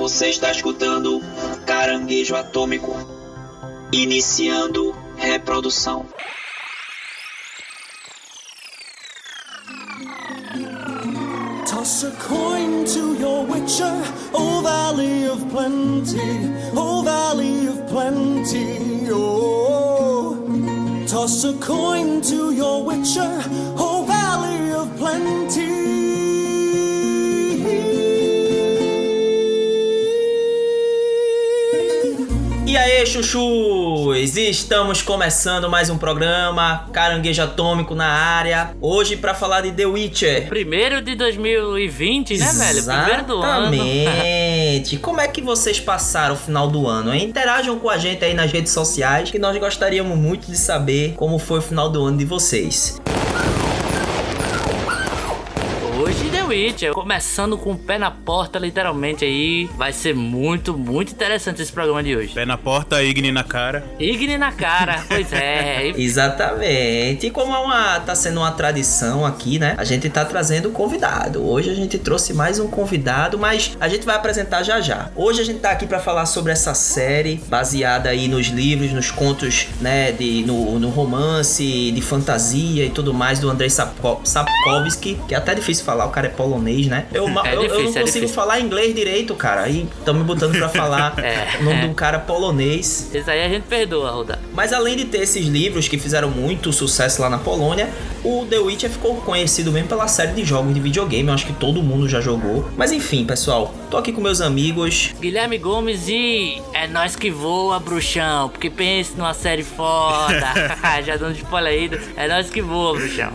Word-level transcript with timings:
Você 0.00 0.30
está 0.30 0.50
escutando 0.50 1.20
Caranguejo 1.66 2.34
Atômico. 2.34 2.96
Iniciando 3.92 4.96
reprodução. 5.18 6.06
Toss 11.66 12.04
a 12.04 12.10
coin 12.12 12.84
to 12.86 13.14
your 13.20 13.44
witcher, 13.46 13.92
O 14.32 14.62
Valley 14.62 15.28
of 15.28 15.44
Plenty, 15.50 16.18
O 16.74 17.02
Valley 17.02 17.68
of 17.68 17.82
Plenty, 17.92 19.12
oh. 19.12 20.34
Toss 21.06 21.44
a 21.44 21.52
coin 21.58 22.22
to 22.22 22.54
your 22.54 22.86
witcher, 22.86 23.30
O 23.76 24.02
Valley 24.06 24.72
of 24.72 24.88
Plenty. 24.96 25.69
Chuchus! 33.10 34.36
Estamos 34.36 35.02
começando 35.02 35.68
mais 35.68 35.90
um 35.90 35.98
programa 35.98 36.88
Caranguejo 36.92 37.42
Atômico 37.42 37.92
na 37.92 38.06
área. 38.06 38.70
Hoje 38.80 39.16
para 39.16 39.34
falar 39.34 39.62
de 39.62 39.72
The 39.72 39.84
Witcher. 39.84 40.48
Primeiro 40.48 41.02
de 41.02 41.16
2020, 41.16 42.38
né, 42.38 42.52
velho? 42.52 42.84
Primeiro 42.84 43.26
do 43.26 43.42
ano. 43.42 43.74
Exatamente. 43.74 44.96
Como 45.02 45.20
é 45.20 45.26
que 45.26 45.42
vocês 45.42 45.80
passaram 45.80 46.36
o 46.36 46.38
final 46.38 46.68
do 46.68 46.86
ano, 46.86 47.12
hein? 47.12 47.24
Interajam 47.24 47.80
com 47.80 47.90
a 47.90 47.98
gente 47.98 48.24
aí 48.24 48.32
nas 48.32 48.52
redes 48.52 48.72
sociais, 48.72 49.28
que 49.28 49.40
nós 49.40 49.58
gostaríamos 49.58 50.16
muito 50.16 50.48
de 50.48 50.56
saber 50.56 51.14
como 51.16 51.36
foi 51.36 51.58
o 51.58 51.62
final 51.62 51.90
do 51.90 52.04
ano 52.04 52.16
de 52.16 52.24
vocês. 52.24 53.00
Hoje 55.98 56.30
The 56.30 56.39
Witcher, 56.50 56.92
começando 56.92 57.56
com 57.56 57.72
o 57.72 57.78
pé 57.78 57.96
na 57.96 58.10
porta, 58.10 58.58
literalmente 58.58 59.24
aí. 59.24 59.70
Vai 59.76 59.92
ser 59.92 60.16
muito, 60.16 60.76
muito 60.76 61.12
interessante 61.12 61.62
esse 61.62 61.70
programa 61.70 62.02
de 62.02 62.16
hoje. 62.16 62.34
Pé 62.34 62.44
na 62.44 62.58
porta, 62.58 63.00
Igni 63.00 63.30
na 63.30 63.44
cara. 63.44 63.84
Igni 64.00 64.36
na 64.36 64.50
cara, 64.50 65.04
pois 65.06 65.32
é. 65.32 65.92
Exatamente. 65.96 67.28
E 67.28 67.30
como 67.30 67.54
é 67.54 67.58
uma, 67.58 68.00
tá 68.00 68.16
sendo 68.16 68.40
uma 68.40 68.50
tradição 68.50 69.24
aqui, 69.24 69.60
né? 69.60 69.76
A 69.78 69.84
gente 69.84 70.10
tá 70.10 70.24
trazendo 70.24 70.70
convidado. 70.70 71.48
Hoje 71.48 71.70
a 71.70 71.74
gente 71.74 71.96
trouxe 71.98 72.34
mais 72.34 72.58
um 72.58 72.66
convidado, 72.66 73.38
mas 73.38 73.76
a 73.78 73.88
gente 73.88 74.04
vai 74.04 74.16
apresentar 74.16 74.64
já 74.64 74.80
já. 74.80 75.08
Hoje 75.14 75.42
a 75.42 75.44
gente 75.44 75.60
tá 75.60 75.70
aqui 75.70 75.86
para 75.86 76.00
falar 76.00 76.26
sobre 76.26 76.50
essa 76.50 76.74
série 76.74 77.36
baseada 77.46 78.08
aí 78.08 78.26
nos 78.26 78.48
livros, 78.48 78.92
nos 78.92 79.12
contos, 79.12 79.68
né, 79.80 80.10
de 80.10 80.42
no, 80.44 80.80
no 80.80 80.88
romance, 80.88 81.92
de 81.92 82.02
fantasia 82.02 82.84
e 82.86 82.90
tudo 82.90 83.14
mais 83.14 83.38
do 83.38 83.48
Andrei 83.48 83.70
Sapko, 83.70 84.20
Sapkowski, 84.24 85.16
que 85.28 85.34
é 85.34 85.38
até 85.38 85.54
difícil 85.54 85.84
falar, 85.84 86.06
o 86.06 86.10
cara 86.10 86.26
é 86.26 86.30
polonês, 86.40 86.86
né? 86.86 87.06
Eu, 87.12 87.28
É 87.44 87.54
eu, 87.54 87.62
eu 87.62 87.62
difícil, 87.62 87.76
não 87.76 87.80
é 87.80 87.84
consigo 87.84 88.04
difícil. 88.04 88.28
falar 88.28 88.60
inglês 88.60 88.94
direito, 88.94 89.34
cara. 89.34 89.62
Aí 89.62 89.86
estão 89.98 90.14
me 90.14 90.24
botando 90.24 90.56
pra 90.56 90.68
falar 90.70 91.14
É. 91.18 91.58
o 91.60 91.64
nome 91.64 91.80
de 91.82 91.86
um 91.86 91.94
cara 91.94 92.18
polonês. 92.18 93.10
Esse 93.14 93.30
aí 93.30 93.44
a 93.44 93.48
gente 93.48 93.64
perdoa, 93.64 94.10
Roda. 94.10 94.38
Mas 94.54 94.72
além 94.72 94.96
de 94.96 95.04
ter 95.04 95.18
esses 95.22 95.46
livros 95.46 95.88
que 95.88 95.98
fizeram 95.98 96.30
muito 96.30 96.72
sucesso 96.72 97.20
lá 97.22 97.28
na 97.28 97.38
Polônia, 97.38 97.88
o 98.24 98.46
The 98.48 98.58
Witcher 98.58 98.90
ficou 98.90 99.16
conhecido 99.16 99.70
mesmo 99.70 99.88
pela 99.88 100.08
série 100.08 100.32
de 100.32 100.44
jogos 100.44 100.72
de 100.74 100.80
videogame. 100.80 101.28
Eu 101.28 101.34
acho 101.34 101.46
que 101.46 101.52
todo 101.52 101.82
mundo 101.82 102.08
já 102.08 102.20
jogou. 102.20 102.68
Mas 102.76 102.92
enfim, 102.92 103.24
pessoal, 103.24 103.72
tô 103.90 103.96
aqui 103.96 104.12
com 104.12 104.20
meus 104.20 104.40
amigos. 104.40 105.14
Guilherme 105.20 105.58
Gomes 105.58 106.08
e 106.08 106.60
é 106.72 106.86
nós 106.86 107.14
que 107.16 107.30
voa, 107.30 107.78
bruxão. 107.78 108.48
Porque 108.48 108.70
pense 108.70 109.12
numa 109.16 109.34
série 109.34 109.62
foda. 109.64 110.40
Já 111.04 111.16
dando 111.16 111.36
spoiler 111.36 111.72
aí. 111.72 111.90
É 112.16 112.28
nós 112.28 112.50
que 112.50 112.60
voa, 112.62 112.94
bruxão. 112.98 113.32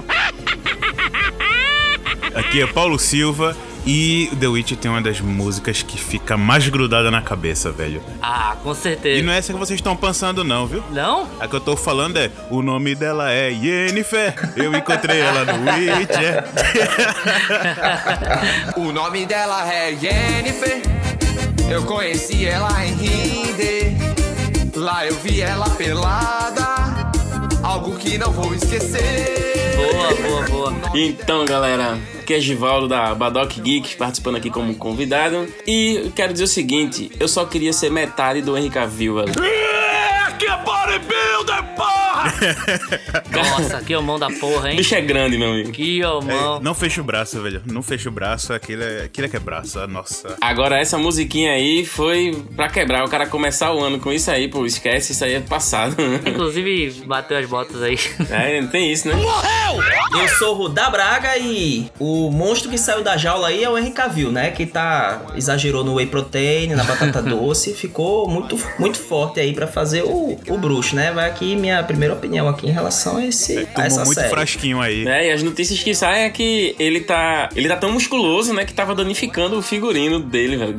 Aqui 2.35 2.61
é 2.61 2.67
Paulo 2.67 2.99
Silva 2.99 3.55
e 3.85 4.29
The 4.39 4.47
Witch 4.47 4.73
tem 4.73 4.89
uma 4.91 5.01
das 5.01 5.21
músicas 5.21 5.81
que 5.81 5.97
fica 5.97 6.35
mais 6.35 6.67
grudada 6.67 7.09
na 7.09 7.21
cabeça, 7.21 7.71
velho. 7.71 8.01
Ah, 8.21 8.55
com 8.61 8.71
E 8.71 8.75
certeza. 8.75 9.23
não 9.23 9.31
é 9.31 9.37
essa 9.37 9.53
que 9.53 9.59
vocês 9.59 9.79
estão 9.79 9.95
pensando, 9.95 10.43
não, 10.43 10.65
viu? 10.67 10.83
Não? 10.91 11.27
A 11.39 11.47
que 11.47 11.55
eu 11.55 11.59
tô 11.61 11.77
falando 11.77 12.17
é: 12.17 12.29
o 12.49 12.61
nome 12.61 12.93
dela 12.95 13.31
é 13.31 13.51
Yennefer. 13.51 14.33
Eu 14.57 14.75
encontrei 14.75 15.19
ela 15.19 15.45
no 15.45 15.53
Witcher. 15.71 16.43
O 18.77 18.91
nome 18.91 19.25
dela 19.25 19.71
é 19.71 19.95
Jennifer. 19.95 20.81
Eu 21.69 21.83
conheci 21.83 22.45
ela 22.45 22.69
em 22.85 22.91
Hinder. 22.93 23.93
Lá 24.75 25.05
eu 25.05 25.15
vi 25.15 25.41
ela 25.41 25.69
pelada. 25.71 26.84
Algo 27.65 27.97
que 27.97 28.15
não 28.19 28.31
vou 28.31 28.53
esquecer. 28.53 29.75
Boa, 29.75 30.45
boa, 30.45 30.71
boa. 30.71 30.91
Então, 30.93 31.43
galera, 31.45 31.97
aqui 32.19 32.35
é 32.35 32.39
Givaldo 32.39 32.87
da 32.87 33.15
Badoc 33.15 33.59
Geek, 33.59 33.95
participando 33.95 34.35
aqui 34.35 34.51
como 34.51 34.75
convidado. 34.75 35.47
E 35.65 36.11
quero 36.15 36.31
dizer 36.31 36.43
o 36.43 36.47
seguinte: 36.47 37.11
eu 37.19 37.27
só 37.27 37.43
queria 37.43 37.73
ser 37.73 37.89
metade 37.89 38.43
do 38.43 38.55
Henry 38.55 38.69
Cavill, 38.69 39.15
velho. 39.15 39.31
Aqui 40.27 40.45
é 40.45 40.57
bodybuilder, 40.57 41.75
porra! 41.75 42.04
Nossa, 43.31 43.81
que 43.81 43.95
homão 43.95 44.17
da 44.19 44.29
porra, 44.29 44.65
O 44.65 44.67
hein? 44.69 44.77
bicho 44.77 44.95
é 44.95 45.01
grande, 45.01 45.37
meu 45.37 45.49
amigo. 45.51 45.71
Que 45.71 46.03
homão. 46.03 46.59
Não 46.61 46.73
fecha 46.73 47.01
o 47.01 47.03
braço, 47.03 47.41
velho. 47.41 47.61
Não 47.65 47.81
fecha 47.81 48.09
o 48.09 48.11
braço. 48.11 48.53
Aquilo 48.53 48.83
é, 48.83 49.03
aquilo 49.03 49.27
é 49.27 49.29
que 49.29 49.35
é 49.37 49.39
braço. 49.39 49.79
ah, 49.79 49.87
Nossa. 49.87 50.35
Agora, 50.41 50.79
essa 50.79 50.97
musiquinha 50.97 51.51
aí 51.51 51.85
foi 51.85 52.43
pra 52.55 52.69
quebrar. 52.69 53.05
O 53.05 53.09
cara 53.09 53.25
começar 53.27 53.73
o 53.73 53.81
ano 53.83 53.99
com 53.99 54.11
isso 54.11 54.29
aí, 54.31 54.47
pô, 54.47 54.65
esquece, 54.65 55.11
isso 55.11 55.23
aí 55.23 55.33
é 55.35 55.39
passado. 55.39 55.95
Inclusive, 56.25 57.03
bateu 57.05 57.37
as 57.37 57.45
botas 57.45 57.81
aí. 57.81 57.97
é, 58.29 58.61
tem 58.63 58.91
isso, 58.91 59.07
né? 59.07 59.15
Eu 60.19 60.27
sou 60.37 60.53
o 60.55 60.57
Rudá 60.57 60.89
Braga 60.89 61.37
e 61.37 61.89
o 61.99 62.29
monstro 62.31 62.69
que 62.69 62.77
saiu 62.77 63.03
da 63.03 63.17
jaula 63.17 63.47
aí 63.49 63.63
é 63.63 63.69
o 63.69 63.77
Henry 63.77 63.91
Cavill, 63.91 64.31
né? 64.31 64.51
Que 64.51 64.65
tá 64.65 65.21
exagerou 65.35 65.83
no 65.83 65.95
whey 65.95 66.05
protein, 66.07 66.67
na 66.69 66.83
batata 66.83 67.21
doce, 67.23 67.73
ficou 67.73 68.27
muito, 68.29 68.57
muito 68.79 68.97
forte 68.97 69.39
aí 69.39 69.53
pra 69.53 69.67
fazer 69.67 70.03
o, 70.03 70.37
o 70.47 70.57
bruxo, 70.57 70.95
né? 70.95 71.11
Vai 71.11 71.29
aqui 71.29 71.55
minha 71.55 71.83
primeira 71.83 72.14
opinião 72.15 72.47
aqui 72.49 72.67
em 72.67 72.71
relação 72.71 73.17
a 73.17 73.25
esse 73.25 73.59
a 73.59 73.65
Tomou 73.65 73.87
essa 73.87 74.05
muito 74.05 74.15
série. 74.19 74.29
frasquinho 74.29 74.81
aí. 74.81 75.07
É, 75.07 75.27
e 75.29 75.31
as 75.31 75.43
notícias 75.43 75.81
que 75.81 75.93
saem 75.93 76.23
é 76.25 76.29
que 76.29 76.75
ele 76.79 77.01
tá. 77.01 77.49
Ele 77.55 77.67
tá 77.67 77.75
tão 77.77 77.91
musculoso, 77.91 78.53
né? 78.53 78.65
Que 78.65 78.73
tava 78.73 78.95
danificando 78.95 79.57
o 79.57 79.61
figurino 79.61 80.19
dele, 80.19 80.57
velho. 80.57 80.75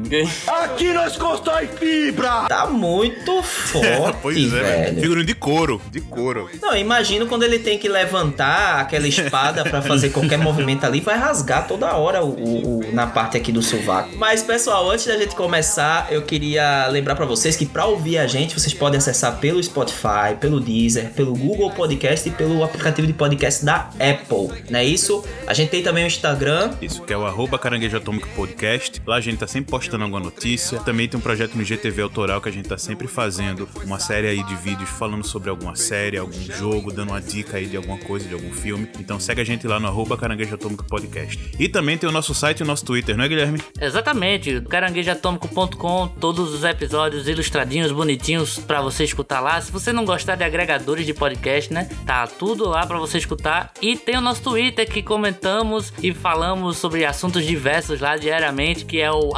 Tá 2.49 2.67
muito 2.67 3.43
forte, 3.43 4.19
pois 4.23 4.37
é, 4.37 4.41
velho. 4.49 4.63
velho. 4.65 5.01
Figurino 5.01 5.27
de 5.27 5.35
couro. 5.35 5.81
De 5.91 6.01
couro. 6.01 6.49
Não, 6.61 6.77
imagino 6.77 7.27
quando 7.27 7.43
ele 7.45 7.59
tem 7.59 7.79
que 7.79 7.89
levantar 7.89 8.81
aquela 8.81 9.07
espada 9.07 9.65
pra 9.65 9.83
fazer 9.83 10.11
qualquer 10.11 10.39
movimento 10.39 10.85
ali, 10.85 11.01
vai 11.01 11.17
rasgar 11.17 11.67
toda 11.67 11.95
hora 11.97 12.23
o, 12.25 12.29
o- 12.31 12.79
o- 12.81 12.93
na 12.95 13.07
parte 13.07 13.37
aqui 13.37 13.53
do 13.53 13.63
sovaco. 13.63 14.11
Mas, 14.17 14.43
pessoal, 14.43 14.91
antes 14.91 15.07
da 15.07 15.17
gente 15.17 15.35
começar, 15.35 16.09
eu 16.11 16.23
queria 16.23 16.87
lembrar 16.89 17.15
pra 17.15 17.27
vocês 17.27 17.57
que 17.57 17.67
pra 17.67 17.87
ouvir 17.87 18.19
a 18.19 18.27
gente, 18.27 18.59
vocês 18.59 18.73
podem 18.75 18.99
acessar 18.99 19.37
pelo 19.39 19.63
Spotify, 19.63 20.35
pelo 20.41 20.61
Deezer, 20.61 21.11
pelo 21.11 21.26
Google 21.35 21.71
Podcast 21.71 22.29
e 22.29 22.33
pelo 22.33 22.63
aplicativo 22.63 23.07
de 23.07 23.13
podcast 23.13 23.65
da 23.65 23.91
Apple. 23.99 24.65
Não 24.71 24.79
é 24.79 24.85
isso? 24.85 25.25
A 25.47 25.55
gente 25.55 25.71
tem 25.71 25.83
também 25.83 26.05
o 26.05 26.07
Instagram. 26.07 26.73
Isso, 26.81 27.03
que 27.03 27.13
é 27.13 27.17
o 27.17 27.25
arroba 27.25 27.59
Caranguejo 27.59 27.97
Atômico 27.97 28.29
Podcast. 28.35 29.01
Lá 29.07 29.17
a 29.17 29.21
gente 29.21 29.39
tá 29.39 29.47
sempre 29.47 29.71
postando 29.71 30.05
alguma 30.05 30.21
notícia. 30.21 30.79
Também 30.81 31.09
tem 31.09 31.19
um 31.19 31.23
projeto 31.23 31.55
no 31.55 31.65
GTV 31.65 32.03
Autoral 32.03 32.41
que 32.41 32.49
a 32.49 32.53
gente 32.53 32.69
tá 32.69 32.79
sempre 32.79 33.09
fazendo 33.09 33.69
uma 33.85 33.99
série 33.99 34.29
aí 34.29 34.43
de 34.45 34.57
vídeos 34.57 34.91
falando 34.91 35.25
sobre 35.27 35.51
alguma 35.51 35.77
série, 35.77 36.19
algum 36.19 36.41
jogo, 36.53 36.93
dando 36.93 37.11
uma 37.11 37.21
dica 37.21 37.57
aí 37.57 37.67
de 37.67 37.77
alguma 37.77 37.99
coisa, 37.99 38.29
de 38.29 38.35
algum 38.35 38.53
filme. 38.53 38.89
Então 38.99 39.19
segue 39.21 39.41
a 39.41 39.45
gente 39.45 39.67
lá 39.67 39.79
no 39.81 39.87
arroba 39.87 40.17
Caranguejo 40.17 40.55
Atômico 40.55 40.85
Podcast. 40.85 41.39
E 41.59 41.69
também 41.69 41.99
tem 41.99 42.09
o 42.09 42.13
nosso 42.13 42.35
site 42.35 42.61
e 42.61 42.63
o 42.63 42.67
nosso 42.67 42.85
Twitter, 42.85 43.17
não 43.17 43.25
é, 43.25 43.29
Guilherme? 43.29 43.61
Exatamente, 43.81 44.61
caranguejoatômico.com, 44.63 46.09
todos 46.21 46.53
os 46.53 46.65
episódios 46.65 47.29
ilustradinhos, 47.29 47.93
bonitinhos 47.93 48.59
pra 48.59 48.81
você 48.81 49.05
escutar 49.05 49.41
lá. 49.41 49.61
Se 49.61 49.71
você 49.73 49.93
não 49.93 50.05
gostar 50.05 50.37
de 50.37 50.45
agregadores 50.45 51.07
de 51.07 51.15
podcast, 51.17 51.73
né? 51.73 51.89
Tá 52.05 52.27
tudo 52.27 52.69
lá 52.69 52.87
pra 52.87 52.99
você 52.99 53.19
escutar. 53.19 53.73
E 53.81 53.97
tem 53.97 54.17
o 54.17 54.21
nosso 54.21 54.43
Twitter 54.43 54.89
que 54.91 55.03
comentamos 55.03 55.93
e 56.03 56.13
falamos 56.13 56.77
sobre 56.77 57.05
assuntos 57.05 57.45
diversos 57.45 58.01
lá 58.01 58.17
diariamente, 58.17 58.85
que 58.85 59.01
é 59.01 59.11
o 59.11 59.33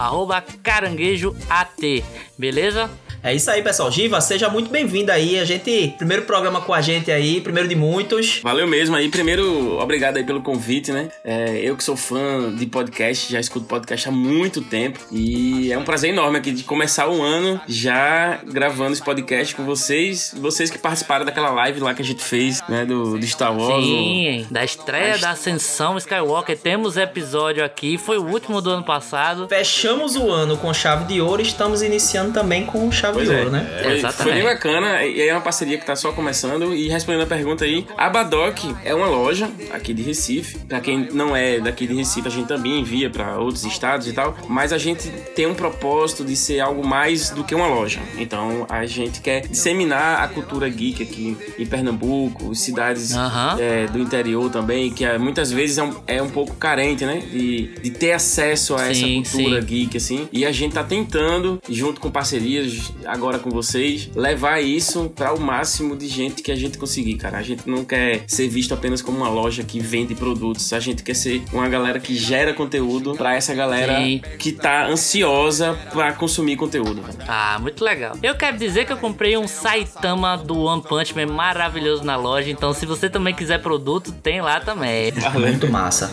caranguejoat, 0.63 2.05
beleza? 2.37 2.91
É 3.23 3.35
isso 3.35 3.51
aí, 3.51 3.63
pessoal. 3.63 3.91
Giva, 3.91 4.21
seja 4.21 4.49
muito 4.49 4.71
bem-vindo 4.71 5.11
aí. 5.11 5.39
A 5.39 5.45
gente, 5.45 5.95
primeiro 5.99 6.23
programa 6.23 6.61
com 6.61 6.73
a 6.73 6.81
gente 6.81 7.11
aí, 7.11 7.41
primeiro 7.41 7.69
de 7.69 7.75
muitos. 7.75 8.41
Valeu 8.43 8.67
mesmo 8.67 8.95
aí. 8.95 9.09
Primeiro, 9.09 9.79
obrigado 9.79 10.19
aí 10.19 10.25
pelo 10.25 10.41
convite, 10.41 10.93
né? 10.93 11.09
É, 11.25 11.59
eu 11.63 11.77
que 11.77 11.83
sou 11.83 11.97
fã 11.97 12.55
de 12.55 12.67
podcast, 12.67 13.31
já 13.33 13.41
escuto 13.41 13.67
podcast 13.67 14.09
há 14.09 14.13
muito 14.13 14.63
tempo. 14.63 15.01
E 15.11 15.73
é 15.73 15.79
um 15.79 15.85
prazer 15.85 16.11
enorme 16.11 16.39
aqui 16.39 16.53
de 16.53 16.63
começar 16.63 17.09
o 17.09 17.21
ano 17.21 17.61
já 17.67 18.41
gravando 18.47 18.93
esse 18.93 19.03
podcast 19.03 19.55
com 19.55 19.65
vocês. 19.65 20.35
Vocês 20.39 20.71
que 20.71 20.79
participaram 20.79 21.25
daquela 21.25 21.51
live 21.51 21.81
lá 21.81 21.95
que 21.95 22.03
a 22.03 22.05
gente 22.05 22.23
fez, 22.23 22.63
né? 22.69 22.85
Do, 22.85 23.19
do 23.19 23.27
Star 23.27 23.57
Wars. 23.57 23.85
Sim, 23.85 24.47
da 24.51 24.65
estreia 24.65 25.19
da 25.19 25.31
Ascensão 25.31 25.97
Skywalker. 25.99 26.57
Temos 26.57 26.97
episódio 26.97 27.65
aqui, 27.65 27.99
foi 27.99 28.17
o 28.17 28.25
último 28.25 28.61
do 28.61 28.71
ano 28.71 28.85
passado. 28.85 29.49
Fechamos 29.49 30.15
o 30.15 30.31
ano 30.31 30.57
com 30.57 30.73
chave 30.73 31.05
de 31.07 31.21
ouro 31.21 31.43
e 31.43 31.45
estamos 31.45 31.83
iniciando 31.83 32.33
também 32.33 32.65
com 32.65 32.91
chave 32.93 33.08
chave 33.09 33.15
Pois 33.15 33.29
de 33.29 33.35
é. 33.35 33.39
ouro, 33.39 33.51
né? 33.51 33.81
Foi, 33.83 33.93
Exatamente. 33.99 34.23
foi 34.23 34.33
bem 34.33 34.43
bacana, 34.43 35.05
e 35.05 35.29
é 35.29 35.33
uma 35.33 35.41
parceria 35.41 35.79
que 35.79 35.87
tá 35.87 35.97
só 35.97 36.13
começando. 36.13 36.75
E 36.75 36.89
respondendo 36.89 37.23
a 37.23 37.27
pergunta 37.27 37.65
aí, 37.65 37.87
a 37.97 38.09
Badoc 38.09 38.59
é 38.85 38.95
uma 38.95 39.07
loja 39.07 39.51
aqui 39.73 39.93
de 39.95 40.03
Recife. 40.03 40.59
Pra 40.69 40.81
quem 40.81 41.09
não 41.13 41.35
é 41.35 41.61
daqui 41.61 41.87
de 41.87 41.95
Recife, 41.95 42.29
a 42.29 42.31
gente 42.31 42.47
também 42.47 42.81
envia 42.81 43.11
pra 43.11 43.39
outros 43.39 43.65
estados 43.65 44.07
e 44.07 44.13
tal. 44.13 44.37
Mas 44.49 44.73
a 44.73 44.79
gente 44.79 45.09
tem 45.35 45.47
um 45.47 45.55
propósito 45.55 46.25
de 46.25 46.37
ser 46.37 46.61
algo 46.61 46.87
mais 46.87 47.31
do 47.31 47.45
que 47.45 47.55
uma 47.55 47.67
loja. 47.67 48.01
Então 48.17 48.67
a 48.69 48.85
gente 48.87 49.21
quer 49.21 49.47
disseminar 49.47 50.23
a 50.23 50.29
cultura 50.29 50.69
geek 50.69 51.03
aqui 51.03 51.37
em 51.59 51.67
Pernambuco, 51.67 52.55
cidades 52.55 53.13
é, 53.59 53.87
do 53.87 53.99
interior 53.99 54.51
também, 54.51 54.91
que 54.91 55.05
é, 55.05 55.19
muitas 55.19 55.51
vezes 55.51 55.79
é 55.79 55.83
um, 55.83 55.95
é 56.07 56.23
um 56.23 56.31
pouco 56.31 56.55
carente, 56.57 57.05
né? 57.05 57.23
De, 57.31 57.69
de 57.83 57.91
ter 57.91 58.13
acesso 58.13 58.77
a 58.77 58.89
essa 58.89 58.95
Sim, 58.95 59.23
cultura 59.23 59.61
sim. 59.61 59.67
geek, 59.67 59.97
assim. 59.97 60.29
E 60.33 60.45
a 60.45 60.53
gente 60.53 60.75
tá 60.75 60.83
tentando, 60.83 61.61
junto 61.69 62.01
com 62.01 62.11
parcerias, 62.11 62.93
agora 63.05 63.39
com 63.39 63.51
vocês, 63.51 64.11
levar 64.15 64.61
isso 64.61 65.11
para 65.15 65.33
o 65.35 65.41
máximo 65.41 65.97
de 65.97 66.09
gente 66.09 66.43
que 66.43 66.53
a 66.53 66.57
gente 66.57 66.79
conseguir, 66.79 67.15
cara. 67.17 67.39
A 67.39 67.43
gente 67.43 67.69
não 67.69 67.85
quer 67.85 68.25
ser 68.27 68.49
visto 68.49 68.75
apenas 68.75 69.03
como 69.03 69.19
uma 69.19 69.29
loja 69.29 69.63
que 69.63 69.81
vende 69.81 70.15
produtos. 70.15 70.73
A 70.73 70.81
gente 70.81 71.03
quer 71.03 71.15
ser 71.15 71.43
uma 71.53 71.69
galera 71.69 71.99
que 72.01 72.15
gera 72.15 72.53
conteúdo 72.53 73.15
para 73.15 73.35
essa 73.35 73.55
galera 73.55 73.99
Sim. 73.99 74.21
que 74.39 74.53
tá 74.53 74.87
ansiosa 74.87 75.79
para 75.93 76.13
consumir 76.13 76.57
conteúdo. 76.57 77.03
velho. 77.03 77.19
Ah, 77.27 77.59
muito 77.61 77.85
legal. 77.85 78.17
Eu 78.23 78.37
quero 78.37 78.57
dizer 78.57 78.87
que 78.87 78.93
eu 78.93 78.99
comprei 78.99 79.37
um 79.37 79.49
Saitama 79.49 80.37
do 80.37 80.59
One 80.59 80.83
Punch 80.83 81.15
Man 81.15 81.27
maravilhoso 81.27 82.05
na 82.05 82.17
loja. 82.17 82.51
Então, 82.51 82.73
se 82.73 82.87
você 82.87 83.09
também 83.09 83.35
quiser 83.35 83.61
produto, 83.63 84.13
tem 84.13 84.41
lá 84.41 84.61
também. 84.61 85.13
Muito 85.35 85.71
massa. 85.71 86.11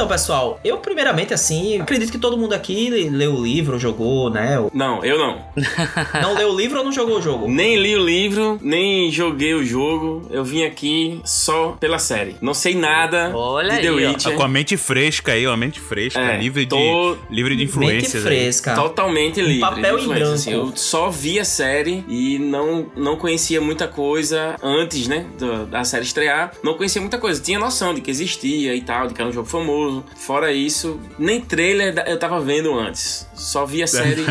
Então, 0.00 0.08
pessoal, 0.08 0.58
eu 0.64 0.78
primeiramente, 0.78 1.34
assim, 1.34 1.78
acredito 1.78 2.10
que 2.10 2.16
todo 2.16 2.34
mundo 2.38 2.54
aqui 2.54 2.88
leu 3.10 3.34
o 3.34 3.44
livro, 3.44 3.78
jogou, 3.78 4.30
né? 4.30 4.56
Não, 4.72 5.04
eu 5.04 5.18
não. 5.18 5.44
Não 6.22 6.34
leu 6.34 6.52
o 6.52 6.56
livro 6.56 6.78
ou 6.78 6.84
não 6.86 6.90
jogou 6.92 7.18
o 7.18 7.22
jogo? 7.22 7.46
Nem 7.46 7.76
li 7.76 7.94
o 7.94 8.02
livro, 8.02 8.58
nem 8.62 9.10
joguei 9.10 9.52
o 9.52 9.62
jogo. 9.62 10.26
Eu 10.30 10.42
vim 10.42 10.64
aqui 10.64 11.20
só 11.22 11.76
pela 11.78 11.98
série. 11.98 12.36
Não 12.40 12.54
sei 12.54 12.74
nada 12.74 13.30
Olha 13.34 13.74
de 13.74 13.82
The 13.82 13.88
aí, 13.88 14.06
ó. 14.06 14.08
Witcher. 14.10 14.30
Tá 14.32 14.36
com 14.38 14.42
a 14.42 14.48
mente 14.48 14.76
fresca 14.78 15.32
aí, 15.32 15.46
ó, 15.46 15.52
a 15.52 15.56
mente 15.56 15.78
fresca, 15.80 16.18
É, 16.18 16.38
livre, 16.38 16.64
tô- 16.64 16.76
de, 16.76 17.34
livre 17.34 17.54
de 17.54 17.64
Mente 17.64 17.70
influências. 17.70 18.14
aí. 18.14 18.22
fresca. 18.22 18.74
Totalmente 18.74 19.40
livre. 19.42 19.60
papel 19.60 19.96
de 19.98 20.02
em 20.02 20.04
influência, 20.06 20.12
branco. 20.16 20.34
assim. 20.34 20.52
eu 20.52 20.72
só 20.76 21.10
vi 21.10 21.38
a 21.38 21.44
série 21.44 22.02
e 22.08 22.38
não, 22.38 22.86
não 22.96 23.16
conhecia 23.16 23.60
muita 23.60 23.86
coisa 23.86 24.56
antes, 24.62 25.06
né? 25.08 25.26
Da, 25.38 25.64
da 25.64 25.84
série 25.84 26.04
estrear. 26.04 26.52
Não 26.62 26.74
conhecia 26.74 27.02
muita 27.02 27.18
coisa. 27.18 27.38
Tinha 27.42 27.58
noção 27.58 27.92
de 27.92 28.00
que 28.00 28.10
existia 28.10 28.74
e 28.74 28.80
tal, 28.80 29.06
de 29.08 29.12
que 29.14 29.20
era 29.20 29.28
um 29.28 29.32
jogo 29.32 29.46
famoso. 29.48 29.89
Fora 30.16 30.52
isso, 30.52 31.00
nem 31.18 31.40
trailer 31.40 31.94
eu 32.06 32.18
tava 32.18 32.40
vendo 32.40 32.72
antes. 32.78 33.28
Só 33.34 33.64
vi 33.64 33.82
a 33.82 33.86
série. 33.88 34.24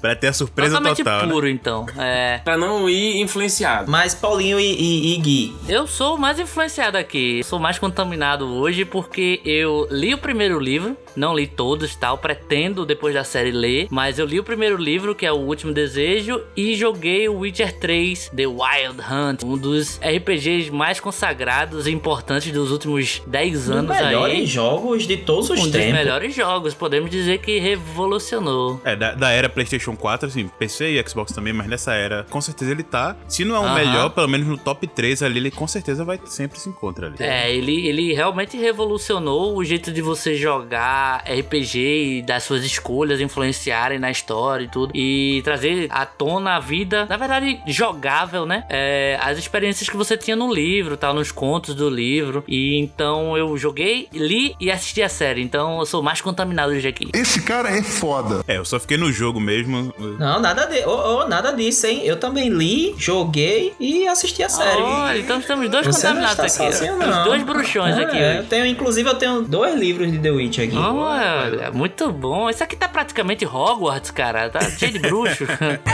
Pra 0.00 0.14
ter 0.14 0.28
a 0.28 0.32
surpresa 0.32 0.76
Totalmente 0.76 0.98
total, 0.98 1.26
né? 1.26 1.32
puro, 1.32 1.48
então. 1.48 1.86
É. 1.98 2.40
pra 2.44 2.56
não 2.56 2.88
ir 2.88 3.20
influenciado. 3.20 3.90
Mas 3.90 4.14
Paulinho 4.14 4.58
e, 4.60 4.64
e, 4.64 5.14
e 5.14 5.16
Gui, 5.18 5.56
Eu 5.68 5.86
sou 5.86 6.14
o 6.16 6.18
mais 6.18 6.38
influenciado 6.38 6.96
aqui. 6.96 7.42
Sou 7.44 7.58
mais 7.58 7.78
contaminado 7.78 8.46
hoje 8.46 8.84
porque 8.84 9.40
eu 9.44 9.86
li 9.90 10.14
o 10.14 10.18
primeiro 10.18 10.58
livro, 10.60 10.96
não 11.16 11.34
li 11.34 11.46
todos, 11.46 11.94
tal, 11.96 12.16
pretendo 12.18 12.86
depois 12.86 13.14
da 13.14 13.24
série 13.24 13.50
ler, 13.50 13.88
mas 13.90 14.18
eu 14.18 14.26
li 14.26 14.38
o 14.38 14.44
primeiro 14.44 14.76
livro, 14.76 15.14
que 15.14 15.26
é 15.26 15.32
o 15.32 15.36
Último 15.36 15.72
Desejo, 15.72 16.40
e 16.56 16.74
joguei 16.74 17.28
o 17.28 17.38
Witcher 17.38 17.78
3 17.78 18.30
The 18.34 18.46
Wild 18.46 19.00
Hunt, 19.10 19.42
um 19.44 19.56
dos 19.58 19.98
RPGs 20.02 20.70
mais 20.70 21.00
consagrados 21.00 21.86
e 21.86 21.90
importantes 21.90 22.52
dos 22.52 22.70
últimos 22.70 23.20
10 23.26 23.48
um 23.48 23.52
dos 23.52 23.70
anos 23.70 23.96
melhores 23.96 24.36
aí. 24.36 24.46
Jogos 24.78 25.06
de 25.06 25.16
todos 25.16 25.50
os 25.50 25.58
Um 25.58 25.62
dos 25.64 25.72
tempos. 25.72 25.92
melhores 25.92 26.34
jogos, 26.34 26.74
podemos 26.74 27.10
dizer 27.10 27.38
que 27.38 27.58
revolucionou. 27.58 28.80
É, 28.84 28.94
da, 28.94 29.14
da 29.14 29.30
era 29.30 29.48
PlayStation 29.48 29.96
4, 29.96 30.28
assim, 30.28 30.48
PC 30.58 30.90
e 30.90 31.08
Xbox 31.08 31.32
também, 31.32 31.52
mas 31.52 31.66
nessa 31.66 31.94
era, 31.94 32.24
com 32.30 32.40
certeza 32.40 32.70
ele 32.70 32.82
tá. 32.82 33.16
Se 33.26 33.44
não 33.44 33.56
é 33.56 33.58
o 33.58 33.74
melhor, 33.74 34.10
pelo 34.10 34.28
menos 34.28 34.46
no 34.46 34.56
top 34.56 34.86
3 34.86 35.22
ali, 35.22 35.38
ele 35.38 35.50
com 35.50 35.66
certeza 35.66 36.04
vai 36.04 36.18
sempre 36.26 36.58
se 36.58 36.68
encontra 36.68 37.08
ali. 37.08 37.16
É, 37.18 37.52
ele, 37.52 37.86
ele 37.86 38.14
realmente 38.14 38.56
revolucionou 38.56 39.56
o 39.56 39.64
jeito 39.64 39.92
de 39.92 40.00
você 40.00 40.34
jogar 40.34 41.24
RPG 41.24 41.78
e 41.78 42.22
das 42.22 42.44
suas 42.44 42.64
escolhas 42.64 43.20
influenciarem 43.20 43.98
na 43.98 44.10
história 44.10 44.64
e 44.64 44.68
tudo. 44.68 44.92
E 44.94 45.40
trazer 45.42 45.88
à 45.90 46.06
tona 46.06 46.56
a 46.56 46.60
vida, 46.60 47.06
na 47.06 47.16
verdade, 47.16 47.60
jogável, 47.66 48.46
né? 48.46 48.64
É, 48.68 49.18
as 49.20 49.38
experiências 49.38 49.88
que 49.88 49.96
você 49.96 50.16
tinha 50.16 50.36
no 50.36 50.52
livro, 50.52 50.96
tal, 50.96 51.14
nos 51.14 51.32
contos 51.32 51.74
do 51.74 51.88
livro. 51.88 52.44
E 52.46 52.76
então 52.78 53.36
eu 53.36 53.56
joguei, 53.56 54.08
li 54.12 54.54
e 54.60 54.70
assisti 54.70 55.02
a 55.02 55.08
série. 55.08 55.42
Então 55.42 55.78
eu 55.80 55.86
sou 55.86 56.02
mais 56.02 56.20
contaminado 56.20 56.72
hoje 56.72 56.86
aqui. 56.88 57.08
Esse 57.14 57.42
cara 57.42 57.70
é 57.70 57.82
foda. 57.82 58.42
É, 58.46 58.58
eu 58.58 58.64
só 58.64 58.78
fiquei 58.80 58.96
no 58.96 59.10
jogo 59.12 59.40
mesmo. 59.40 59.92
Não, 60.18 60.40
nada, 60.40 60.66
de, 60.66 60.84
oh, 60.86 61.20
oh, 61.22 61.28
nada 61.28 61.52
disso, 61.52 61.86
hein? 61.86 62.02
Eu 62.04 62.16
também 62.18 62.48
li, 62.48 62.94
joguei 62.98 63.74
e 63.78 64.06
assisti 64.08 64.42
a 64.42 64.48
série. 64.48 64.80
Olha, 64.82 65.18
então 65.18 65.38
estamos 65.38 65.68
dois 65.68 65.86
Você 65.86 66.06
contaminados 66.06 66.38
aqui. 66.40 66.50
sozinho, 66.50 66.96
não. 66.98 67.18
Os 67.20 67.24
dois 67.24 67.42
bruxões 67.42 67.96
É, 67.96 68.02
aqui 68.04 68.16
eu 68.18 68.38
hoje. 68.40 68.46
tenho, 68.48 68.66
inclusive, 68.66 69.08
eu 69.08 69.14
tenho 69.14 69.42
dois 69.42 69.74
livros 69.78 70.10
de 70.10 70.18
The 70.18 70.30
Witch 70.30 70.58
aqui. 70.58 70.76
Olha, 70.76 71.70
muito 71.70 72.10
bom. 72.12 72.48
Isso 72.50 72.62
aqui 72.64 72.76
tá 72.76 72.88
praticamente 72.88 73.44
Hogwarts, 73.46 74.10
cara. 74.10 74.48
Tá 74.50 74.60
cheio 74.70 74.92
de 74.92 74.98
bruxo. 74.98 75.44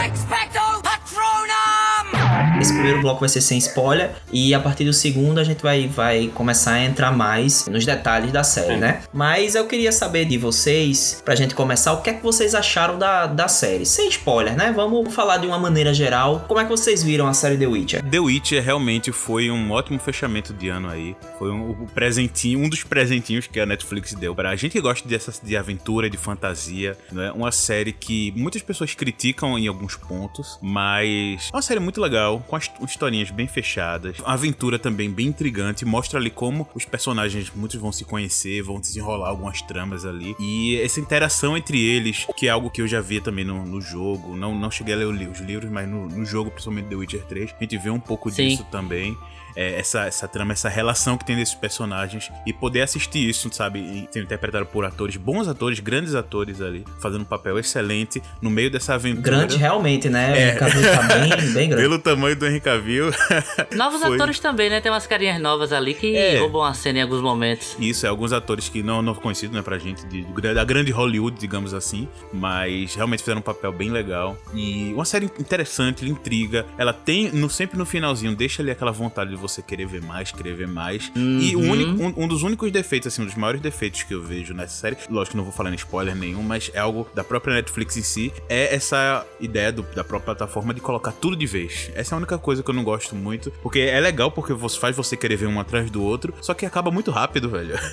Esse 2.61 2.73
primeiro 2.73 3.01
bloco 3.01 3.21
vai 3.21 3.29
ser 3.29 3.41
sem 3.41 3.59
spoiler 3.59 4.11
e 4.33 4.55
a 4.55 4.61
partir 4.61 4.85
do 4.85 4.93
segundo 4.93 5.39
a 5.39 5.45
gente 5.45 5.63
vai, 5.63 5.87
vai 5.89 6.29
começar 6.35 6.73
a 6.73 6.85
entrar 6.85 7.13
mais 7.13 7.67
nos 7.67 7.85
detalhes 7.85 8.33
da 8.33 8.45
série, 8.45 8.77
né? 8.77 9.03
Mas 9.13 9.55
eu 9.55 9.67
queria 9.67 9.93
saber 9.93 10.25
de 10.25 10.39
vocês, 10.39 11.21
pra 11.25 11.35
gente 11.35 11.55
começar, 11.55 11.93
o 11.93 12.01
que 12.01 12.11
é 12.11 12.15
que 12.15 12.23
vocês 12.23 12.55
acharam 12.55 12.99
da, 12.99 13.27
da 13.27 13.49
série? 13.49 13.85
Sem 13.85 14.09
spoiler, 14.09 14.57
né? 14.57 14.73
Vamos 14.75 15.13
falar 15.15 15.39
de 15.39 15.47
uma 15.47 15.59
maneira 15.59 15.93
geral. 15.93 16.45
Como 16.47 16.61
é 16.61 16.65
que 16.65 16.71
vocês 16.71 17.03
viram 17.03 17.27
a 17.27 17.35
série 17.35 17.57
The 17.57 17.67
Witcher? 17.67 18.03
The 18.03 18.21
Witcher 18.21 18.63
realmente 18.63 19.13
foi 19.13 19.51
um 19.51 19.71
ótimo 19.73 19.99
fechamento 19.99 20.53
de 20.55 20.69
ano 20.69 20.89
aí. 20.89 21.17
Foi 21.39 21.51
um, 21.51 21.71
o 21.71 21.87
presentinho, 21.93 22.61
um 22.61 22.69
dos 22.69 22.83
presentinhos 22.85 23.47
que 23.47 23.59
a 23.59 23.67
Netflix 23.67 24.15
deu 24.15 24.35
pra 24.35 24.55
gente 24.57 24.73
que 24.73 24.81
gosta 24.81 25.09
dessas 25.09 25.41
de 25.43 25.57
aventura, 25.57 26.09
de 26.09 26.17
fantasia. 26.17 26.97
Né? 27.11 27.33
Uma 27.33 27.51
série 27.51 27.93
que 27.93 28.33
muitas 28.37 28.63
pessoas 28.63 28.95
criticam 28.95 29.59
em 29.59 29.67
alguns 29.67 29.97
pontos, 29.97 30.59
mas 30.63 31.51
é 31.53 31.57
uma 31.57 31.63
série 31.63 31.81
muito 31.81 32.01
legal, 32.01 32.44
com 32.45 32.57
as 32.57 32.71
historinhas 32.87 33.31
bem 33.31 33.47
fechadas. 33.47 34.17
A 34.25 34.35
aventura 34.35 34.79
também 34.79 35.11
bem 35.11 35.27
intrigante, 35.27 35.85
mostra 35.85 36.19
ali 36.19 36.31
como 36.31 36.69
os 36.75 36.85
personagens, 36.85 37.51
muitos 37.55 37.81
vão 37.81 37.93
se 37.93 38.05
conhecer, 38.05 38.63
vão 38.63 38.81
desenrolar 38.81 39.29
algumas 39.29 39.63
tramas 39.63 40.05
ali. 40.05 40.35
E 40.39 40.81
essa 40.81 41.01
interação 41.01 41.57
entre 41.57 41.81
eles, 41.81 42.27
que 42.37 42.47
é 42.47 42.51
algo 42.51 42.71
que 42.71 42.83
eu 42.83 42.89
já 42.89 43.01
vi 43.01 43.21
também 43.21 43.45
no, 43.45 43.65
no 43.65 43.81
jogo. 43.81 44.37
Não, 44.37 44.55
não 44.55 44.71
cheguei 44.71 44.95
a 44.95 44.97
ler 44.97 45.07
os 45.07 45.41
livros, 45.41 45.71
mas 45.71 45.89
no, 45.89 46.09
no 46.09 46.25
jogo, 46.25 46.51
principalmente 46.51 46.89
The 46.89 46.97
Witcher 46.97 47.25
3, 47.25 47.55
a 47.59 47.63
gente 47.63 47.79
vê 47.79 47.91
um 47.91 48.01
pouco 48.01 48.31
Sim. 48.31 48.49
disso 48.49 48.65
também. 48.71 49.17
É, 49.57 49.79
essa, 49.79 50.05
essa 50.07 50.27
trama, 50.27 50.53
essa 50.53 50.69
relação 50.69 51.17
que 51.17 51.25
tem 51.25 51.37
desses 51.37 51.55
personagens 51.55 52.31
e 52.47 52.53
poder 52.53 52.83
assistir 52.83 53.29
isso, 53.29 53.49
sabe? 53.53 53.79
E 53.79 54.09
ser 54.13 54.23
interpretado 54.23 54.67
por 54.67 54.85
atores, 54.85 55.17
bons 55.17 55.47
atores, 55.49 55.79
grandes 55.81 56.15
atores 56.15 56.61
ali, 56.61 56.85
fazendo 57.01 57.23
um 57.23 57.27
papel 57.27 57.59
excelente 57.59 58.23
no 58.43 58.51
meio 58.51 58.71
dessa 58.71 58.95
aventura. 58.95 59.23
Grande 59.23 59.57
realmente, 59.57 60.09
né? 60.09 60.51
É. 60.51 60.55
O 60.57 60.59
Cavill 60.59 60.83
tá 60.83 61.03
bem, 61.03 61.53
bem 61.53 61.69
grande. 61.71 61.83
Pelo 61.83 61.99
tamanho 61.99 62.37
do 62.37 62.47
Henry 62.47 62.61
Cavill. 62.61 63.11
Novos 63.77 64.01
Foi. 64.01 64.15
atores 64.15 64.39
também, 64.41 64.69
né? 64.71 64.81
Tem 64.81 64.91
umas 64.91 65.07
carinhas 65.07 65.41
novas 65.41 65.73
ali 65.73 65.95
que 65.95 66.17
É. 66.17 66.39
roubam 66.41 66.63
a 66.65 66.75
cena 66.75 66.99
em 66.99 67.03
alguns 67.03 67.21
momentos. 67.21 67.77
Isso, 67.79 68.07
é 68.07 68.09
alguns 68.09 68.33
atores 68.33 68.69
que 68.69 68.83
não, 68.83 69.03
não 69.03 69.15
conhecidos, 69.15 69.55
né, 69.55 69.63
pra 69.63 69.79
gente, 69.79 70.05
de, 70.07 70.25
de- 70.25 70.55
da 70.55 70.65
grande 70.65 70.91
Hollywood, 70.91 71.39
digamos 71.39 71.73
assim, 71.75 72.09
mas 72.33 72.95
realmente 72.95 73.21
fizeram 73.21 73.39
um 73.41 73.43
papel 73.43 73.73
bem 73.73 73.91
legal. 73.91 74.37
E 74.53 74.93
uma 74.95 75.05
série 75.05 75.27
interessante, 75.39 76.05
intriga, 76.09 76.67
ela 76.77 76.93
tem, 76.93 77.31
no, 77.33 77.49
sempre 77.49 77.79
no 77.79 77.85
finalzinho, 77.87 78.35
deixa 78.35 78.63
ali 78.63 78.71
aquela 78.71 78.91
vontade 78.93 79.31
de 79.31 79.37
você 79.49 79.63
querer 79.63 79.87
ver 79.87 80.03
mais, 80.03 80.31
querer 80.33 80.55
ver 80.55 80.69
mais. 80.69 81.11
E 81.17 81.55
o 81.57 81.61
único, 81.61 82.03
um, 82.03 82.25
um 82.25 82.29
dos 82.29 82.43
únicos 82.43 82.71
defeitos, 82.71 83.13
assim, 83.13 83.23
um 83.23 83.27
dos 83.27 83.35
maiores 83.35 83.61
defeitos 83.61 84.03
que 84.03 84.15
eu 84.15 84.23
vejo 84.23 84.55
nessa 84.55 84.75
série, 84.75 84.97
lógico 85.11 85.33
que 85.33 85.37
não 85.37 85.45
vou 85.45 85.53
falar 85.53 85.71
em 85.71 85.75
spoiler 85.75 86.15
nenhum, 86.15 86.43
mas 86.43 86.71
é 86.75 86.79
algo 86.79 87.09
da 87.15 87.23
própria 87.25 87.55
Netflix 87.55 87.97
em 87.97 88.03
si, 88.03 88.33
é 88.49 88.75
essa 88.75 89.27
ideia 89.41 89.71
do- 89.73 89.83
da 89.95 90.03
própria 90.05 90.35
plataforma 90.35 90.73
de 90.75 90.81
colocar 90.81 91.13
tudo 91.13 91.37
de 91.37 91.47
vez. 91.47 91.91
Essa 91.95 92.15
é 92.15 92.17
a 92.17 92.19
única 92.19 92.39
coisa 92.39 92.63
que 92.63 92.71
eu 92.71 92.75
não 92.75 92.85
gosto 92.85 93.15
muito, 93.15 93.51
porque 93.63 93.81
é 93.81 94.01
legal 94.01 94.31
porque 94.31 94.53
você 94.53 94.79
faz 94.79 94.97
você 94.97 95.17
querer 95.17 95.37
ver 95.37 95.47
um 95.47 95.61
atrás 95.61 95.91
do 95.91 96.03
outro, 96.03 96.35
só 96.41 96.55
que 96.55 96.65
acaba 96.67 96.91
muito 96.91 97.11
rápido, 97.11 97.49
velho. 97.51 97.75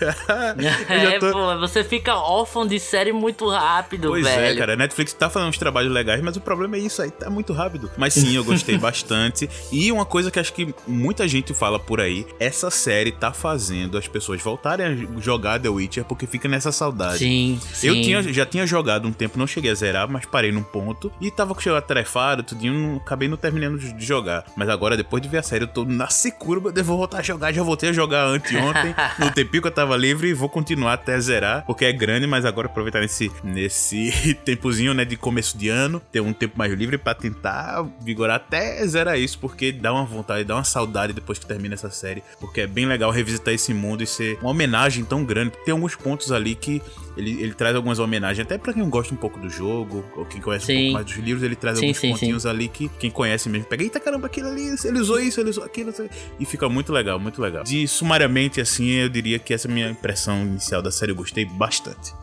É, 0.89 1.19
tô- 1.19 1.31
pô, 1.31 1.57
você 1.59 1.83
fica 1.83 2.15
órfão 2.15 2.65
de 2.65 2.79
série 2.79 3.11
muito 3.11 3.47
rápido, 3.49 4.09
Pois 4.09 4.23
velho. 4.23 4.41
é, 4.45 4.55
cara. 4.55 4.73
A 4.73 4.75
Netflix 4.75 5.13
tá 5.13 5.29
fazendo 5.29 5.49
uns 5.49 5.57
trabalhos 5.57 5.91
legais, 5.91 6.21
mas 6.21 6.35
o 6.37 6.41
problema 6.41 6.75
é 6.75 6.79
isso 6.79 7.01
aí, 7.01 7.11
tá 7.11 7.29
muito 7.29 7.53
rápido. 7.53 7.89
Mas 7.97 8.13
sim, 8.13 8.35
eu 8.35 8.43
gostei 8.43 8.77
bastante. 8.79 9.49
E 9.71 9.91
uma 9.91 10.05
coisa 10.05 10.29
que 10.31 10.39
acho 10.39 10.53
que 10.53 10.73
muita 10.87 11.27
gente 11.27 11.40
gente 11.41 11.53
fala 11.53 11.79
por 11.79 11.99
aí, 11.99 12.25
essa 12.39 12.69
série 12.69 13.11
tá 13.11 13.31
fazendo 13.33 13.97
as 13.97 14.07
pessoas 14.07 14.41
voltarem 14.41 14.85
a 14.85 15.21
jogar 15.21 15.59
The 15.59 15.69
Witcher 15.69 16.05
porque 16.05 16.25
fica 16.27 16.47
nessa 16.47 16.71
saudade. 16.71 17.19
Sim, 17.19 17.59
sim. 17.73 17.87
Eu 17.87 18.01
tinha, 18.01 18.21
já 18.33 18.45
tinha 18.45 18.65
jogado 18.65 19.07
um 19.07 19.11
tempo, 19.11 19.37
não 19.37 19.47
cheguei 19.47 19.71
a 19.71 19.75
zerar, 19.75 20.09
mas 20.09 20.25
parei 20.25 20.51
num 20.51 20.63
ponto 20.63 21.11
e 21.19 21.29
tava 21.31 21.53
com 21.55 21.69
o 21.69 21.75
atarefado, 21.75 22.43
tudinho, 22.43 22.73
não- 22.73 22.97
acabei 22.97 23.27
não 23.27 23.37
terminando 23.37 23.77
de 23.79 24.05
jogar. 24.05 24.45
Mas 24.55 24.69
agora, 24.69 24.95
depois 24.97 25.21
de 25.21 25.29
ver 25.29 25.39
a 25.39 25.43
série, 25.43 25.63
eu 25.63 25.67
tô 25.67 25.83
na 25.85 26.07
secura, 26.07 26.61
eu 26.75 26.83
vou 26.83 26.97
voltar 26.97 27.19
a 27.19 27.21
jogar, 27.23 27.51
já 27.51 27.63
voltei 27.63 27.89
a 27.89 27.93
jogar 27.93 28.25
anteontem, 28.25 28.93
no 29.19 29.31
tempinho 29.31 29.61
que 29.61 29.67
eu 29.67 29.71
tava 29.73 29.95
livre, 29.97 30.29
e 30.29 30.33
vou 30.33 30.49
continuar 30.49 30.93
até 30.93 31.19
zerar, 31.19 31.63
porque 31.65 31.85
é 31.85 31.91
grande, 31.93 32.27
mas 32.27 32.45
agora 32.45 32.67
aproveitar 32.67 32.99
nesse, 33.01 33.31
nesse 33.43 34.33
tempozinho, 34.45 34.93
né, 34.93 35.05
de 35.05 35.15
começo 35.17 35.57
de 35.57 35.69
ano, 35.69 36.01
ter 36.11 36.21
um 36.21 36.33
tempo 36.33 36.57
mais 36.57 36.71
livre 36.73 36.97
pra 36.97 37.13
tentar 37.13 37.85
vigorar 38.01 38.35
até 38.37 38.85
zerar 38.87 39.17
isso, 39.19 39.39
porque 39.39 39.71
dá 39.71 39.91
uma 39.93 40.05
vontade, 40.05 40.43
dá 40.43 40.55
uma 40.55 40.63
saudade 40.63 41.13
depois 41.13 41.30
que 41.39 41.45
termina 41.45 41.73
essa 41.73 41.89
série, 41.89 42.23
porque 42.39 42.61
é 42.61 42.67
bem 42.67 42.85
legal 42.85 43.11
revisitar 43.11 43.53
esse 43.53 43.73
mundo 43.73 44.03
e 44.03 44.07
ser 44.07 44.37
uma 44.41 44.51
homenagem 44.51 45.03
tão 45.03 45.23
grande. 45.23 45.53
Tem 45.65 45.71
alguns 45.71 45.95
pontos 45.95 46.31
ali 46.31 46.55
que 46.55 46.81
ele, 47.15 47.41
ele 47.41 47.53
traz 47.53 47.75
algumas 47.75 47.99
homenagens, 47.99 48.45
até 48.45 48.57
pra 48.57 48.73
quem 48.73 48.87
gosta 48.89 49.13
um 49.13 49.17
pouco 49.17 49.39
do 49.39 49.49
jogo, 49.49 50.03
ou 50.15 50.25
quem 50.25 50.41
conhece 50.41 50.65
um 50.65 50.67
Sim. 50.67 50.81
pouco 50.81 50.93
mais 50.93 51.05
dos 51.05 51.15
livros, 51.15 51.43
ele 51.43 51.55
traz 51.55 51.77
Sim, 51.77 51.85
alguns 51.85 51.99
sim, 51.99 52.11
pontinhos 52.11 52.45
ali 52.45 52.67
que 52.67 52.89
quem 52.99 53.11
conhece 53.11 53.49
mesmo 53.49 53.65
pega, 53.67 53.83
eita 53.83 53.99
caramba, 53.99 54.27
aquilo 54.27 54.47
ali, 54.49 54.75
ele 54.83 54.99
usou 54.99 55.19
isso, 55.19 55.39
ele 55.39 55.49
usou 55.49 55.63
aquilo, 55.63 55.93
e 56.39 56.45
fica 56.45 56.67
muito 56.69 56.91
legal, 56.91 57.19
muito 57.19 57.41
legal. 57.41 57.63
De 57.63 57.87
sumariamente, 57.87 58.61
assim, 58.61 58.89
eu 58.91 59.09
diria 59.09 59.39
que 59.39 59.53
essa 59.53 59.67
é 59.67 59.71
a 59.71 59.73
minha 59.73 59.89
impressão 59.89 60.41
inicial 60.43 60.81
da 60.81 60.91
série, 60.91 61.11
eu 61.11 61.15
gostei 61.15 61.45
bastante. 61.45 62.13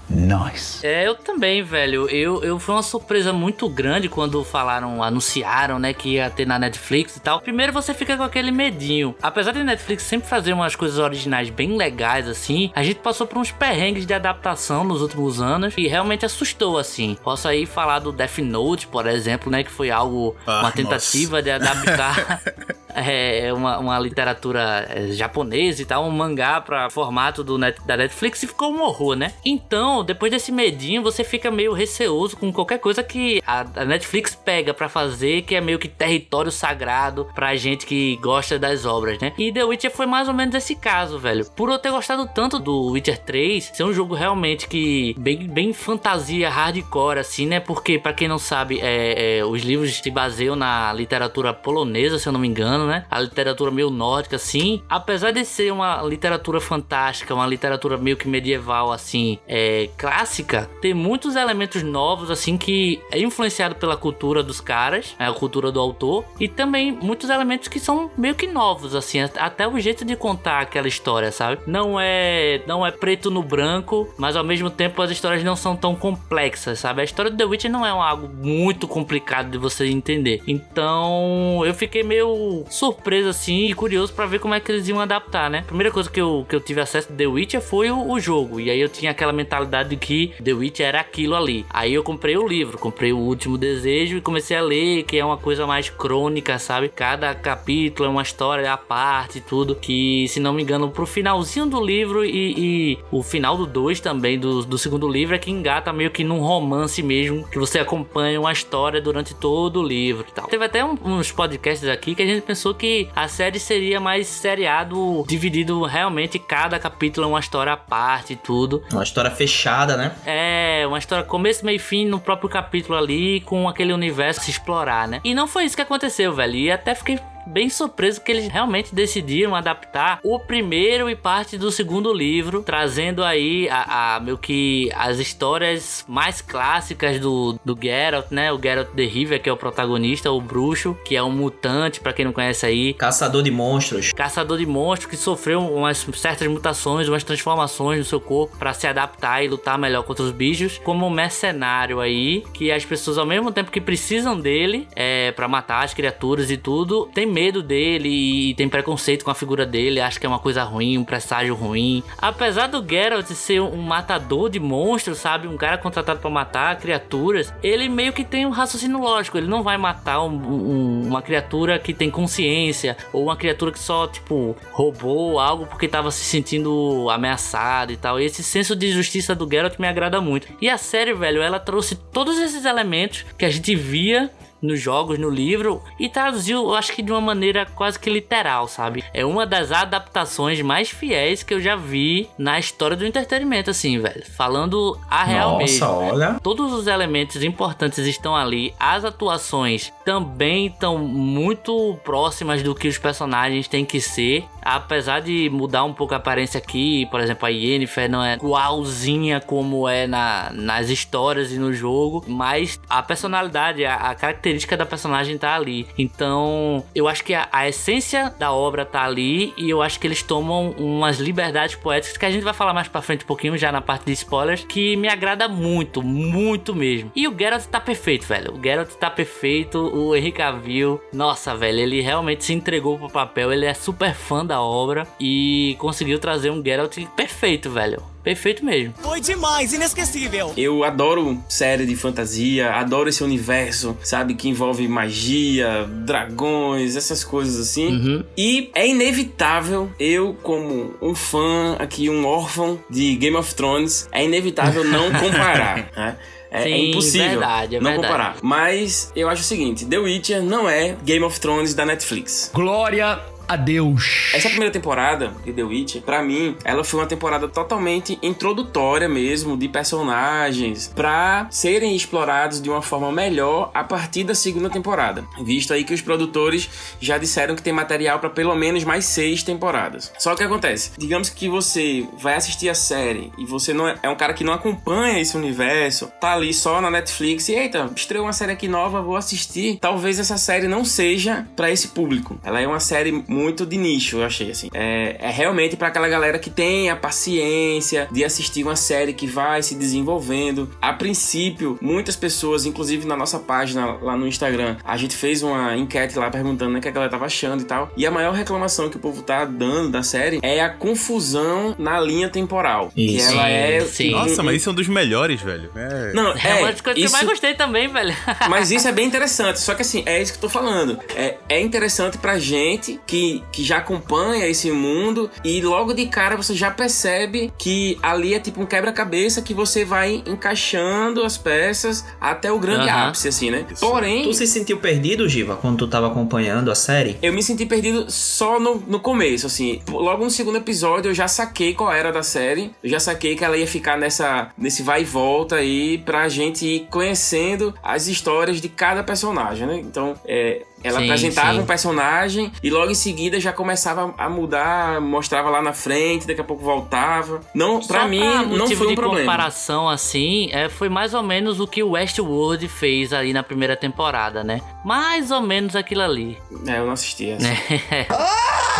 É, 0.83 1.07
eu 1.07 1.14
também, 1.14 1.62
velho. 1.62 2.09
Eu, 2.09 2.42
eu 2.42 2.59
foi 2.59 2.75
uma 2.75 2.83
surpresa 2.83 3.33
muito 3.33 3.68
grande 3.68 4.09
quando 4.09 4.42
falaram, 4.42 5.02
anunciaram, 5.02 5.78
né, 5.78 5.92
que 5.92 6.14
ia 6.14 6.30
ter 6.30 6.47
na 6.47 6.59
Netflix 6.59 7.16
e 7.16 7.21
tal. 7.21 7.40
Primeiro 7.40 7.73
você 7.73 7.92
fica 7.92 8.16
com 8.16 8.23
aquele 8.23 8.50
medinho. 8.50 9.14
Apesar 9.23 9.52
de 9.52 9.62
Netflix 9.62 10.02
sempre 10.04 10.28
fazer 10.28 10.52
umas 10.52 10.75
coisas 10.75 10.99
originais 10.99 11.50
bem 11.50 11.76
legais 11.76 12.26
assim, 12.26 12.71
a 12.75 12.83
gente 12.83 13.00
passou 13.00 13.26
por 13.26 13.38
uns 13.38 13.50
perrengues 13.50 14.07
de 14.07 14.14
adaptação 14.14 14.77
nos 14.85 15.02
últimos 15.02 15.40
anos 15.40 15.75
e 15.76 15.87
realmente 15.87 16.25
assustou 16.25 16.78
assim. 16.78 17.16
Posso 17.23 17.49
aí 17.49 17.66
falar 17.66 17.99
do 17.99 18.12
Death 18.12 18.38
Note, 18.38 18.87
por 18.87 19.06
exemplo, 19.06 19.50
né, 19.50 19.62
que 19.62 19.70
foi 19.70 19.90
algo 19.90 20.37
Ah, 20.47 20.61
uma 20.61 20.73
tentativa 20.73 21.42
de 21.42 21.50
adaptar 21.50 22.40
é, 22.94 23.52
uma, 23.52 23.78
uma 23.78 23.99
literatura 23.99 24.87
é, 24.88 25.08
japonesa 25.08 25.82
e 25.82 25.85
tal, 25.85 26.04
um 26.04 26.11
mangá 26.11 26.61
pra 26.61 26.90
formato 26.90 27.44
do 27.44 27.58
net, 27.58 27.80
da 27.87 27.97
Netflix 27.97 28.42
e 28.42 28.47
ficou 28.47 28.73
um 28.73 28.82
horror, 28.82 29.14
né? 29.14 29.32
Então, 29.44 30.04
depois 30.04 30.30
desse 30.30 30.50
medinho, 30.50 31.02
você 31.02 31.23
fica 31.23 31.50
meio 31.50 31.73
receoso 31.73 32.37
com 32.37 32.52
qualquer 32.52 32.78
coisa 32.78 33.02
que 33.02 33.42
a, 33.47 33.61
a 33.61 33.85
Netflix 33.85 34.35
pega 34.35 34.73
pra 34.75 34.88
fazer, 34.88 35.42
que 35.42 35.54
é 35.54 35.61
meio 35.61 35.78
que 35.78 35.88
território 35.88 36.50
sagrado 36.50 37.26
pra 37.35 37.56
gente 37.56 37.87
que 37.87 38.16
gosta 38.16 38.58
das 38.58 38.85
obras, 38.85 39.18
né? 39.20 39.32
E 39.38 39.52
The 39.52 39.64
Witcher 39.64 39.90
foi 39.90 40.06
mais 40.06 40.28
ou 40.28 40.35
menos 40.35 40.54
esse 40.54 40.75
caso, 40.75 41.18
velho. 41.18 41.44
Por 41.56 41.70
eu 41.70 41.78
ter 41.78 41.90
gostado 41.90 42.28
tanto 42.35 42.58
do 42.58 42.92
Witcher 42.92 43.18
3, 43.18 43.70
ser 43.75 43.85
um 43.85 43.92
jogo 43.92 44.14
realmente 44.14 44.67
que 44.68 45.14
bem, 45.18 45.46
bem 45.48 45.72
fantasia 45.72 46.48
hardcore, 46.50 47.18
assim, 47.18 47.46
né? 47.46 47.60
Porque, 47.60 47.98
pra 47.98 48.12
quem 48.12 48.28
não 48.28 48.38
sabe, 48.38 48.78
é, 48.80 49.38
é, 49.38 49.44
os 49.44 49.62
livros 49.62 49.96
se 49.96 50.10
baseiam 50.10 50.54
na 50.54 50.92
literatura 50.92 51.52
polonesa, 51.52 52.18
se 52.18 52.28
eu 52.28 52.32
não 52.32 52.40
me 52.40 52.48
engano, 52.48 52.87
né? 52.87 53.04
A 53.10 53.20
literatura 53.20 53.70
meio 53.70 53.90
nórdica, 53.90 54.37
assim. 54.37 54.82
Apesar 54.88 55.30
de 55.30 55.44
ser 55.44 55.72
uma 55.72 56.02
literatura 56.02 56.60
fantástica, 56.60 57.34
uma 57.34 57.46
literatura 57.46 57.96
meio 57.96 58.16
que 58.16 58.28
medieval, 58.28 58.92
assim, 58.92 59.38
é, 59.46 59.88
clássica, 59.96 60.68
tem 60.82 60.92
muitos 60.94 61.37
elementos 61.37 61.82
novos, 61.82 62.30
assim, 62.30 62.56
que 62.58 63.00
é 63.10 63.18
influenciado 63.20 63.75
pela 63.76 63.96
cultura 63.96 64.42
dos 64.42 64.60
caras, 64.60 65.14
né, 65.18 65.28
a 65.28 65.32
cultura 65.32 65.70
do 65.70 65.78
autor, 65.80 66.25
e 66.40 66.48
também 66.48 66.90
muitos 66.92 67.30
elementos 67.30 67.68
que 67.68 67.78
são 67.78 68.10
meio 68.16 68.34
que 68.34 68.46
novos, 68.46 68.94
assim, 68.94 69.20
at- 69.20 69.38
até 69.38 69.66
o 69.68 69.78
jeito 69.78 70.04
de 70.04 70.16
contar 70.16 70.60
aquela 70.60 70.88
história, 70.88 71.30
sabe? 71.30 71.60
Não 71.66 71.98
é, 72.00 72.60
não 72.66 72.84
é 72.87 72.90
preto 72.90 73.30
no 73.30 73.42
branco, 73.42 74.12
mas 74.18 74.34
ao 74.37 74.42
mesmo 74.44 74.58
tempo 74.71 75.00
as 75.00 75.11
histórias 75.11 75.45
não 75.45 75.57
são 75.57 75.77
tão 75.77 75.95
complexas, 75.95 76.79
sabe? 76.79 77.00
A 77.00 77.05
história 77.05 77.31
do 77.31 77.37
The 77.37 77.45
Witcher 77.45 77.71
não 77.71 77.85
é 77.85 77.91
algo 77.91 78.29
muito 78.29 78.88
complicado 78.88 79.50
de 79.50 79.59
você 79.59 79.87
entender. 79.87 80.43
Então, 80.47 81.62
eu 81.65 81.75
fiquei 81.75 82.03
meio 82.03 82.65
surpreso 82.71 83.29
assim 83.29 83.67
e 83.67 83.75
curioso 83.75 84.12
pra 84.12 84.27
ver 84.27 84.38
como 84.38 84.55
é 84.55 84.61
que 84.61 84.73
eles 84.73 84.88
iam 84.88 85.00
adaptar, 85.00 85.49
né? 85.49 85.62
Primeira 85.67 85.91
coisa 85.93 86.11
que 86.11 86.21
eu, 86.21 86.45
que 86.49 86.55
eu 86.55 86.61
tive 86.61 86.81
acesso 86.81 87.09
de 87.11 87.17
The 87.17 87.27
Witcher 87.27 87.61
foi 87.61 87.91
o, 87.91 88.11
o 88.11 88.21
jogo. 88.21 88.61
E 88.61 88.71
aí 88.71 88.81
eu 88.81 88.88
tinha 88.88 89.11
aquela 89.11 89.33
mentalidade 89.33 89.91
de 89.91 89.97
que 89.97 90.33
The 90.43 90.53
Witcher 90.53 90.87
era 90.87 91.00
aquilo 91.00 91.35
ali. 91.35 91.65
Aí 91.71 91.95
eu 91.95 92.03
comprei 92.03 92.37
o 92.37 92.47
livro, 92.47 92.79
comprei 92.79 93.12
o 93.12 93.19
Último 93.19 93.59
Desejo 93.59 94.17
e 94.17 94.21
comecei 94.21 94.57
a 94.57 94.62
ler, 94.62 95.05
que 95.05 95.19
é 95.19 95.25
uma 95.25 95.37
coisa 95.37 95.67
mais 95.67 95.91
crônica, 95.91 96.59
sabe? 96.59 96.88
Cada 96.88 97.35
capítulo 97.35 98.09
é 98.09 98.11
uma 98.11 98.23
história 98.23 98.73
à 98.73 98.77
parte 98.77 99.38
e 99.38 99.41
tudo. 99.41 99.75
Que, 99.75 100.27
se 100.29 100.41
não 100.41 100.53
me 100.53 100.62
engano, 100.62 100.91
pro 100.91 101.07
finalzinho 101.07 101.67
do 101.67 101.85
livro 101.85 102.25
e, 102.25 102.55
e 102.57 102.99
o 103.11 103.23
final 103.23 103.57
do 103.57 103.67
2 103.67 104.00
também, 104.00 104.38
do, 104.38 104.48
do 104.64 104.78
segundo 104.78 105.09
livro, 105.09 105.35
é 105.35 105.38
que 105.38 105.50
engata 105.50 105.93
meio 105.93 106.11
que 106.11 106.25
num 106.25 106.40
romance 106.40 107.02
mesmo, 107.02 107.47
que 107.49 107.59
você 107.59 107.78
acompanha 107.78 108.40
uma 108.40 108.52
história 108.52 109.00
durante 109.00 109.35
todo 109.35 109.81
o 109.81 109.87
livro 109.87 110.25
e 110.28 110.33
tal. 110.33 110.47
Teve 110.49 110.64
até 110.64 110.85
um- 110.85 110.97
uns 111.05 111.31
podcasts 111.33 111.88
aqui 111.88 112.14
que 112.14 112.23
a 112.23 112.26
gente 112.26 112.43
pensou 112.43 112.75
que 112.75 113.09
a 113.14 113.28
série 113.28 113.59
seria 113.59 114.00
mais 114.00 114.26
seriado, 114.26 115.25
dividido 115.26 115.83
realmente 115.85 116.38
cada 116.38 116.78
capítulo 116.78 117.26
é 117.26 117.28
uma 117.31 117.40
história 117.40 117.73
à 117.73 117.76
parte 117.76 118.33
e 118.33 118.37
tudo. 118.37 118.83
Uma 118.93 119.02
história 119.02 119.31
fechada, 119.31 119.97
né? 119.97 120.12
É, 120.26 120.85
uma 120.87 120.99
história 120.99 121.25
começo, 121.25 121.64
meio 121.64 121.76
e 121.76 121.78
fim 121.78 122.07
no 122.07 122.19
próprio 122.19 122.49
capítulo 122.49 122.97
ali, 122.99 123.40
com 123.40 123.69
aquele 123.69 123.93
universo 123.93 124.40
se 124.43 124.50
explorar, 124.50 125.07
né? 125.09 125.21
E 125.25 125.35
não 125.35 125.47
foi 125.47 125.64
isso 125.64 125.76
que 125.76 125.83
aconteceu, 125.83 126.33
velho. 126.33 126.55
E 126.55 126.71
até 126.71 126.95
fiquei 126.95 127.19
bem 127.49 127.69
surpreso 127.69 128.21
que 128.21 128.31
eles 128.33 128.49
realmente 128.49 128.95
decidiram 128.95 129.55
adaptar 129.55 130.21
o 130.23 130.38
primeiro 130.38 131.09
e 131.11 131.17
parte 131.17 131.57
do 131.59 131.71
segundo 131.71 132.12
livro, 132.12 132.62
trazendo 132.62 133.25
aí 133.25 133.69
a, 133.71 134.17
a- 134.17 134.21
meio 134.21 134.38
que 134.38 134.90
as 134.95 135.19
histórias 135.19 136.05
mais 136.09 136.40
clássicas 136.40 137.19
do, 137.19 137.59
do 137.64 137.76
Geralt, 137.81 138.26
né? 138.31 138.52
O 138.52 138.61
Geralt 138.61 138.88
de 138.95 139.07
Rivia, 139.07 139.38
que 139.38 139.49
é 139.49 139.52
o 139.52 139.57
protagonista, 139.57 140.31
o 140.31 140.40
bruxo, 140.40 140.97
que 141.05 141.17
é 141.17 141.23
um 141.23 141.31
mutante, 141.31 142.00
pra 142.00 142.12
quem 142.12 142.25
não 142.25 142.33
conhece 142.33 142.67
aí, 142.67 142.95
Caçador 142.95 143.43
de 143.43 143.50
monstros. 143.50 144.12
caçador 144.12 144.59
de 144.59 144.67
monstros 144.67 145.11
que 145.11 145.17
sofreu 145.17 145.61
umas 145.61 145.99
certas 146.14 146.47
mutações, 146.49 147.09
umas 147.09 147.25
transformações 147.25 147.99
no 147.99 148.05
seu 148.05 148.21
corpo 148.21 148.57
para 148.57 148.73
se 148.73 148.87
adaptar 148.87 149.43
e 149.45 149.49
lutar 149.49 149.78
melhor 149.78 150.02
contra 150.02 150.25
os 150.25 150.33
bichos, 150.33 150.78
como 150.85 151.07
um 151.07 151.11
mercenário 151.11 152.00
aí, 152.00 152.45
que 152.52 152.71
as 152.71 152.85
pessoas 152.85 153.19
ao 153.19 153.26
mesmo 153.26 153.50
tempo 153.52 153.71
que 153.71 153.81
precisam 153.81 154.38
dele 154.38 154.87
é 154.95 155.33
para 155.33 155.49
matar 155.49 155.85
as 155.85 155.95
criaturas 155.95 156.50
e 156.50 156.57
tudo, 156.57 157.09
tem 157.14 157.26
medo 157.38 157.62
dele 157.62 158.09
e 158.50 158.54
tem 158.54 158.68
preconceito 158.68 159.25
com 159.25 159.30
a 159.30 159.35
figura 159.35 159.64
dele, 159.64 160.00
acha 160.00 160.18
que 160.18 160.26
é 160.26 160.28
uma 160.28 160.40
coisa 160.40 160.64
ruim, 160.64 160.99
um 160.99 161.04
presságio 161.04 161.54
ruim. 161.54 162.02
Apesar 162.21 162.66
do 162.66 162.85
Geralt 162.85 163.26
ser 163.28 163.61
um 163.61 163.80
matador 163.80 164.50
de 164.50 164.59
monstros, 164.59 165.18
sabe, 165.18 165.47
um 165.47 165.57
cara 165.57 165.78
contratado 165.78 166.18
para 166.18 166.28
matar 166.30 166.76
criaturas, 166.78 167.54
ele 167.62 167.88
meio 167.88 168.12
que 168.12 168.25
tem 168.25 168.45
um 168.45 168.50
raciocínio 168.50 168.99
lógico, 168.99 169.38
ele 169.38 169.47
não 169.47 169.62
vai 169.62 169.78
matar 169.78 170.21
um- 170.25 170.35
um- 170.35 171.02
uma 171.07 171.23
criatura 171.23 171.78
que 171.78 171.95
tem 171.95 172.11
consciência 172.11 172.97
ou 173.12 173.23
uma 173.25 173.37
criatura 173.37 173.71
que 173.71 173.78
só, 173.78 174.09
tipo, 174.09 174.57
roubou 174.73 175.38
algo 175.38 175.66
porque 175.66 175.87
tava 175.87 176.11
se 176.11 176.25
sentindo 176.25 177.09
ameaçado 177.09 177.92
e 177.92 177.97
tal. 177.97 178.18
E 178.21 178.25
esse 178.25 178.42
senso 178.42 178.75
de 178.75 178.90
justiça 178.90 179.33
do 179.35 179.49
Geralt 179.49 179.78
me 179.78 179.87
agrada 179.87 180.21
muito. 180.21 180.49
E 180.61 180.68
a 180.68 180.76
série, 180.76 181.14
velho, 181.14 181.40
ela 181.40 181.61
trouxe 181.61 181.95
todos 181.95 182.37
esses 182.38 182.64
elementos 182.64 183.25
que 183.38 183.45
a 183.45 183.50
gente 183.50 183.76
via 183.76 184.28
nos 184.61 184.81
jogos, 184.81 185.19
no 185.19 185.31
livro, 185.31 185.83
e 185.99 186.09
traduziu, 186.09 186.62
eu 186.62 186.75
acho 186.75 186.93
que 186.93 187.03
de 187.03 187.12
uma 187.12 187.21
maneira 187.21 187.67
quase 187.67 187.99
que 187.99 188.11
literal, 188.11 188.69
sabe? 188.69 189.05
É 189.15 189.25
uma 189.25 189.47
das 189.47 189.73
adaptações 189.73 190.61
mais 190.61 190.91
fiéis 190.91 191.43
que 191.43 191.55
eu 191.55 191.61
já 191.61 191.77
vi 191.77 192.29
na 192.37 192.59
história 192.59 192.97
do 192.97 193.07
entretenimento, 193.07 193.71
assim, 193.71 193.99
velho. 193.99 194.25
Falando 194.37 194.99
a 195.09 195.25
real 195.25 195.59
mesmo. 195.59 195.87
Nossa, 195.87 195.93
olha. 195.93 196.41
Todos 196.43 196.73
os 196.73 196.87
elementos 196.87 197.43
importantes 197.43 198.07
estão 198.07 198.35
ali. 198.35 198.75
As 198.79 199.05
atuações 199.05 199.93
também 200.05 200.67
estão 200.67 200.99
muito 200.99 201.99
próximas 202.05 202.62
do 202.62 202.75
que 202.75 202.88
os 202.88 202.99
personagens 202.99 203.69
têm 203.69 203.85
que 203.85 204.00
ser. 204.00 204.45
Apesar 204.62 205.21
de 205.21 205.49
mudar 205.50 205.85
um 205.85 205.95
pouco 205.95 206.15
a 206.15 206.19
aparência 206.19 206.59
aqui, 206.59 207.07
por 207.07 207.21
exemplo, 207.21 207.47
a 207.47 207.49
Yennefer 207.49 208.11
não 208.11 208.23
é 208.23 208.35
igualzinha 208.35 209.41
como 209.41 209.88
é 209.88 210.07
na, 210.07 210.50
nas 210.53 210.91
histórias 210.91 211.53
e 211.53 211.59
no 211.59 211.73
jogo, 211.73 212.25
mas 212.27 212.79
a 212.88 213.03
personalidade, 213.03 213.85
a, 213.85 213.95
a 213.95 214.15
característica 214.15 214.48
da 214.76 214.87
personagem 214.87 215.37
tá 215.38 215.55
ali. 215.55 215.87
Então, 215.97 216.85
eu 216.95 217.09
acho 217.09 217.25
que 217.25 217.35
a, 217.35 217.49
a 217.50 217.69
essência 217.69 218.35
da 218.38 218.52
obra 218.52 218.85
tá 218.85 219.05
ali 219.05 219.52
e 219.57 219.71
eu 219.71 219.83
acho 219.83 219.99
que 219.99 220.07
eles 220.07 220.23
tomam 220.23 220.71
umas 220.78 221.19
liberdades 221.19 221.75
poéticas 221.75 222.17
que 222.17 222.26
a 222.26 222.31
gente 222.31 222.43
vai 222.43 222.55
falar 222.55 222.73
mais 222.73 222.88
pra 222.88 223.02
frente 223.02 223.25
um 223.25 223.26
pouquinho, 223.26 223.57
já 223.57 223.73
na 223.73 223.81
parte 223.81 224.07
de 224.07 224.12
spoilers, 224.12 224.64
que 224.64 224.97
me 224.97 225.09
agrada 225.09 225.49
muito, 225.49 226.02
muito 226.02 226.75
mesmo. 226.75 227.11
E 227.14 227.26
o 227.26 227.37
Geralt 227.37 227.64
tá 227.64 227.81
perfeito, 227.81 228.26
velho. 228.26 228.55
O 228.55 228.62
Geralt 228.62 228.90
tá 228.95 229.11
perfeito, 229.11 229.78
o 229.78 230.14
Henry 230.14 230.33
Cavill, 230.33 231.00
nossa, 231.12 231.55
velho, 231.57 231.81
ele 231.81 232.00
realmente 232.00 232.45
se 232.45 232.52
entregou 232.52 232.99
pro 232.99 233.09
papel, 233.09 233.52
ele 233.52 233.67
é 233.67 233.75
super 233.75 234.14
fã 234.14 234.45
da 234.45 234.61
obra 234.61 235.07
e 235.21 235.76
conseguiu 235.78 236.19
trazer 236.19 236.50
um 236.50 236.62
Geralt 236.62 236.97
perfeito, 237.17 237.71
velho. 237.71 238.02
Perfeito 238.22 238.64
mesmo. 238.64 238.94
Foi 239.00 239.20
demais, 239.20 239.72
inesquecível. 239.72 240.52
Eu 240.56 240.84
adoro 240.84 241.42
série 241.48 241.87
de 241.87 241.96
fantasia, 241.96 242.72
adoro 242.72 243.08
esse 243.08 243.22
universo, 243.25 243.96
sabe, 244.02 244.34
que 244.34 244.48
envolve 244.48 244.87
magia, 244.88 245.84
dragões, 246.04 246.96
essas 246.96 247.25
coisas 247.25 247.58
assim. 247.58 247.88
Uhum. 247.88 248.25
E 248.37 248.70
é 248.75 248.87
inevitável, 248.87 249.90
eu 249.98 250.37
como 250.42 250.94
um 251.00 251.14
fã 251.14 251.76
aqui, 251.78 252.10
um 252.10 252.26
órfão 252.26 252.78
de 252.90 253.14
Game 253.16 253.37
of 253.37 253.54
Thrones, 253.54 254.08
é 254.12 254.25
inevitável 254.25 254.84
não 254.84 255.10
comparar, 255.18 255.90
né? 255.96 256.16
É, 256.50 256.60
é 256.60 256.62
Sim, 256.62 256.90
impossível 256.90 257.28
verdade, 257.28 257.76
é 257.76 257.80
não 257.80 257.90
verdade. 257.90 258.08
comparar. 258.08 258.37
Mas 258.42 259.12
eu 259.14 259.28
acho 259.28 259.42
o 259.42 259.44
seguinte: 259.44 259.84
The 259.84 259.98
Witcher 259.98 260.42
não 260.42 260.68
é 260.68 260.96
Game 261.04 261.22
of 261.25 261.38
Thrones 261.38 261.75
da 261.75 261.84
Netflix. 261.84 262.50
Glória 262.54 263.20
a 263.49 263.57
Deus. 263.57 264.31
Essa 264.35 264.50
primeira 264.50 264.73
temporada 264.73 265.33
de 265.45 265.52
The 265.52 265.62
Witcher, 265.62 266.02
pra 266.02 266.23
mim, 266.23 266.55
ela 266.64 266.85
foi 266.85 267.00
uma 267.00 267.07
temporada 267.07 267.49
totalmente 267.49 268.19
introdutória 268.23 269.09
mesmo, 269.09 269.57
de 269.57 269.69
personagens, 269.69 270.93
pra 270.95 271.47
serem 271.50 271.97
explorados 271.97 272.61
de 272.61 272.69
uma 272.69 272.83
forma 272.83 273.11
melhor 273.11 273.71
a 273.73 273.83
partir 273.83 274.25
da 274.25 274.35
segunda 274.35 274.69
temporada. 274.69 275.25
Visto 275.43 275.73
aí 275.73 275.83
que 275.83 275.95
os 275.95 276.02
produtores 276.02 276.69
já 277.00 277.17
disseram 277.17 277.57
que 277.57 277.62
tem 277.62 277.73
material 277.73 278.19
pra 278.19 278.28
pelo 278.28 278.55
menos 278.55 278.85
mais 278.85 279.07
seis 279.07 279.43
temporadas. 279.43 280.12
Só 280.19 280.35
que 280.35 280.43
acontece? 280.43 280.93
Digamos 280.99 281.31
que 281.31 281.49
você 281.49 282.07
vai 282.19 282.35
assistir 282.35 282.69
a 282.69 282.75
série 282.75 283.33
e 283.38 283.47
você 283.47 283.73
não 283.73 283.88
é, 283.88 283.97
é 284.02 284.09
um 284.11 284.17
cara 284.17 284.35
que 284.35 284.45
não 284.45 284.52
acompanha 284.52 285.21
esse 285.21 285.37
universo, 285.37 286.12
tá 286.21 286.35
ali 286.35 286.52
só 286.52 286.81
na 286.81 286.90
Netflix 286.90 287.49
e 287.49 287.55
eita, 287.55 287.90
estreou 287.97 288.26
uma 288.26 288.33
série 288.33 288.52
aqui 288.52 288.69
nova, 288.69 289.00
vou 289.00 289.17
assistir. 289.17 289.78
Talvez 289.81 290.19
essa 290.19 290.37
série 290.37 290.69
não 290.69 290.85
seja 290.85 291.47
pra 291.57 291.71
esse 291.71 291.88
público. 291.88 292.38
Ela 292.45 292.61
é 292.61 292.67
uma 292.67 292.81
série 292.81 293.25
muito 293.38 293.64
de 293.64 293.76
nicho, 293.76 294.18
eu 294.18 294.25
achei 294.25 294.50
assim. 294.50 294.68
É, 294.75 295.16
é 295.21 295.30
realmente 295.30 295.76
pra 295.76 295.88
aquela 295.88 296.09
galera 296.09 296.38
que 296.38 296.50
tem 296.50 296.90
a 296.90 296.97
paciência 296.97 298.09
de 298.11 298.25
assistir 298.25 298.62
uma 298.64 298.76
série 298.76 299.12
que 299.12 299.26
vai 299.26 299.62
se 299.62 299.75
desenvolvendo. 299.75 300.68
A 300.80 300.92
princípio, 300.92 301.78
muitas 301.80 302.16
pessoas, 302.16 302.66
inclusive 302.66 303.07
na 303.07 303.16
nossa 303.16 303.38
página 303.38 303.87
lá 304.02 304.16
no 304.16 304.26
Instagram, 304.26 304.76
a 304.85 304.97
gente 304.97 305.16
fez 305.16 305.42
uma 305.42 305.76
enquete 305.76 306.18
lá 306.18 306.30
perguntando 306.30 306.73
né, 306.73 306.78
o 306.78 306.83
que 306.83 306.88
a 306.88 306.90
galera 306.90 307.11
tava 307.11 307.26
achando 307.26 307.62
e 307.62 307.64
tal. 307.64 307.90
E 307.97 308.07
a 308.07 308.11
maior 308.11 308.33
reclamação 308.35 308.88
que 308.88 308.97
o 308.97 309.00
povo 309.00 309.23
tá 309.23 309.45
dando 309.45 309.90
da 309.90 310.02
série 310.02 310.40
é 310.42 310.61
a 310.61 310.68
confusão 310.71 311.75
na 311.78 312.00
linha 312.00 312.28
temporal. 312.28 312.90
Que 312.95 313.16
Isso. 313.16 313.30
ela 313.33 313.49
é. 313.49 313.80
Sim. 313.80 314.11
Nossa, 314.11 314.42
mas 314.42 314.57
isso 314.57 314.68
é 314.68 314.73
um 314.73 314.75
dos 314.75 314.88
melhores, 314.88 315.40
velho. 315.40 315.71
É. 315.76 316.12
Não, 316.12 316.33
É, 316.33 316.54
uma 316.61 316.73
das 316.73 316.80
coisas 316.80 316.95
que 316.95 317.00
eu 317.00 317.04
isso- 317.04 317.12
mais 317.12 317.26
gostei 317.26 317.54
também, 317.54 317.88
velho. 317.88 318.14
mas 318.49 318.71
isso 318.71 318.87
é 318.88 318.92
bem 318.92 319.07
interessante. 319.07 319.61
Só 319.61 319.75
que 319.75 319.83
assim, 319.83 320.02
é 320.07 320.21
isso 320.21 320.33
que 320.33 320.38
eu 320.38 320.42
tô 320.42 320.49
falando. 320.49 320.99
É, 321.14 321.37
é 321.49 321.61
interessante 321.61 322.18
pra 322.18 322.38
gente 322.38 323.00
que, 323.07 323.27
que 323.52 323.62
já 323.64 323.78
acompanha 323.78 324.47
esse 324.47 324.70
mundo 324.70 325.30
e 325.44 325.61
logo 325.61 325.92
de 325.92 326.06
cara 326.06 326.37
você 326.37 326.54
já 326.54 326.70
percebe 326.70 327.52
que 327.58 327.99
ali 328.02 328.35
é 328.35 328.40
tipo 328.40 328.61
um 328.61 328.66
quebra-cabeça 328.66 329.42
que 329.42 329.54
você 329.54 329.85
vai 329.85 330.23
encaixando 330.26 331.25
as 331.25 331.37
peças 331.37 332.04
até 332.20 332.50
o 332.50 332.58
grande 332.58 332.88
ápice, 332.88 333.28
assim, 333.28 333.50
né? 333.50 333.66
Isso. 333.70 333.80
Porém, 333.87 334.23
Tu 334.25 334.35
se 334.35 334.47
sentiu 334.47 334.78
perdido, 334.78 335.28
Giva, 335.28 335.56
quando 335.56 335.78
tu 335.78 335.88
tava 335.88 336.08
acompanhando 336.08 336.70
a 336.70 336.75
série? 336.75 337.16
eu 337.23 337.32
me 337.32 337.42
senti 337.42 337.66
perdido 337.66 338.06
só 338.11 338.58
no, 338.58 338.76
no 338.87 339.00
começo, 339.00 339.47
assim. 339.47 339.80
Logo 339.88 340.25
no 340.25 340.30
segundo 340.30 340.56
episódio 340.56 341.11
eu 341.11 341.14
já 341.14 341.28
saquei 341.28 341.75
qual 341.75 341.92
era 341.92 342.11
da 342.12 342.23
série. 342.23 342.70
Eu 342.82 342.90
já 342.90 343.00
saquei 343.00 343.37
que 343.37 343.44
ela 343.44 343.56
ia 343.56 343.66
ficar 343.66 343.97
nessa, 343.99 344.50
nesse 344.56 344.82
vai 344.82 345.02
e 345.02 345.04
volta 345.04 345.56
aí 345.56 345.99
pra 345.99 346.28
gente 346.28 346.66
ir 346.66 346.87
conhecendo 346.90 347.75
as 347.82 348.06
histórias 348.06 348.61
de 348.61 348.68
cada 348.68 349.02
personagem, 349.02 349.66
né? 349.66 349.78
Então, 349.78 350.14
é, 350.26 350.62
ela 350.82 350.99
Sim, 350.99 351.04
apresentava 351.06 351.54
sim. 351.54 351.61
um 351.61 351.66
personagem 351.66 352.52
e 352.62 352.70
logo 352.70 352.90
em 352.90 352.94
seguida 352.94 353.40
já 353.40 353.52
começava 353.52 354.14
a 354.16 354.28
mudar, 354.28 355.00
mostrava 355.00 355.50
lá 355.50 355.61
na 355.62 355.73
frente, 355.73 356.26
daqui 356.26 356.40
a 356.40 356.44
pouco 356.44 356.62
voltava. 356.64 357.40
Não, 357.54 357.80
pra 357.80 358.02
Só 358.02 358.08
mim, 358.08 358.20
não 358.56 358.68
foi 358.68 358.87
um 358.87 358.90
de 358.90 358.97
problema. 358.97 359.20
comparação 359.20 359.88
assim, 359.88 360.49
é, 360.52 360.68
foi 360.68 360.88
mais 360.88 361.14
ou 361.14 361.23
menos 361.23 361.61
o 361.61 361.66
que 361.66 361.82
o 361.82 361.90
Westworld 361.90 362.66
fez 362.68 363.12
ali 363.12 363.32
na 363.32 363.42
primeira 363.42 363.76
temporada, 363.76 364.44
né? 364.44 364.61
Mais 364.85 365.30
ou 365.30 365.40
menos 365.42 365.75
aquilo 365.76 366.02
ali. 366.02 366.38
É, 366.66 366.78
eu 366.78 366.87
não 366.87 366.92
assisti 366.92 367.30
essa. 367.30 367.49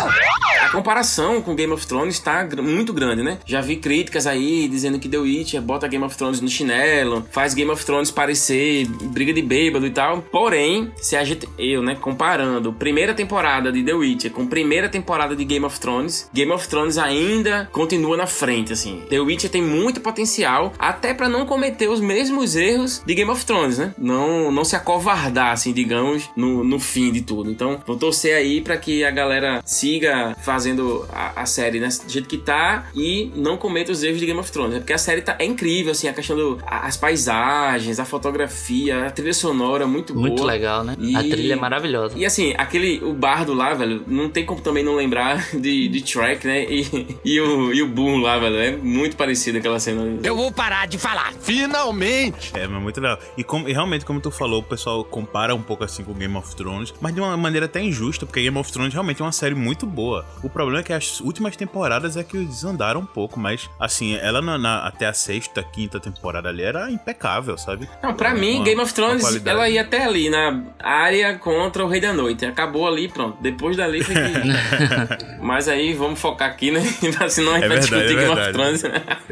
A 0.61 0.69
comparação 0.71 1.41
com 1.41 1.55
Game 1.55 1.73
of 1.73 1.85
Thrones 1.87 2.19
tá 2.19 2.43
gr- 2.43 2.61
muito 2.61 2.93
grande, 2.93 3.23
né? 3.23 3.39
Já 3.45 3.59
vi 3.59 3.77
críticas 3.77 4.27
aí 4.27 4.67
dizendo 4.67 4.99
que 4.99 5.09
The 5.09 5.17
Witcher 5.17 5.61
bota 5.61 5.87
Game 5.87 6.03
of 6.05 6.15
Thrones 6.15 6.41
no 6.41 6.47
chinelo, 6.47 7.25
faz 7.31 7.53
Game 7.53 7.71
of 7.71 7.83
Thrones 7.83 8.11
parecer 8.11 8.85
briga 8.87 9.33
de 9.33 9.41
bêbado 9.41 9.85
e 9.87 9.89
tal. 9.89 10.21
Porém, 10.21 10.91
se 10.97 11.15
a 11.15 11.23
gente, 11.23 11.47
eu, 11.57 11.81
né, 11.81 11.95
comparando 11.99 12.71
primeira 12.71 13.13
temporada 13.13 13.71
de 13.71 13.83
The 13.83 13.93
Witcher 13.93 14.31
com 14.31 14.45
primeira 14.45 14.87
temporada 14.89 15.35
de 15.35 15.43
Game 15.43 15.65
of 15.65 15.79
Thrones, 15.79 16.29
Game 16.33 16.51
of 16.51 16.67
Thrones 16.67 16.97
ainda 16.97 17.67
continua 17.71 18.15
na 18.15 18.27
frente, 18.27 18.71
assim. 18.73 19.01
The 19.09 19.19
Witcher 19.19 19.49
tem 19.49 19.61
muito 19.63 19.99
potencial, 20.01 20.71
até 20.77 21.13
pra 21.13 21.27
não 21.27 21.45
cometer 21.45 21.87
os 21.89 21.99
mesmos 21.99 22.55
erros 22.55 23.01
de 23.05 23.13
Game 23.15 23.31
of 23.31 23.43
Thrones, 23.45 23.79
né? 23.79 23.93
Não, 23.97 24.51
não 24.51 24.63
se 24.63 24.75
acovardar, 24.75 25.51
assim, 25.53 25.73
digamos, 25.73 26.29
no, 26.35 26.63
no 26.63 26.79
fim 26.79 27.11
de 27.11 27.21
tudo. 27.21 27.49
Então, 27.49 27.81
vou 27.87 27.97
torcer 27.97 28.35
aí 28.35 28.61
pra 28.61 28.77
que 28.77 29.03
a 29.03 29.09
galera 29.11 29.61
siga 29.89 30.35
fazendo 30.41 31.05
a, 31.11 31.41
a 31.41 31.45
série 31.45 31.79
né, 31.79 31.87
do 32.05 32.11
jeito 32.11 32.27
que 32.27 32.37
tá 32.37 32.85
e 32.95 33.31
não 33.35 33.57
cometa 33.57 33.91
os 33.91 34.03
erros 34.03 34.19
de 34.19 34.25
Game 34.25 34.39
of 34.39 34.51
Thrones. 34.51 34.73
né? 34.73 34.79
Porque 34.79 34.93
a 34.93 34.97
série 34.97 35.21
tá, 35.21 35.35
é 35.39 35.45
incrível, 35.45 35.91
assim, 35.91 36.07
a 36.07 36.13
questão 36.13 36.35
do... 36.37 36.59
a- 36.65 36.85
as 36.87 36.95
paisagens, 36.97 37.99
a 37.99 38.05
fotografia, 38.05 39.07
a 39.07 39.11
trilha 39.11 39.33
sonora, 39.33 39.87
muito, 39.87 40.15
Muito 40.15 40.37
boa. 40.37 40.47
legal, 40.51 40.83
né? 40.83 40.95
E- 40.99 41.15
A 41.15 41.19
trilha 41.21 41.53
é 41.53 41.55
maravilhosa. 41.55 42.17
E 42.17 42.25
assim, 42.25 42.53
aquele, 42.57 43.03
o 43.03 43.13
bardo 43.13 43.53
lá, 43.53 43.73
velho, 43.73 44.03
não 44.07 44.29
tem 44.29 44.45
como 44.45 44.61
também 44.61 44.83
não 44.83 44.95
lembrar 44.95 45.43
de, 45.57 45.87
de 45.87 46.07
Shrek, 46.07 46.45
né? 46.45 46.63
E, 46.69 47.17
e, 47.25 47.39
o, 47.41 47.73
e 47.73 47.81
o 47.81 47.87
burro 47.87 48.17
lá, 48.17 48.37
velho, 48.37 48.57
é 48.57 48.71
muito 48.77 49.15
parecido 49.15 49.57
aquela 49.57 49.79
cena. 49.79 50.19
Eu 50.23 50.35
vou 50.35 50.51
parar 50.51 50.87
de 50.87 50.97
falar. 50.97 51.33
Finalmente. 51.41 52.51
É, 52.55 52.67
mas 52.67 52.81
muito 52.81 52.99
legal. 53.01 53.19
E, 53.37 53.43
como- 53.43 53.67
e 53.67 53.73
realmente, 53.73 54.05
como 54.05 54.19
tu 54.21 54.31
falou, 54.31 54.59
o 54.59 54.63
pessoal 54.63 55.03
compara 55.03 55.53
um 55.55 55.61
pouco 55.61 55.83
assim 55.83 56.03
com 56.03 56.13
Game 56.13 56.35
of 56.35 56.55
Thrones, 56.55 56.93
mas 57.01 57.13
de 57.13 57.19
uma 57.21 57.35
maneira 57.37 57.65
até 57.65 57.81
injusta, 57.81 58.25
porque 58.25 58.41
Game 58.41 58.57
of 58.57 58.71
Thrones 58.71 58.93
realmente 58.93 59.21
é 59.21 59.25
uma 59.25 59.31
série 59.31 59.55
muito 59.55 59.78
boa. 59.85 60.25
O 60.43 60.49
problema 60.49 60.79
é 60.79 60.83
que 60.83 60.93
as 60.93 61.19
últimas 61.21 61.55
temporadas 61.55 62.17
é 62.17 62.23
que 62.23 62.37
desandaram 62.37 63.01
um 63.01 63.05
pouco, 63.05 63.39
mas 63.39 63.69
assim, 63.79 64.15
ela 64.15 64.41
na- 64.41 64.57
na- 64.57 64.87
até 64.87 65.07
a 65.07 65.13
sexta, 65.13 65.63
quinta 65.63 65.99
temporada 65.99 66.49
ali 66.49 66.63
era 66.63 66.89
impecável, 66.91 67.57
sabe? 67.57 67.89
Não, 68.01 68.13
pra 68.13 68.29
Uma- 68.29 68.39
mim, 68.39 68.63
Game 68.63 68.79
of 68.81 68.93
Thrones, 68.93 69.45
ela 69.45 69.69
ia 69.69 69.81
até 69.81 70.03
ali, 70.05 70.29
na 70.29 70.63
área 70.79 71.37
contra 71.37 71.83
o 71.85 71.87
Rei 71.87 72.01
da 72.01 72.13
Noite. 72.13 72.45
Acabou 72.45 72.87
ali, 72.87 73.07
pronto. 73.07 73.37
Depois 73.41 73.75
dali 73.77 74.03
foi 74.03 74.15
que... 74.15 74.19
Mas 75.41 75.67
aí, 75.67 75.93
vamos 75.93 76.19
focar 76.19 76.49
aqui, 76.49 76.71
né? 76.71 76.81
Senão 77.29 77.53
a 77.53 77.55
gente 77.55 77.65
É 77.65 77.67
vai 77.67 77.77
verdade, 77.79 77.79
discutir 77.79 78.17
é 78.17 78.27
Game 78.27 78.39
of. 78.39 78.51
Thrones. 78.53 78.83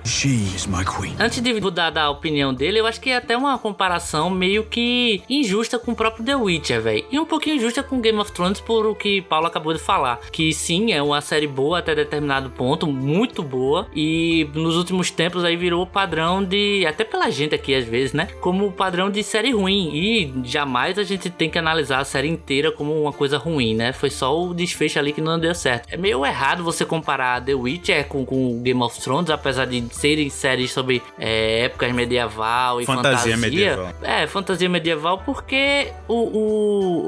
She 0.05 0.27
is 0.55 0.65
my 0.67 0.83
queen. 0.85 1.15
Antes 1.19 1.41
de 1.41 1.53
mudar 1.59 1.89
da 1.89 2.09
opinião 2.09 2.53
dele, 2.53 2.79
eu 2.79 2.85
acho 2.87 2.99
que 3.01 3.09
é 3.09 3.17
até 3.17 3.35
uma 3.35 3.57
comparação 3.57 4.29
meio 4.29 4.63
que 4.65 5.21
injusta 5.29 5.77
com 5.79 5.91
o 5.91 5.95
próprio 5.95 6.23
The 6.25 6.35
Witcher, 6.35 6.81
velho. 6.81 7.05
E 7.11 7.19
um 7.19 7.25
pouquinho 7.25 7.57
injusta 7.57 7.83
com 7.83 7.99
Game 7.99 8.17
of 8.19 8.31
Thrones 8.31 8.59
por 8.61 8.85
o 8.85 8.95
que 8.95 9.21
Paulo 9.21 9.47
acabou 9.47 9.73
de 9.73 9.79
falar. 9.79 10.19
Que 10.37 10.53
sim, 10.53 10.91
é 10.93 11.01
uma 11.01 11.19
série 11.19 11.47
boa 11.47 11.79
até 11.79 11.95
determinado 11.95 12.51
ponto, 12.51 12.85
muito 12.85 13.41
boa. 13.41 13.87
E 13.95 14.47
nos 14.53 14.77
últimos 14.77 15.09
tempos 15.09 15.43
aí 15.43 15.55
virou 15.57 15.81
o 15.81 15.87
padrão 15.87 16.43
de. 16.43 16.85
Até 16.87 17.03
pela 17.03 17.27
gente 17.31 17.55
aqui 17.55 17.73
às 17.73 17.85
vezes, 17.85 18.13
né? 18.13 18.27
Como 18.39 18.67
o 18.67 18.71
padrão 18.71 19.09
de 19.09 19.23
série 19.23 19.51
ruim. 19.51 19.89
E 19.95 20.31
jamais 20.43 20.99
a 20.99 21.03
gente 21.03 21.31
tem 21.31 21.49
que 21.49 21.57
analisar 21.57 21.97
a 22.01 22.05
série 22.05 22.27
inteira 22.27 22.71
como 22.71 23.01
uma 23.01 23.11
coisa 23.11 23.39
ruim, 23.39 23.73
né? 23.73 23.91
Foi 23.93 24.11
só 24.11 24.39
o 24.39 24.53
desfecho 24.53 24.99
ali 24.99 25.11
que 25.11 25.21
não 25.21 25.39
deu 25.39 25.55
certo. 25.55 25.87
É 25.91 25.97
meio 25.97 26.23
errado 26.23 26.63
você 26.63 26.85
comparar 26.85 27.43
The 27.43 27.55
Witcher 27.55 28.07
com, 28.07 28.23
com 28.23 28.61
Game 28.61 28.81
of 28.83 29.01
Thrones, 29.01 29.31
apesar 29.31 29.65
de 29.65 29.85
serem 29.91 30.29
séries 30.29 30.71
sobre 30.71 31.01
é, 31.17 31.61
épocas 31.61 31.91
medieval 31.91 32.79
e 32.79 32.85
Fantasia 32.85 33.31
fantasia. 33.35 33.37
medieval. 33.37 33.91
É, 34.03 34.27
fantasia 34.27 34.69
medieval, 34.69 35.17
porque 35.25 35.87
o, 36.07 36.13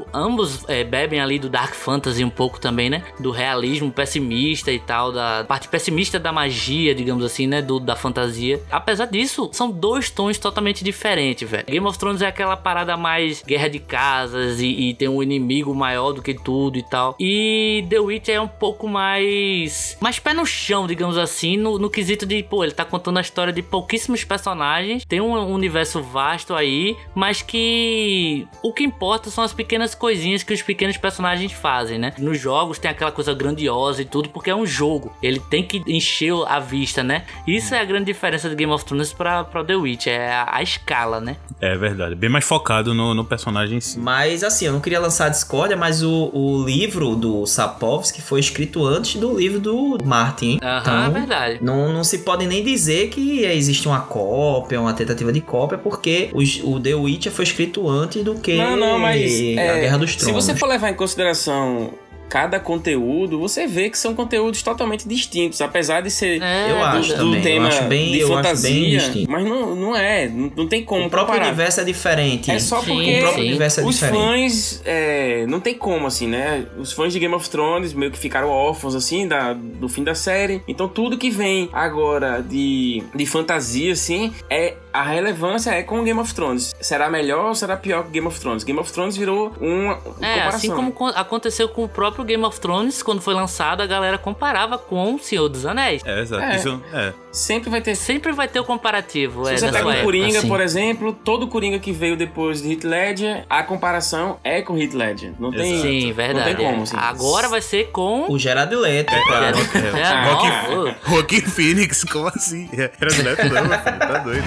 o- 0.00 0.06
ambos 0.12 0.68
é, 0.68 0.82
bebem 0.82 1.20
ali 1.20 1.38
do 1.38 1.48
Dark 1.48 1.74
Fantasy 1.74 2.24
um 2.24 2.30
pouco 2.30 2.58
também, 2.60 2.90
né? 2.90 3.04
Do 3.20 3.30
realismo 3.30 3.90
pessimista 3.90 4.72
e 4.72 4.78
tal, 4.78 5.12
da 5.12 5.44
parte 5.44 5.68
pessimista 5.68 6.18
da 6.18 6.32
magia, 6.32 6.94
digamos 6.94 7.24
assim, 7.24 7.46
né? 7.46 7.62
Do, 7.62 7.78
da 7.78 7.96
fantasia. 7.96 8.60
Apesar 8.70 9.06
disso, 9.06 9.50
são 9.52 9.70
dois 9.70 10.10
tons 10.10 10.38
totalmente 10.38 10.82
diferentes, 10.82 11.48
velho. 11.48 11.66
Game 11.66 11.86
of 11.86 11.98
Thrones 11.98 12.22
é 12.22 12.26
aquela 12.26 12.56
parada 12.56 12.96
mais 12.96 13.42
guerra 13.42 13.68
de 13.68 13.78
casas 13.78 14.60
e, 14.60 14.66
e 14.66 14.94
tem 14.94 15.08
um 15.08 15.22
inimigo 15.22 15.74
maior 15.74 16.12
do 16.12 16.22
que 16.22 16.34
tudo 16.34 16.78
e 16.78 16.82
tal. 16.82 17.14
E 17.18 17.84
The 17.88 17.98
Witcher 18.00 18.34
é 18.36 18.40
um 18.40 18.48
pouco 18.48 18.88
mais. 18.88 19.96
mais 20.00 20.18
pé 20.18 20.32
no 20.32 20.46
chão, 20.46 20.86
digamos 20.86 21.18
assim, 21.18 21.56
no, 21.56 21.78
no 21.78 21.90
quesito 21.90 22.26
de, 22.26 22.42
pô, 22.42 22.64
ele 22.64 22.72
tá 22.72 22.84
contando 22.84 23.18
a 23.18 23.20
história 23.20 23.52
de 23.52 23.62
pouquíssimos 23.62 24.24
personagens, 24.24 25.04
tem 25.04 25.20
um 25.20 25.52
universo 25.52 26.02
vasto 26.02 26.54
aí, 26.54 26.96
mas 27.14 27.42
que 27.42 28.46
o 28.62 28.72
que 28.72 28.84
importa 28.84 29.30
são 29.30 29.44
as 29.44 29.52
pequenas 29.52 29.94
coisinhas 29.94 30.42
que 30.42 30.52
os 30.52 30.62
pequenos 30.62 30.96
personagens 30.96 31.52
fazem, 31.52 31.98
né? 31.98 32.12
Nos 32.18 32.38
jogos 32.38 32.78
tem 32.78 32.90
aquela 32.90 33.09
aquela 33.10 33.12
coisa 33.12 33.34
grandiosa 33.34 34.00
e 34.02 34.04
tudo, 34.04 34.28
porque 34.30 34.48
é 34.50 34.54
um 34.56 34.64
jogo. 34.64 35.12
Ele 35.22 35.38
tem 35.50 35.62
que 35.66 35.82
encher 35.86 36.32
a 36.46 36.58
vista, 36.60 37.02
né? 37.02 37.24
Isso 37.46 37.74
é 37.74 37.80
a 37.80 37.84
grande 37.84 38.06
diferença 38.06 38.48
de 38.48 38.54
Game 38.54 38.72
of 38.72 38.84
Thrones 38.84 39.12
pra, 39.12 39.44
pra 39.44 39.64
The 39.64 39.74
Witch, 39.76 40.06
é 40.06 40.32
a, 40.32 40.56
a 40.56 40.62
escala, 40.62 41.20
né? 41.20 41.36
É 41.60 41.76
verdade. 41.76 42.14
Bem 42.14 42.30
mais 42.30 42.44
focado 42.44 42.94
no, 42.94 43.12
no 43.14 43.24
personagem 43.24 43.78
em 43.78 43.80
si. 43.80 43.98
Mas 43.98 44.42
assim, 44.44 44.66
eu 44.66 44.72
não 44.72 44.80
queria 44.80 45.00
lançar 45.00 45.28
discórdia, 45.28 45.76
mas 45.76 46.02
o, 46.02 46.30
o 46.32 46.64
livro 46.64 47.14
do 47.16 47.44
Sapkowski 47.46 48.22
foi 48.22 48.40
escrito 48.40 48.86
antes 48.86 49.20
do 49.20 49.36
livro 49.38 49.58
do 49.60 49.98
Martin. 50.04 50.52
hein? 50.52 50.60
Aham, 50.62 50.80
Então, 50.80 51.04
é 51.04 51.10
verdade. 51.10 51.58
Não, 51.62 51.92
não 51.92 52.04
se 52.04 52.18
pode 52.18 52.46
nem 52.46 52.62
dizer 52.64 53.08
que 53.10 53.44
existe 53.44 53.86
uma 53.88 54.00
cópia, 54.00 54.80
uma 54.80 54.92
tentativa 54.94 55.32
de 55.32 55.40
cópia, 55.40 55.76
porque 55.78 56.30
os- 56.32 56.60
o 56.62 56.78
The 56.80 56.94
Witcher 56.94 57.32
foi 57.32 57.44
escrito 57.44 57.88
antes 57.88 58.22
do 58.24 58.34
que 58.36 58.56
Não, 58.56 58.76
não, 58.76 58.98
mas 58.98 59.30
a 59.32 59.44
é, 59.60 59.80
Guerra 59.80 59.98
dos 59.98 60.12
se 60.12 60.18
Tronos. 60.18 60.44
você 60.44 60.54
for 60.54 60.66
levar 60.66 60.90
em 60.90 60.94
consideração 60.94 61.92
cada 62.30 62.58
conteúdo, 62.60 63.38
você 63.38 63.66
vê 63.66 63.90
que 63.90 63.98
são 63.98 64.14
conteúdos 64.14 64.62
totalmente 64.62 65.06
distintos, 65.06 65.60
apesar 65.60 66.00
de 66.00 66.10
ser 66.10 66.40
É, 66.40 66.70
Eu 66.70 66.76
do- 66.76 66.82
acho 66.84 67.08
do 67.10 67.16
também, 67.16 67.36
eu 67.36 67.42
tema 67.42 67.68
acho 67.68 67.82
bem- 67.84 68.12
de 68.12 68.20
eu 68.20 68.26
acho 68.28 68.28
bem 68.28 68.36
fantasia, 68.44 68.98
distinto. 69.00 69.30
mas 69.30 69.44
não, 69.44 69.74
não 69.74 69.96
é, 69.96 70.28
não, 70.28 70.52
não 70.56 70.66
tem 70.68 70.84
como 70.84 71.06
O 71.06 71.10
próprio 71.10 71.34
comparar. 71.34 71.48
universo 71.48 71.80
é 71.80 71.84
diferente. 71.84 72.50
É 72.50 72.58
só 72.60 72.80
Sim, 72.80 72.94
porque 72.94 73.16
o 73.16 73.20
próprio 73.20 73.44
universo 73.44 73.80
é 73.80 73.84
os 73.84 73.94
diferente. 73.96 74.16
fãs 74.16 74.82
é, 74.86 75.44
não 75.48 75.58
tem 75.60 75.74
como 75.74 76.06
assim, 76.06 76.26
né? 76.28 76.64
Os 76.78 76.92
fãs 76.92 77.12
de 77.12 77.18
Game 77.18 77.34
of 77.34 77.50
Thrones 77.50 77.92
meio 77.92 78.12
que 78.12 78.18
ficaram 78.18 78.48
órfãos 78.48 78.94
assim 78.94 79.26
da, 79.26 79.52
do 79.52 79.88
fim 79.88 80.04
da 80.04 80.14
série. 80.14 80.62
Então 80.68 80.86
tudo 80.88 81.18
que 81.18 81.30
vem 81.30 81.68
agora 81.72 82.40
de, 82.42 83.02
de 83.14 83.26
fantasia 83.26 83.92
assim 83.92 84.32
é 84.48 84.76
a 84.92 85.02
relevância 85.02 85.70
é 85.70 85.82
com 85.82 86.02
Game 86.04 86.18
of 86.18 86.32
Thrones. 86.34 86.74
Será 86.80 87.08
melhor 87.08 87.46
ou 87.46 87.54
será 87.54 87.76
pior 87.76 88.04
que 88.04 88.10
Game 88.10 88.26
of 88.26 88.38
Thrones? 88.40 88.64
Game 88.64 88.78
of 88.78 88.92
Thrones 88.92 89.16
virou 89.16 89.52
uma 89.60 89.94
É, 89.94 89.96
comparação. 89.96 90.48
assim 90.56 90.70
como 90.70 90.92
co- 90.92 91.06
aconteceu 91.06 91.68
com 91.68 91.84
o 91.84 91.88
próprio 91.88 92.19
Game 92.24 92.44
of 92.44 92.60
Thrones, 92.60 93.02
quando 93.02 93.20
foi 93.20 93.34
lançado, 93.34 93.82
a 93.82 93.86
galera 93.86 94.18
comparava 94.18 94.78
com 94.78 95.14
o 95.14 95.18
Senhor 95.18 95.48
dos 95.48 95.66
Anéis. 95.66 96.02
É, 96.04 96.20
exato. 96.20 96.42
É. 96.42 96.56
Isso, 96.56 96.82
é. 96.92 97.12
sempre 97.32 97.70
vai 97.70 97.80
ter 97.80 97.94
Sempre 97.94 98.32
vai 98.32 98.48
ter 98.48 98.58
o 98.60 98.64
comparativo. 98.64 99.46
Se 99.46 99.52
é, 99.52 99.58
você 99.58 99.70
pega 99.72 99.88
o 99.88 100.02
Coringa, 100.02 100.38
assim. 100.38 100.48
por 100.48 100.60
exemplo, 100.60 101.12
todo 101.12 101.46
Coringa 101.46 101.78
que 101.78 101.92
veio 101.92 102.16
depois 102.16 102.62
de 102.62 102.72
Heath 102.72 102.84
Ledger, 102.84 103.44
a 103.48 103.62
comparação 103.62 104.38
é 104.42 104.62
com 104.62 104.76
Heath 104.76 104.94
Ledger. 104.94 105.32
Não 105.38 105.50
tem, 105.50 105.74
Exato. 105.74 105.88
Sim, 105.88 106.12
verdade. 106.12 106.50
Não 106.50 106.56
tem 106.56 106.66
como, 106.66 106.80
é. 106.80 106.82
assim. 106.82 106.96
Agora 106.96 107.48
vai 107.48 107.60
ser 107.60 107.90
com. 107.90 108.26
O 108.28 108.38
Gerard 108.38 108.74
Leto, 108.74 109.14
claro. 109.26 109.44
É, 109.44 109.52
não, 109.52 110.40
Joaquim, 110.40 110.96
Joaquim 111.08 111.40
Phoenix, 111.42 112.04
como 112.04 112.28
assim? 112.28 112.68
Era 112.72 113.12
do 113.12 113.22
Neto, 113.22 113.48
não, 113.48 113.64
meu 113.66 113.78
filho, 113.78 113.98
tá 113.98 114.18
doido. 114.18 114.44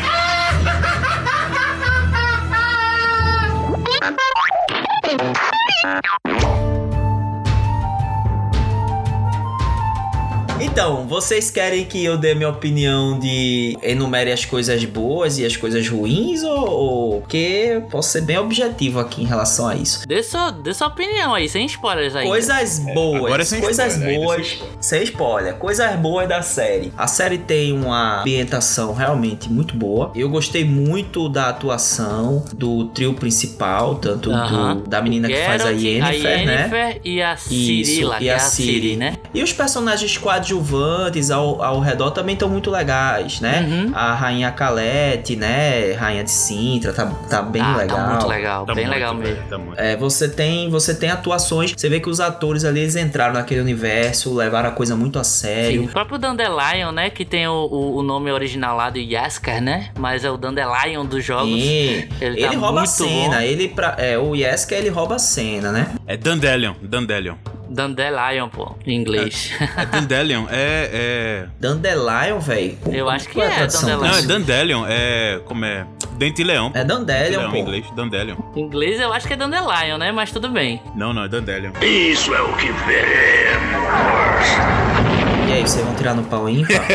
Então, 10.65 11.06
vocês 11.08 11.52
querem 11.52 11.84
que 11.84 12.04
eu 12.06 12.17
dê 12.17 12.34
minha 12.34 12.47
opinião 12.49 13.19
de 13.19 13.78
enumere 13.84 14.32
as 14.32 14.45
coisas 14.45 14.84
boas 14.86 15.38
e 15.38 15.45
as 15.45 15.58
coisas 15.58 15.88
ruins? 15.89 16.41
Ou, 16.41 16.69
ou 16.69 17.21
porque 17.21 17.71
eu 17.73 17.82
posso 17.84 18.10
ser 18.12 18.21
bem 18.21 18.38
objetivo 18.38 18.97
aqui 18.99 19.21
em 19.23 19.26
relação 19.26 19.67
a 19.67 19.76
isso. 19.76 20.08
Dê 20.08 20.23
sua, 20.23 20.52
dê 20.52 20.73
sua 20.73 20.88
opinião 20.88 21.34
aí, 21.36 21.49
sem 21.49 21.65
spoilers 21.65 22.15
aí. 22.15 22.26
Coisas 22.26 22.80
boas, 22.80 23.23
agora 23.26 23.41
é 23.41 23.45
sem 23.45 23.60
coisas 23.60 23.93
spoiler, 23.93 24.10
ainda 24.15 24.26
boas, 24.26 24.47
sem 24.47 24.54
spoiler. 24.56 24.78
sem 24.82 25.04
spoiler, 25.04 25.54
coisas 25.56 25.95
boas 25.97 26.30
da 26.30 26.41
série. 26.41 26.93
A 26.97 27.08
série 27.08 27.38
tem 27.39 27.73
uma 27.73 28.21
ambientação 28.21 28.93
realmente 28.93 29.52
muito 29.52 29.76
boa. 29.76 30.12
Eu 30.15 30.30
gostei 30.30 30.63
muito 30.63 31.28
da 31.28 31.49
atuação 31.49 32.45
do 32.56 32.86
trio 32.86 33.13
principal, 33.13 33.95
tanto 33.95 34.32
Aham. 34.32 34.78
do- 34.78 34.88
da 34.89 35.02
menina 35.02 35.28
que 35.28 35.36
faz 35.45 35.65
a 35.65 35.69
Yennefer, 35.71 36.45
né? 36.45 36.54
Yennefer 36.62 37.02
e 37.04 37.21
a 37.21 37.34
Isso, 37.34 37.49
Cirila, 37.49 38.15
e 38.15 38.19
que 38.19 38.30
é 38.30 38.34
a 38.34 38.38
a 38.38 38.39
Ciri, 38.39 38.71
Ciri. 38.73 38.95
né? 38.95 39.17
E 39.34 39.43
os 39.43 39.52
personagens 39.52 40.17
coadjuvantes 40.17 40.52
ao, 41.31 41.61
ao 41.63 41.79
redor 41.79 42.11
também 42.11 42.33
estão 42.33 42.49
muito 42.49 42.69
legais, 42.69 43.39
né? 43.39 43.65
Uhum. 43.69 43.91
A 43.93 44.13
Rainha 44.13 44.51
Calete, 44.51 45.35
né? 45.35 45.93
Rainha 45.93 46.23
de 46.23 46.31
Sintra, 46.31 46.93
tá, 46.93 47.05
tá 47.29 47.41
bem 47.41 47.61
ah, 47.61 47.77
legal. 47.77 47.97
tá 47.97 48.07
muito 48.07 48.27
legal, 48.27 48.65
Tá 48.65 48.73
bem 48.73 48.85
muito, 48.85 48.95
legal 48.95 49.13
mesmo. 49.13 49.43
Tá 49.49 49.57
muito. 49.57 49.79
É, 49.79 49.95
você 49.95 50.27
tem, 50.27 50.69
você 50.69 50.93
tem 50.93 51.09
atuações, 51.09 51.73
você 51.75 51.89
vê 51.89 51.99
que 51.99 52.09
os 52.09 52.19
atores 52.19 52.65
ali 52.65 52.81
eles 52.81 52.95
entraram 52.95 53.33
naquele 53.33 53.61
universo, 53.61 54.33
levaram 54.33 54.69
a 54.69 54.71
coisa 54.71 54.95
muito 54.95 55.19
a 55.19 55.23
Sim, 55.23 55.47
sério. 55.47 55.83
o 55.83 55.87
próprio 55.87 56.17
Dandelion, 56.17 56.91
né? 56.91 57.09
Que 57.09 57.25
tem 57.25 57.47
o, 57.47 57.67
o, 57.71 57.97
o 57.97 58.03
nome 58.03 58.31
original 58.31 58.75
lá 58.75 58.89
do 58.89 58.99
Yaskar, 58.99 59.61
né? 59.61 59.89
Mas 59.97 60.23
é 60.25 60.31
o 60.31 60.37
Dandelion 60.37 61.05
dos 61.05 61.23
jogos. 61.23 61.49
E 61.49 62.07
Ele 62.21 62.41
ele, 62.43 62.47
tá 62.47 62.57
rouba 62.57 62.81
a 62.83 62.85
cena, 62.85 63.37
bom. 63.37 63.41
ele 63.41 63.67
pra, 63.67 63.95
é, 63.97 64.17
o 64.17 64.35
Yeska 64.35 64.75
ele 64.75 64.89
rouba 64.89 65.15
a 65.15 65.19
cena, 65.19 65.71
né? 65.71 65.93
É 66.05 66.17
Dandelion, 66.17 66.73
Dandelion. 66.81 67.35
Dandelion, 67.73 68.49
pô, 68.49 68.75
em 68.86 68.95
inglês. 68.95 69.51
É 69.75 69.86
Dandelion, 69.88 70.45
é. 70.49 71.47
Dandelion, 71.59 72.39
velho. 72.39 72.77
Eu 72.91 73.09
acho 73.09 73.27
que 73.27 73.41
é 73.41 73.45
é... 73.45 73.67
Dandelion. 73.67 73.97
Não, 73.97 74.15
é? 74.15 74.21
Dandelion, 74.21 74.86
é. 74.88 75.41
Como 75.45 75.65
é? 75.65 75.88
Dente 76.17 76.43
Leão. 76.43 76.71
pô. 76.71 76.77
É 76.77 76.83
Dandelion, 76.83 77.49
pô. 77.49 77.55
em 77.55 77.62
inglês, 77.62 77.86
Dandelion. 77.95 78.36
em 78.55 78.59
inglês 78.59 78.99
eu 78.99 79.12
acho 79.12 79.27
que 79.27 79.33
é 79.33 79.36
Dandelion, 79.36 79.97
né? 79.97 80.12
Mas 80.12 80.31
tudo 80.31 80.49
bem. 80.49 80.79
Não, 80.95 81.12
não, 81.13 81.23
é 81.23 81.27
Dandelion. 81.27 81.71
E 85.45 85.51
aí, 85.51 85.62
vocês 85.62 85.86
vão 85.86 85.93
tirar 85.93 86.15
no 86.15 86.23
pau 86.23 86.49
ímpar? 86.49 86.88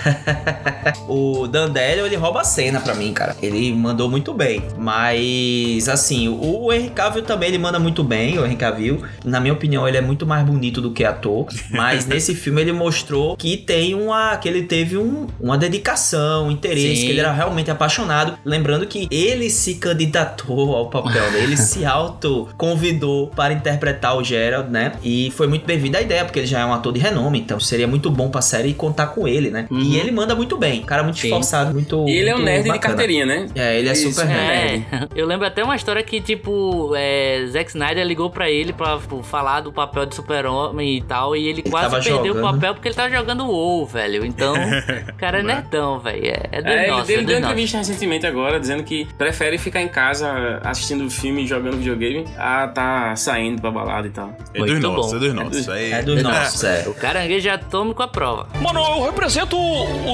o 1.08 1.46
Dandelion, 1.48 2.06
ele 2.06 2.16
rouba 2.16 2.40
a 2.40 2.44
cena 2.44 2.80
pra 2.80 2.94
mim, 2.94 3.12
cara. 3.12 3.36
Ele 3.42 3.72
mandou 3.74 4.08
muito 4.08 4.32
bem. 4.32 4.62
Mas, 4.78 5.88
assim, 5.88 6.28
o 6.28 6.72
Henry 6.72 6.90
Cavill 6.90 7.22
também, 7.24 7.48
ele 7.50 7.58
manda 7.58 7.78
muito 7.78 8.02
bem, 8.04 8.38
o 8.38 8.46
Henry 8.46 8.56
Cavill. 8.56 9.02
Na 9.24 9.38
minha 9.40 9.52
opinião, 9.52 9.86
ele 9.86 9.96
é 9.96 10.00
muito 10.00 10.24
mais 10.26 10.44
bonito 10.46 10.80
do 10.80 10.92
que 10.92 11.04
ator. 11.04 11.46
Mas 11.70 12.06
nesse 12.08 12.34
filme 12.34 12.62
ele 12.62 12.72
mostrou 12.72 13.36
que 13.36 13.56
tem 13.56 13.94
uma... 13.94 14.36
que 14.36 14.48
ele 14.48 14.62
teve 14.62 14.96
um- 14.96 15.26
uma 15.40 15.58
dedicação, 15.58 16.46
um 16.46 16.50
interesse, 16.50 16.96
Sim. 16.96 17.06
que 17.06 17.10
ele 17.10 17.20
era 17.20 17.32
realmente 17.32 17.70
apaixonado. 17.70 18.38
Lembrando 18.44 18.86
que 18.86 19.08
ele 19.10 19.50
se 19.50 19.74
candidatou 19.74 20.74
ao 20.76 20.88
papel, 20.88 21.30
né? 21.32 21.42
Ele 21.42 21.56
se 21.56 21.84
auto-convidou 21.84 23.26
para 23.28 23.52
interpretar 23.52 24.16
o 24.16 24.24
Gerald, 24.24 24.70
né? 24.70 24.92
E 25.02 25.30
foi 25.32 25.46
muito 25.48 25.66
bem-vinda 25.66 25.98
a 25.98 26.00
ideia, 26.02 26.24
porque 26.24 26.38
ele 26.38 26.46
já 26.46 26.60
é 26.60 26.64
um 26.64 26.72
ator 26.72 26.92
de 26.92 27.00
renome, 27.00 27.40
então 27.40 27.58
seria 27.60 27.79
muito 27.86 28.10
bom 28.10 28.30
pra 28.30 28.40
série 28.42 28.72
contar 28.74 29.08
com 29.08 29.26
ele, 29.26 29.50
né? 29.50 29.66
Uhum. 29.70 29.78
E 29.80 29.96
ele 29.98 30.10
manda 30.10 30.34
muito 30.34 30.56
bem. 30.56 30.82
Cara 30.82 31.02
muito 31.02 31.18
Sim. 31.18 31.28
esforçado, 31.28 31.72
muito. 31.72 32.08
E 32.08 32.12
ele 32.12 32.30
é 32.30 32.34
um 32.34 32.36
muito 32.38 32.46
nerd 32.46 32.62
de 32.62 32.68
bacana. 32.68 32.94
carteirinha, 32.94 33.26
né? 33.26 33.46
É, 33.54 33.78
ele 33.78 33.88
é 33.88 33.92
Isso, 33.92 34.10
super 34.12 34.26
nerd. 34.26 34.86
É, 34.92 35.08
eu 35.14 35.26
lembro 35.26 35.46
até 35.46 35.62
uma 35.64 35.76
história 35.76 36.02
que, 36.02 36.20
tipo, 36.20 36.92
é, 36.96 37.44
Zack 37.48 37.70
Snyder 37.70 38.04
ligou 38.06 38.30
pra 38.30 38.50
ele 38.50 38.72
pra 38.72 38.98
tipo, 38.98 39.22
falar 39.22 39.60
do 39.60 39.72
papel 39.72 40.06
de 40.06 40.14
super-homem 40.14 40.96
e 40.98 41.02
tal, 41.02 41.34
e 41.36 41.46
ele, 41.48 41.62
quase 41.62 41.90
tava 41.90 42.02
perdeu 42.02 42.32
o 42.32 42.36
jogando. 42.36 42.52
papel 42.54 42.74
porque 42.74 42.88
ele 42.88 42.94
tava 42.94 43.10
jogando 43.10 43.46
WoW, 43.46 43.86
velho. 43.86 44.24
Então, 44.24 44.54
o 45.08 45.14
cara 45.16 45.40
é 45.40 45.42
nerdão, 45.42 45.98
velho. 45.98 46.24
É, 46.26 46.48
é 46.52 46.62
dos 46.62 46.72
É, 46.72 46.82
ele, 46.82 46.90
nossos, 46.90 47.08
ele 47.10 47.20
é 47.22 47.24
deu 47.24 47.34
nossos. 47.40 47.50
entrevista 47.50 47.78
recentemente 47.78 48.26
agora 48.26 48.60
dizendo 48.60 48.82
que 48.82 49.06
prefere 49.16 49.58
ficar 49.58 49.80
em 49.82 49.88
casa 49.88 50.60
assistindo 50.64 51.08
filme 51.10 51.44
e 51.44 51.46
jogando 51.46 51.76
videogame 51.76 52.24
a 52.38 52.68
tá 52.68 53.16
saindo 53.16 53.60
pra 53.60 53.70
balada 53.70 54.06
e 54.06 54.10
tal. 54.10 54.34
É 54.54 54.58
dos 54.60 54.70
Muito 54.70 54.88
nossos, 54.88 55.12
é 55.14 55.18
dos 55.18 55.34
nossos. 55.34 55.68
É 55.68 56.02
dos 56.02 56.22
nossos, 56.22 56.64
é. 56.64 56.84
O 56.88 56.94
caranguejo 56.94 57.48
atômico 57.70 58.02
à 58.02 58.08
prova. 58.08 58.48
Mano, 58.60 58.80
eu 58.80 59.04
represento 59.04 59.56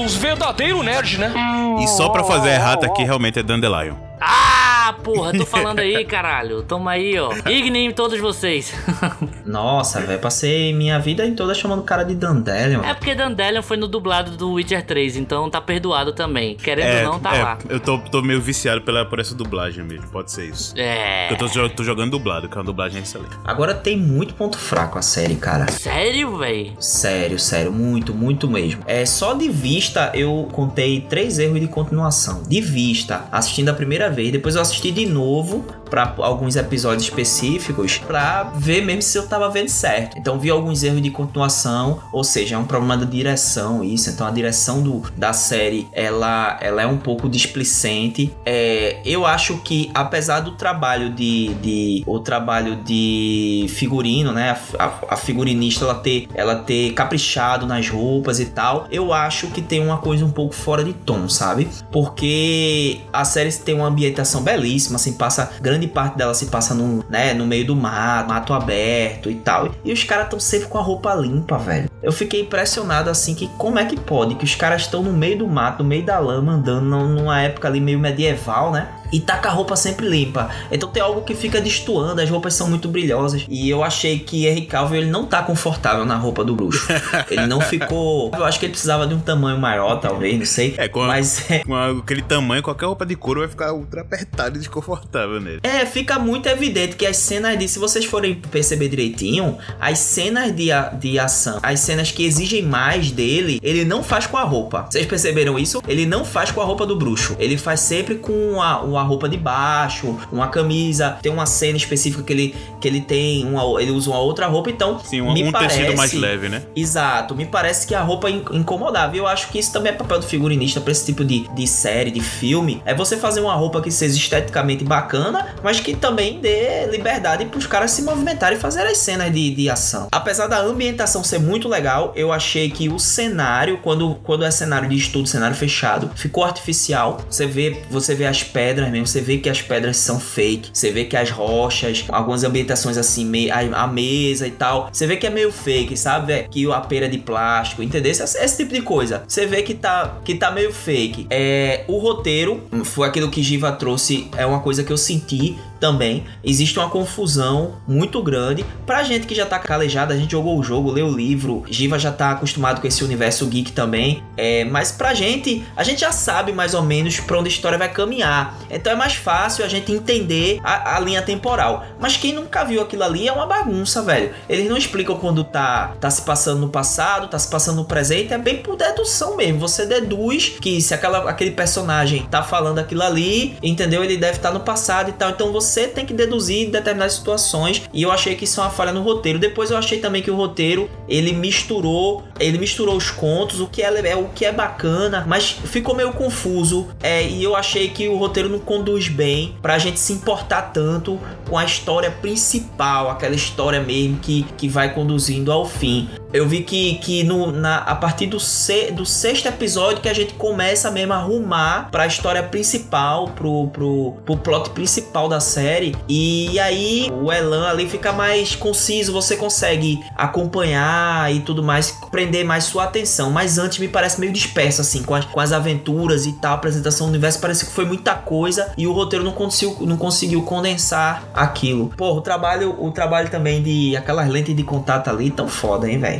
os 0.03 0.15
verdadeiros 0.15 0.85
nerds, 0.85 1.17
né? 1.17 1.33
E 1.81 1.87
só 1.87 2.09
pra 2.09 2.23
fazer 2.23 2.49
errado 2.49 2.85
aqui, 2.85 3.03
realmente 3.03 3.39
é 3.39 3.43
Dandelion. 3.43 3.95
Ah, 4.21 4.93
porra, 5.03 5.33
tô 5.33 5.45
falando 5.45 5.79
aí, 5.79 6.05
caralho. 6.05 6.61
Toma 6.61 6.91
aí, 6.91 7.17
ó. 7.19 7.31
Ignem 7.49 7.91
todos 7.91 8.19
vocês. 8.19 8.73
Nossa, 9.47 10.01
velho, 10.01 10.19
passei 10.19 10.73
minha 10.73 10.99
vida 10.99 11.25
em 11.25 11.33
toda 11.33 11.53
chamando 11.53 11.79
o 11.79 11.83
cara 11.83 12.03
de 12.03 12.13
Dandelion. 12.15 12.83
é 12.83 12.93
porque 12.93 13.15
Dandelion 13.15 13.61
foi 13.61 13.77
no 13.77 13.87
dublado 13.87 14.31
do 14.31 14.53
Witcher 14.53 14.85
3, 14.85 15.17
então 15.17 15.49
tá 15.49 15.61
perdoado 15.61 16.13
também. 16.13 16.55
Querendo 16.55 16.85
É, 16.87 17.05
ou 17.07 17.13
não, 17.13 17.19
tá 17.19 17.35
é, 17.35 17.43
lá. 17.43 17.57
eu 17.69 17.79
tô, 17.79 17.97
tô 17.99 18.21
meio 18.21 18.41
viciado 18.41 18.81
pela, 18.81 19.05
por 19.05 19.19
essa 19.19 19.33
dublagem 19.33 19.83
mesmo, 19.83 20.07
pode 20.09 20.31
ser 20.31 20.45
isso. 20.49 20.73
É. 20.77 21.31
Eu 21.31 21.37
tô, 21.37 21.47
tô 21.69 21.83
jogando 21.83 22.11
dublado, 22.11 22.47
que 22.49 22.55
é 22.55 22.59
uma 22.59 22.65
dublagem 22.65 23.01
excelente. 23.01 23.35
Agora 23.45 23.73
tem 23.73 23.97
muito 23.97 24.33
ponto 24.33 24.57
fraco 24.57 24.97
a 24.99 25.01
série, 25.01 25.35
cara. 25.35 25.71
Sério, 25.71 26.37
véi? 26.37 26.73
Sério, 26.79 27.39
sério, 27.39 27.71
muito, 27.71 28.13
muito 28.13 28.49
mesmo. 28.49 28.81
É 28.85 29.05
só 29.05 29.33
de 29.33 29.49
vista 29.49 30.11
eu 30.13 30.47
contei 30.51 31.01
três 31.01 31.39
erros 31.39 31.59
de 31.59 31.67
continuação. 31.67 32.43
De 32.43 32.59
vista, 32.61 33.25
assistindo 33.31 33.69
a 33.69 33.73
primeira 33.73 34.09
vez, 34.09 34.31
depois 34.31 34.55
eu 34.55 34.61
assisti 34.61 34.91
de 34.91 35.05
novo 35.05 35.65
para 35.89 36.13
alguns 36.17 36.55
episódios 36.55 37.03
específicos 37.03 37.97
pra 37.97 38.43
ver 38.55 38.81
mesmo 38.83 39.01
se 39.01 39.17
eu 39.17 39.27
tava 39.27 39.49
vendo 39.49 39.69
certo. 39.69 40.17
Então 40.17 40.39
vi 40.39 40.49
alguns 40.49 40.83
erros 40.83 41.01
de 41.01 41.09
continuação, 41.11 41.99
ou 42.11 42.23
seja, 42.23 42.55
é 42.55 42.57
um 42.57 42.65
problema 42.65 42.97
da 42.97 43.05
direção 43.05 43.83
isso. 43.83 44.09
Então 44.09 44.25
a 44.27 44.31
direção 44.31 44.81
do, 44.81 45.03
da 45.15 45.33
série 45.33 45.87
ela, 45.91 46.57
ela 46.61 46.81
é 46.81 46.87
um 46.87 46.97
pouco 46.97 47.29
displicente. 47.29 48.33
É, 48.45 48.97
eu 49.05 49.25
acho 49.25 49.57
que 49.59 49.89
apesar 49.93 50.39
do 50.41 50.51
trabalho 50.51 51.09
de, 51.11 51.53
de 51.55 52.03
o 52.05 52.19
trabalho 52.19 52.75
de 52.77 53.65
figurino, 53.69 54.31
né, 54.31 54.57
a, 54.79 54.83
a- 54.85 54.93
a 55.11 55.17
figurinista 55.17 55.85
ela 55.85 55.95
ter 55.95 56.27
ela 56.33 56.55
ter 56.55 56.93
caprichado 56.93 57.65
nas 57.65 57.89
roupas 57.89 58.39
e 58.39 58.45
tal, 58.45 58.87
eu 58.91 59.13
acho 59.13 59.47
que 59.47 59.61
tem 59.61 59.79
uma 59.83 59.97
coisa 59.97 60.25
um 60.25 60.31
pouco 60.31 60.53
fora 60.55 60.83
de 60.83 60.93
tom, 60.93 61.27
sabe? 61.29 61.67
Porque 61.91 62.99
a 63.13 63.23
série 63.23 63.51
tem 63.51 63.75
uma 63.75 63.87
ambientação 63.87 64.41
belíssima, 64.41 64.95
assim, 64.95 65.13
passa 65.13 65.51
grande 65.61 65.76
grande 65.77 65.87
parte 65.87 66.17
dela 66.17 66.33
se 66.33 66.47
passa 66.47 66.73
no, 66.73 67.05
né, 67.09 67.33
no 67.33 67.45
meio 67.45 67.65
do 67.65 67.75
mato, 67.75 68.29
mato 68.29 68.53
aberto 68.53 69.29
e 69.29 69.35
tal. 69.35 69.69
E 69.85 69.93
os 69.93 70.03
caras 70.03 70.25
estão 70.25 70.39
sempre 70.39 70.67
com 70.67 70.77
a 70.77 70.81
roupa 70.81 71.13
limpa, 71.13 71.57
velho. 71.57 71.89
Eu 72.01 72.11
fiquei 72.11 72.41
impressionado 72.41 73.09
assim 73.09 73.35
que 73.35 73.47
como 73.57 73.77
é 73.79 73.85
que 73.85 73.99
pode 73.99 74.35
que 74.35 74.43
os 74.43 74.55
caras 74.55 74.81
estão 74.81 75.03
no 75.03 75.13
meio 75.13 75.37
do 75.39 75.47
mato, 75.47 75.83
no 75.83 75.89
meio 75.89 76.03
da 76.03 76.19
lama, 76.19 76.53
andando 76.53 76.85
numa 76.85 77.41
época 77.41 77.67
ali 77.67 77.79
meio 77.79 77.99
medieval, 77.99 78.71
né? 78.71 78.89
E 79.11 79.19
tá 79.19 79.37
com 79.37 79.47
a 79.47 79.51
roupa 79.51 79.75
sempre 79.75 80.07
limpa. 80.07 80.49
Então 80.71 80.89
tem 80.89 81.01
algo 81.01 81.21
que 81.21 81.35
fica 81.35 81.61
destoando, 81.61 82.21
as 82.21 82.29
roupas 82.29 82.53
são 82.53 82.69
muito 82.69 82.87
brilhosas. 82.87 83.45
E 83.49 83.69
eu 83.69 83.83
achei 83.83 84.19
que 84.19 84.47
Henry 84.47 84.65
Calvin 84.65 84.97
ele 84.97 85.09
não 85.09 85.25
tá 85.25 85.41
confortável 85.43 86.05
na 86.05 86.15
roupa 86.15 86.43
do 86.43 86.55
bruxo. 86.55 86.87
ele 87.29 87.47
não 87.47 87.61
ficou. 87.61 88.31
Eu 88.33 88.45
acho 88.45 88.59
que 88.59 88.65
ele 88.65 88.71
precisava 88.71 89.07
de 89.07 89.13
um 89.13 89.19
tamanho 89.19 89.57
maior, 89.57 89.99
talvez, 89.99 90.37
não 90.37 90.45
sei. 90.45 90.75
É, 90.77 90.87
com, 90.87 91.05
mas 91.05 91.45
a, 91.49 91.63
com 91.65 91.99
aquele 91.99 92.21
tamanho, 92.21 92.61
qualquer 92.61 92.85
roupa 92.85 93.05
de 93.05 93.15
couro 93.15 93.41
vai 93.41 93.49
ficar 93.49 93.73
ultra 93.73 94.01
apertado 94.01 94.57
e 94.57 94.59
desconfortável 94.59 95.39
nele. 95.39 95.59
É, 95.63 95.85
fica 95.85 96.19
muito 96.19 96.47
evidente 96.47 96.95
que 96.95 97.05
as 97.05 97.17
cenas 97.17 97.57
de. 97.57 97.67
Se 97.67 97.79
vocês 97.79 98.05
forem 98.05 98.35
perceber 98.35 98.89
direitinho, 98.89 99.57
as 99.79 99.99
cenas 99.99 100.55
de, 100.55 100.67
de 100.99 101.19
ação, 101.19 101.59
as 101.61 101.79
cenas 101.79 102.11
que 102.11 102.23
exigem 102.23 102.61
mais 102.61 103.11
dele, 103.11 103.59
ele 103.61 103.85
não 103.85 104.03
faz 104.03 104.25
com 104.25 104.37
a 104.37 104.43
roupa. 104.43 104.87
Vocês 104.89 105.05
perceberam 105.05 105.57
isso? 105.59 105.81
Ele 105.87 106.05
não 106.05 106.23
faz 106.23 106.51
com 106.51 106.61
a 106.61 106.65
roupa 106.65 106.85
do 106.85 106.95
bruxo. 106.95 107.35
Ele 107.39 107.57
faz 107.57 107.81
sempre 107.81 108.15
com 108.15 108.61
a, 108.61 108.81
uma 108.97 109.03
roupa 109.03 109.29
de 109.29 109.37
baixo, 109.37 110.17
uma 110.31 110.47
camisa. 110.47 111.17
Tem 111.21 111.31
uma 111.31 111.45
cena 111.45 111.77
específica 111.77 112.23
que 112.23 112.33
ele, 112.33 112.55
que 112.81 112.87
ele 112.87 113.01
tem, 113.01 113.45
uma, 113.45 113.81
ele 113.81 113.91
usa 113.91 114.09
uma 114.09 114.19
outra 114.19 114.47
roupa, 114.47 114.69
então. 114.69 114.99
Sim, 114.99 115.21
um, 115.21 115.33
me 115.33 115.43
um 115.43 115.51
parece, 115.51 115.77
tecido 115.77 115.97
mais 115.97 116.13
leve, 116.13 116.49
né? 116.49 116.63
Exato, 116.75 117.35
me 117.35 117.45
parece 117.45 117.87
que 117.87 117.95
a 117.95 118.01
roupa 118.01 118.29
incomodava. 118.29 119.15
E 119.15 119.19
eu 119.19 119.27
acho 119.27 119.49
que 119.49 119.59
isso 119.59 119.71
também 119.71 119.91
é 119.91 119.95
papel 119.95 120.19
do 120.19 120.25
figurinista 120.25 120.81
pra 120.81 120.91
esse 120.91 121.05
tipo 121.05 121.23
de, 121.23 121.47
de 121.49 121.67
série, 121.67 122.11
de 122.11 122.21
filme. 122.21 122.81
É 122.85 122.93
você 122.93 123.17
fazer 123.17 123.39
uma 123.39 123.53
roupa 123.53 123.81
que 123.81 123.91
seja 123.91 124.15
esteticamente 124.17 124.83
bacana, 124.83 125.55
mas 125.63 125.79
que 125.79 125.95
também 125.95 126.39
dê 126.39 126.85
liberdade 126.87 127.45
pros 127.45 127.65
caras 127.65 127.91
se 127.91 128.01
movimentarem 128.01 128.57
e 128.57 128.61
fazer 128.61 128.81
as 128.81 128.97
cenas 128.97 129.31
de, 129.31 129.53
de 129.53 129.69
ação. 129.69 130.07
Apesar 130.11 130.47
da 130.47 130.59
ambientação 130.59 131.23
ser 131.23 131.39
muito 131.39 131.67
legal, 131.67 132.11
eu 132.15 132.31
achei 132.31 132.69
que 132.69 132.89
o 132.89 132.99
cenário, 132.99 133.79
quando, 133.83 134.15
quando 134.23 134.43
é 134.43 134.51
cenário 134.51 134.89
de 134.89 134.95
estudo, 134.95 135.27
cenário 135.27 135.55
fechado, 135.55 136.09
ficou 136.15 136.43
artificial. 136.43 137.19
Você 137.29 137.45
vê, 137.45 137.83
você 137.89 138.15
vê 138.15 138.25
as 138.25 138.43
pedras 138.43 138.86
mesmo, 138.89 139.07
você 139.07 139.21
vê 139.21 139.37
que 139.37 139.49
as 139.49 139.61
pedras 139.61 139.97
são 139.97 140.19
fake, 140.19 140.69
você 140.73 140.91
vê 140.91 141.05
que 141.05 141.15
as 141.15 141.29
rochas, 141.29 142.05
algumas 142.09 142.43
ambientações 142.43 142.97
assim, 142.97 143.49
a, 143.49 143.83
a 143.83 143.87
mesa 143.87 144.47
e 144.47 144.51
tal, 144.51 144.89
você 144.91 145.05
vê 145.05 145.17
que 145.17 145.27
é 145.27 145.29
meio 145.29 145.51
fake, 145.51 145.95
sabe? 145.97 146.47
Que 146.49 146.69
a 146.71 146.81
pera 146.81 147.05
é 147.05 147.09
de 147.09 147.17
plástico, 147.17 147.83
entendeu? 147.83 148.11
Esse, 148.11 148.23
esse, 148.23 148.57
tipo 148.57 148.73
de 148.73 148.81
coisa. 148.81 149.23
Você 149.27 149.45
vê 149.45 149.61
que 149.61 149.73
tá, 149.73 150.19
que 150.23 150.35
tá 150.35 150.51
meio 150.51 150.71
fake. 150.73 151.27
É, 151.29 151.83
o 151.87 151.97
roteiro, 151.97 152.63
foi 152.83 153.07
aquilo 153.07 153.29
que 153.29 153.41
Giva 153.41 153.71
trouxe, 153.71 154.29
é 154.35 154.45
uma 154.45 154.59
coisa 154.59 154.83
que 154.83 154.91
eu 154.91 154.97
senti 154.97 155.57
também. 155.79 156.25
Existe 156.43 156.77
uma 156.79 156.89
confusão 156.89 157.75
muito 157.87 158.21
grande. 158.21 158.65
Pra 158.85 159.03
gente 159.03 159.27
que 159.27 159.35
já 159.35 159.45
tá 159.45 159.59
calejado, 159.59 160.13
a 160.13 160.17
gente 160.17 160.31
jogou 160.31 160.57
o 160.57 160.63
jogo, 160.63 160.91
leu 160.91 161.07
o 161.07 161.15
livro, 161.15 161.63
Giva 161.69 161.97
já 161.99 162.11
tá 162.11 162.31
acostumado 162.31 162.81
com 162.81 162.87
esse 162.87 163.03
universo 163.03 163.45
geek 163.47 163.71
também. 163.71 164.23
É, 164.35 164.63
mas 164.65 164.91
pra 164.91 165.13
gente, 165.13 165.65
a 165.75 165.83
gente 165.83 166.01
já 166.01 166.11
sabe 166.11 166.51
mais 166.51 166.73
ou 166.73 166.81
menos 166.81 167.19
pra 167.19 167.39
onde 167.39 167.49
a 167.49 167.51
história 167.51 167.77
vai 167.77 167.91
caminhar. 167.91 168.57
Então 168.69 168.93
é 168.93 168.95
mais 168.95 169.13
fácil 169.13 169.63
a 169.63 169.67
gente 169.67 169.91
entender 169.91 170.59
a, 170.63 170.97
a 170.97 170.99
linha 170.99 171.21
temporal. 171.21 171.85
Mas 171.99 172.17
quem 172.17 172.33
nunca 172.33 172.63
viu 172.63 172.81
aquilo 172.81 173.03
ali 173.03 173.27
é 173.27 173.31
uma 173.31 173.45
bagunça, 173.45 174.01
velho. 174.01 174.33
Eles 174.47 174.69
não 174.69 174.77
explicam 174.77 175.17
quando 175.17 175.43
tá, 175.43 175.93
tá 175.99 176.09
se 176.09 176.21
passando 176.21 176.61
no 176.61 176.69
passado, 176.69 177.27
tá 177.27 177.39
se 177.39 177.49
passando 177.49 177.77
no 177.77 177.85
presente. 177.85 178.33
É 178.33 178.37
bem 178.37 178.57
por 178.57 178.75
dedução 178.75 179.35
mesmo. 179.35 179.59
Você 179.59 179.85
deduz 179.85 180.55
que 180.61 180.81
se 180.81 180.93
aquela, 180.93 181.29
aquele 181.29 181.51
personagem 181.51 182.27
tá 182.29 182.43
falando 182.43 182.79
aquilo 182.79 183.03
ali, 183.03 183.57
entendeu? 183.61 184.03
Ele 184.03 184.17
deve 184.17 184.37
estar 184.37 184.49
tá 184.49 184.53
no 184.53 184.61
passado 184.61 185.09
e 185.09 185.13
tal. 185.13 185.31
Então 185.31 185.51
você 185.51 185.66
você 185.67 185.87
tem 185.87 186.05
que 186.05 186.13
deduzir 186.13 186.69
determinadas 186.69 187.13
situações 187.13 187.83
e 187.93 188.03
eu 188.03 188.11
achei 188.11 188.35
que 188.35 188.45
isso 188.45 188.59
é 188.59 188.63
uma 188.63 188.69
falha 188.69 188.91
no 188.91 189.01
roteiro. 189.01 189.37
Depois 189.39 189.71
eu 189.71 189.77
achei 189.77 189.99
também 189.99 190.21
que 190.21 190.31
o 190.31 190.35
roteiro 190.35 190.89
ele 191.07 191.33
misturou, 191.33 192.23
ele 192.39 192.57
misturou 192.57 192.95
os 192.95 193.11
contos, 193.11 193.59
o 193.59 193.67
que 193.67 193.81
é, 193.81 194.09
é 194.09 194.15
o 194.15 194.29
que 194.29 194.45
é 194.45 194.51
bacana, 194.51 195.25
mas 195.27 195.51
ficou 195.51 195.95
meio 195.95 196.13
confuso. 196.13 196.87
É, 197.01 197.23
e 197.23 197.43
eu 197.43 197.55
achei 197.55 197.89
que 197.89 198.07
o 198.07 198.17
roteiro 198.17 198.49
não 198.49 198.59
conduz 198.59 199.07
bem 199.07 199.55
pra 199.61 199.77
gente 199.77 199.99
se 199.99 200.13
importar 200.13 200.73
tanto 200.73 201.19
com 201.49 201.57
a 201.57 201.65
história 201.65 202.11
principal, 202.11 203.09
aquela 203.09 203.35
história 203.35 203.81
mesmo 203.81 204.17
que, 204.17 204.45
que 204.57 204.67
vai 204.67 204.93
conduzindo 204.93 205.51
ao 205.51 205.65
fim. 205.65 206.09
Eu 206.33 206.47
vi 206.47 206.61
que, 206.61 206.95
que 206.95 207.23
no, 207.23 207.51
na, 207.51 207.77
a 207.77 207.95
partir 207.95 208.27
do, 208.27 208.39
se, 208.39 208.91
do 208.91 209.05
sexto 209.05 209.47
episódio 209.47 210.01
que 210.01 210.09
a 210.09 210.13
gente 210.13 210.33
começa 210.33 210.91
mesmo 210.91 211.13
a 211.13 211.17
arrumar 211.17 211.89
para 211.89 212.03
a 212.03 212.07
história 212.07 212.43
principal, 212.43 213.29
pro, 213.29 213.67
pro, 213.67 214.13
pro 214.25 214.37
plot 214.37 214.71
principal 214.71 215.29
da 215.29 215.39
série. 215.39 215.95
E 216.07 216.59
aí 216.59 217.09
o 217.11 217.31
Elan 217.31 217.67
ali 217.67 217.87
fica 217.87 218.11
mais 218.11 218.55
conciso, 218.55 219.13
você 219.13 219.37
consegue 219.37 220.03
acompanhar 220.15 221.33
e 221.33 221.39
tudo 221.39 221.63
mais, 221.63 221.91
prender 222.11 222.45
mais 222.45 222.65
sua 222.65 222.83
atenção. 222.83 223.31
Mas 223.31 223.57
antes 223.57 223.79
me 223.79 223.87
parece 223.87 224.19
meio 224.19 224.33
disperso, 224.33 224.81
assim, 224.81 225.03
com 225.03 225.15
as, 225.15 225.25
com 225.25 225.39
as 225.39 225.53
aventuras 225.53 226.25
e 226.25 226.33
tal, 226.33 226.51
a 226.51 226.55
apresentação 226.55 227.07
do 227.07 227.11
universo, 227.11 227.39
parece 227.39 227.65
que 227.65 227.71
foi 227.71 227.85
muita 227.85 228.15
coisa 228.15 228.73
e 228.77 228.85
o 228.85 228.91
roteiro 228.91 229.23
não 229.23 229.31
conseguiu, 229.31 229.77
não 229.87 229.97
conseguiu 229.97 230.43
condensar 230.43 231.23
aquilo. 231.33 231.91
Pô, 231.95 232.13
o 232.13 232.21
trabalho, 232.21 232.75
o 232.79 232.91
trabalho 232.91 233.29
também 233.29 233.63
de 233.63 233.95
aquelas 233.95 234.27
lentes 234.27 234.55
de 234.55 234.63
contato 234.63 235.09
ali 235.09 235.31
tão 235.31 235.47
foda, 235.47 235.89
hein, 235.89 235.99
velho? 235.99 236.16